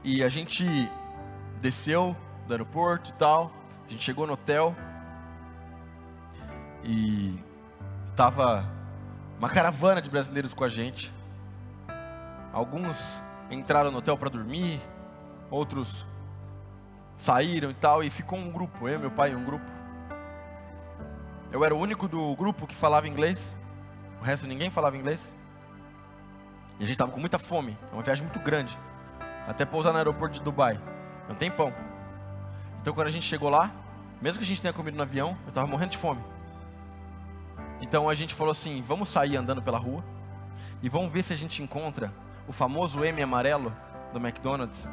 e 0.04 0.24
a 0.24 0.30
gente 0.30 0.66
desceu 1.62 2.16
do 2.48 2.54
aeroporto 2.54 3.10
e 3.10 3.14
tal, 3.14 3.52
a 3.88 3.92
gente 3.92 4.04
chegou 4.04 4.26
no 4.26 4.34
hotel 4.34 4.76
e 6.84 7.38
tava 8.16 8.66
uma 9.38 9.50
caravana 9.50 10.02
de 10.02 10.10
brasileiros 10.10 10.54
com 10.54 10.64
a 10.64 10.70
gente. 10.70 11.12
Alguns 12.54 13.22
entraram 13.52 13.92
no 13.92 13.98
hotel 14.00 14.18
para 14.18 14.30
dormir, 14.30 14.82
outros 15.52 16.06
saíram 17.18 17.70
e 17.70 17.74
tal, 17.74 18.04
e 18.04 18.10
ficou 18.10 18.40
um 18.40 18.52
grupo, 18.52 18.88
eu, 18.88 19.00
meu 19.00 19.12
pai, 19.12 19.36
um 19.36 19.44
grupo. 19.44 19.77
Eu 21.52 21.64
era 21.64 21.74
o 21.74 21.80
único 21.80 22.08
do 22.08 22.36
grupo 22.36 22.68
que 22.68 22.76
falava 22.76 23.08
inglês, 23.08 23.56
o 24.20 24.24
resto 24.24 24.46
ninguém 24.46 24.70
falava 24.70 24.98
inglês. 24.98 25.34
E 26.80 26.84
a 26.84 26.86
gente 26.86 26.96
estava 26.96 27.12
com 27.12 27.20
muita 27.20 27.40
fome, 27.40 27.78
é 27.90 27.96
uma 27.96 28.04
viagem 28.04 28.24
muito 28.24 28.40
grande, 28.40 28.78
até 29.48 29.66
pousar 29.66 29.92
no 29.92 29.98
aeroporto 29.98 30.36
de 30.36 30.42
Dubai, 30.42 30.80
é 31.28 31.32
um 31.32 31.36
tempão. 31.36 31.74
Então 32.82 32.94
quando 32.94 33.08
a 33.08 33.12
gente 33.12 33.26
chegou 33.26 33.50
lá, 33.50 33.72
mesmo 34.22 34.40
que 34.40 34.44
a 34.44 34.48
gente 34.48 34.62
tenha 34.62 34.74
comido 34.74 34.98
no 34.98 35.04
avião, 35.04 35.38
eu 35.46 35.50
estava 35.50 35.66
morrendo 35.66 35.92
de 35.92 35.98
fome. 35.98 36.22
Então 37.80 38.10
a 38.10 38.14
gente 38.14 38.34
falou 38.34 38.52
assim: 38.52 38.84
vamos 38.86 39.08
sair 39.08 39.38
andando 39.38 39.62
pela 39.62 39.78
rua 39.78 40.04
e 40.84 40.90
vamos 40.90 41.12
ver 41.12 41.24
se 41.24 41.32
a 41.32 41.36
gente 41.36 41.64
encontra 41.64 42.12
o 42.48 42.52
famoso 42.52 43.04
M 43.06 43.22
amarelo 43.22 43.74
do 44.12 44.20
McDonald's, 44.20 44.90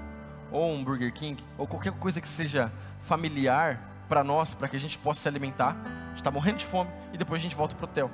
ou 0.53 0.73
um 0.73 0.85
Burger 0.85 1.13
King, 1.13 1.43
ou 1.59 1.67
qualquer 1.67 1.93
coisa 1.93 2.21
que 2.21 2.29
seja 2.29 2.71
familiar 3.03 3.81
para 4.09 4.25
nós, 4.25 4.55
para 4.55 4.69
que 4.69 4.77
a 4.77 4.81
gente 4.81 4.99
possa 4.99 5.21
se 5.21 5.29
alimentar. 5.29 5.77
A 5.77 6.09
gente 6.09 6.17
está 6.17 6.31
morrendo 6.31 6.59
de 6.59 6.67
fome 6.67 6.91
e 7.13 7.19
depois 7.19 7.41
a 7.41 7.43
gente 7.43 7.57
volta 7.57 7.75
para 7.75 7.87
o 7.87 7.89
hotel. 7.89 8.11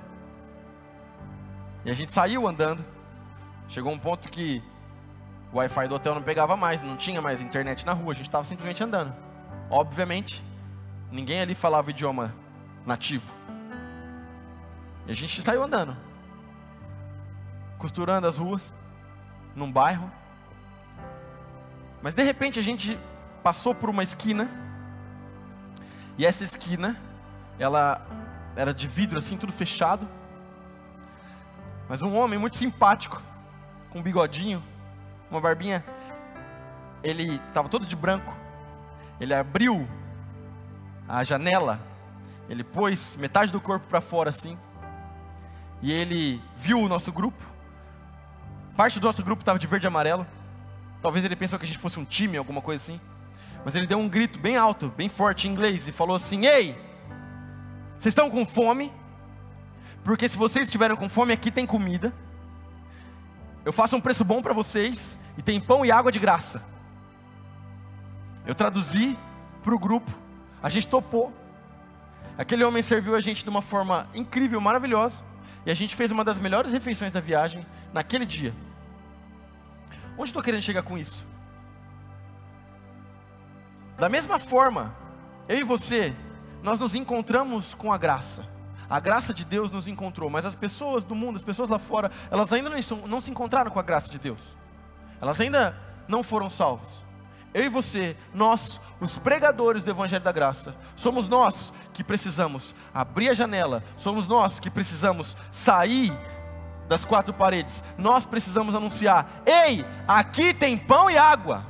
E 1.84 1.90
a 1.90 1.94
gente 1.94 2.12
saiu 2.12 2.46
andando. 2.46 2.84
Chegou 3.68 3.92
um 3.92 3.98
ponto 3.98 4.28
que 4.28 4.62
o 5.52 5.56
Wi-Fi 5.58 5.88
do 5.88 5.94
hotel 5.94 6.14
não 6.14 6.22
pegava 6.22 6.56
mais, 6.56 6.82
não 6.82 6.96
tinha 6.96 7.20
mais 7.20 7.40
internet 7.40 7.84
na 7.84 7.92
rua, 7.92 8.12
a 8.12 8.16
gente 8.16 8.26
estava 8.26 8.44
simplesmente 8.44 8.82
andando. 8.82 9.12
Obviamente, 9.68 10.42
ninguém 11.10 11.40
ali 11.40 11.54
falava 11.54 11.88
o 11.88 11.90
idioma 11.90 12.32
nativo. 12.86 13.32
E 15.06 15.12
a 15.12 15.14
gente 15.14 15.40
saiu 15.42 15.62
andando, 15.62 15.96
costurando 17.78 18.26
as 18.26 18.36
ruas, 18.36 18.74
num 19.56 19.70
bairro. 19.70 20.10
Mas 22.02 22.14
de 22.14 22.22
repente 22.22 22.58
a 22.58 22.62
gente 22.62 22.98
passou 23.42 23.74
por 23.74 23.90
uma 23.90 24.02
esquina, 24.02 24.48
e 26.18 26.26
essa 26.26 26.44
esquina, 26.44 26.96
ela 27.58 28.06
era 28.56 28.74
de 28.74 28.86
vidro 28.86 29.18
assim, 29.18 29.36
tudo 29.36 29.52
fechado. 29.52 30.06
Mas 31.88 32.02
um 32.02 32.16
homem 32.16 32.38
muito 32.38 32.56
simpático, 32.56 33.20
com 33.90 33.98
um 33.98 34.02
bigodinho, 34.02 34.62
uma 35.30 35.40
barbinha, 35.40 35.84
ele 37.02 37.40
estava 37.48 37.68
todo 37.68 37.86
de 37.86 37.96
branco. 37.96 38.34
Ele 39.20 39.34
abriu 39.34 39.88
a 41.08 41.24
janela, 41.24 41.80
ele 42.48 42.64
pôs 42.64 43.16
metade 43.16 43.50
do 43.50 43.60
corpo 43.60 43.86
para 43.86 44.00
fora 44.00 44.28
assim, 44.28 44.56
e 45.82 45.90
ele 45.92 46.40
viu 46.56 46.80
o 46.80 46.88
nosso 46.88 47.10
grupo. 47.10 47.42
Parte 48.76 49.00
do 49.00 49.06
nosso 49.06 49.22
grupo 49.22 49.42
estava 49.42 49.58
de 49.58 49.66
verde 49.66 49.86
e 49.86 49.88
amarelo. 49.88 50.26
Talvez 51.02 51.24
ele 51.24 51.36
pensou 51.36 51.58
que 51.58 51.64
a 51.64 51.66
gente 51.66 51.78
fosse 51.78 51.98
um 51.98 52.04
time, 52.04 52.36
alguma 52.36 52.60
coisa 52.60 52.82
assim. 52.82 53.00
Mas 53.64 53.74
ele 53.74 53.86
deu 53.86 53.98
um 53.98 54.08
grito 54.08 54.38
bem 54.38 54.56
alto, 54.56 54.88
bem 54.96 55.08
forte 55.08 55.46
em 55.46 55.52
inglês 55.52 55.86
e 55.86 55.92
falou 55.92 56.16
assim: 56.16 56.46
Ei, 56.46 56.72
vocês 57.98 58.12
estão 58.12 58.30
com 58.30 58.46
fome? 58.46 58.92
Porque 60.02 60.28
se 60.28 60.36
vocês 60.36 60.64
estiverem 60.64 60.96
com 60.96 61.08
fome, 61.08 61.32
aqui 61.32 61.50
tem 61.50 61.66
comida. 61.66 62.12
Eu 63.64 63.72
faço 63.72 63.94
um 63.94 64.00
preço 64.00 64.24
bom 64.24 64.40
para 64.40 64.54
vocês 64.54 65.18
e 65.36 65.42
tem 65.42 65.60
pão 65.60 65.84
e 65.84 65.92
água 65.92 66.10
de 66.10 66.18
graça. 66.18 66.62
Eu 68.46 68.54
traduzi 68.54 69.16
para 69.62 69.74
o 69.74 69.78
grupo, 69.78 70.10
a 70.62 70.70
gente 70.70 70.88
topou. 70.88 71.32
Aquele 72.38 72.64
homem 72.64 72.82
serviu 72.82 73.14
a 73.14 73.20
gente 73.20 73.44
de 73.44 73.50
uma 73.50 73.60
forma 73.60 74.08
incrível, 74.14 74.60
maravilhosa. 74.60 75.22
E 75.66 75.70
a 75.70 75.74
gente 75.74 75.94
fez 75.94 76.10
uma 76.10 76.24
das 76.24 76.38
melhores 76.38 76.72
refeições 76.72 77.12
da 77.12 77.20
viagem 77.20 77.66
naquele 77.92 78.24
dia. 78.24 78.54
Onde 80.16 80.30
estou 80.30 80.42
querendo 80.42 80.62
chegar 80.62 80.82
com 80.82 80.96
isso? 80.96 81.26
Da 84.00 84.08
mesma 84.08 84.38
forma, 84.38 84.96
eu 85.46 85.58
e 85.58 85.62
você, 85.62 86.16
nós 86.62 86.80
nos 86.80 86.94
encontramos 86.94 87.74
com 87.74 87.92
a 87.92 87.98
graça. 87.98 88.46
A 88.88 88.98
graça 88.98 89.34
de 89.34 89.44
Deus 89.44 89.70
nos 89.70 89.86
encontrou, 89.86 90.30
mas 90.30 90.46
as 90.46 90.54
pessoas 90.54 91.04
do 91.04 91.14
mundo, 91.14 91.36
as 91.36 91.44
pessoas 91.44 91.68
lá 91.68 91.78
fora, 91.78 92.10
elas 92.30 92.50
ainda 92.50 92.70
não, 92.70 92.78
não 93.06 93.20
se 93.20 93.30
encontraram 93.30 93.70
com 93.70 93.78
a 93.78 93.82
graça 93.82 94.10
de 94.10 94.18
Deus. 94.18 94.40
Elas 95.20 95.38
ainda 95.38 95.76
não 96.08 96.22
foram 96.22 96.48
salvas. 96.48 96.88
Eu 97.52 97.64
e 97.64 97.68
você, 97.68 98.16
nós, 98.32 98.80
os 99.02 99.18
pregadores 99.18 99.84
do 99.84 99.90
Evangelho 99.90 100.24
da 100.24 100.32
Graça, 100.32 100.74
somos 100.96 101.28
nós 101.28 101.70
que 101.92 102.02
precisamos 102.02 102.74
abrir 102.94 103.28
a 103.28 103.34
janela, 103.34 103.84
somos 103.98 104.26
nós 104.26 104.58
que 104.58 104.70
precisamos 104.70 105.36
sair 105.52 106.10
das 106.88 107.04
quatro 107.04 107.34
paredes, 107.34 107.84
nós 107.98 108.24
precisamos 108.24 108.74
anunciar: 108.74 109.42
ei, 109.44 109.84
aqui 110.08 110.54
tem 110.54 110.78
pão 110.78 111.10
e 111.10 111.18
água, 111.18 111.66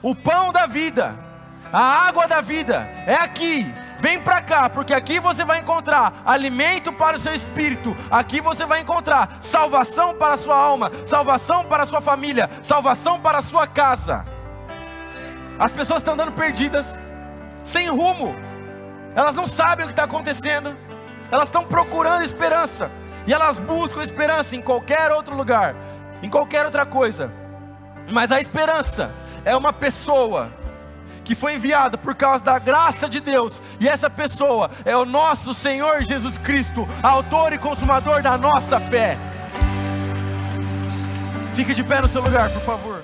o 0.00 0.14
pão 0.14 0.52
da 0.52 0.66
vida, 0.66 1.28
a 1.72 2.08
água 2.08 2.26
da 2.26 2.40
vida 2.40 2.88
é 3.06 3.14
aqui. 3.14 3.72
Vem 4.00 4.18
para 4.18 4.40
cá, 4.40 4.70
porque 4.70 4.94
aqui 4.94 5.20
você 5.20 5.44
vai 5.44 5.60
encontrar 5.60 6.22
alimento 6.24 6.90
para 6.90 7.18
o 7.18 7.20
seu 7.20 7.34
espírito, 7.34 7.94
aqui 8.10 8.40
você 8.40 8.64
vai 8.64 8.80
encontrar 8.80 9.36
salvação 9.42 10.14
para 10.14 10.34
a 10.34 10.36
sua 10.38 10.56
alma, 10.56 10.90
salvação 11.04 11.64
para 11.64 11.82
a 11.82 11.86
sua 11.86 12.00
família, 12.00 12.48
salvação 12.62 13.20
para 13.20 13.38
a 13.38 13.42
sua 13.42 13.66
casa. 13.66 14.24
As 15.58 15.70
pessoas 15.70 15.98
estão 15.98 16.14
andando 16.14 16.32
perdidas, 16.32 16.98
sem 17.62 17.88
rumo, 17.90 18.34
elas 19.14 19.34
não 19.34 19.46
sabem 19.46 19.84
o 19.84 19.88
que 19.88 19.92
está 19.92 20.04
acontecendo, 20.04 20.74
elas 21.30 21.50
estão 21.50 21.62
procurando 21.62 22.22
esperança, 22.22 22.90
e 23.26 23.34
elas 23.34 23.58
buscam 23.58 24.02
esperança 24.02 24.56
em 24.56 24.62
qualquer 24.62 25.12
outro 25.12 25.36
lugar, 25.36 25.74
em 26.22 26.30
qualquer 26.30 26.64
outra 26.64 26.86
coisa, 26.86 27.30
mas 28.10 28.32
a 28.32 28.40
esperança 28.40 29.10
é 29.44 29.54
uma 29.54 29.74
pessoa 29.74 30.50
que 31.30 31.34
foi 31.36 31.54
enviada 31.54 31.96
por 31.96 32.12
causa 32.12 32.42
da 32.42 32.58
graça 32.58 33.08
de 33.08 33.20
Deus, 33.20 33.62
e 33.78 33.88
essa 33.88 34.10
pessoa 34.10 34.68
é 34.84 34.96
o 34.96 35.04
nosso 35.04 35.54
Senhor 35.54 36.02
Jesus 36.02 36.36
Cristo, 36.36 36.88
autor 37.00 37.52
e 37.52 37.58
consumador 37.58 38.20
da 38.20 38.36
nossa 38.36 38.80
fé. 38.80 39.16
Fique 41.54 41.72
de 41.72 41.84
pé 41.84 42.00
no 42.00 42.08
seu 42.08 42.20
lugar, 42.20 42.50
por 42.50 42.62
favor. 42.62 42.99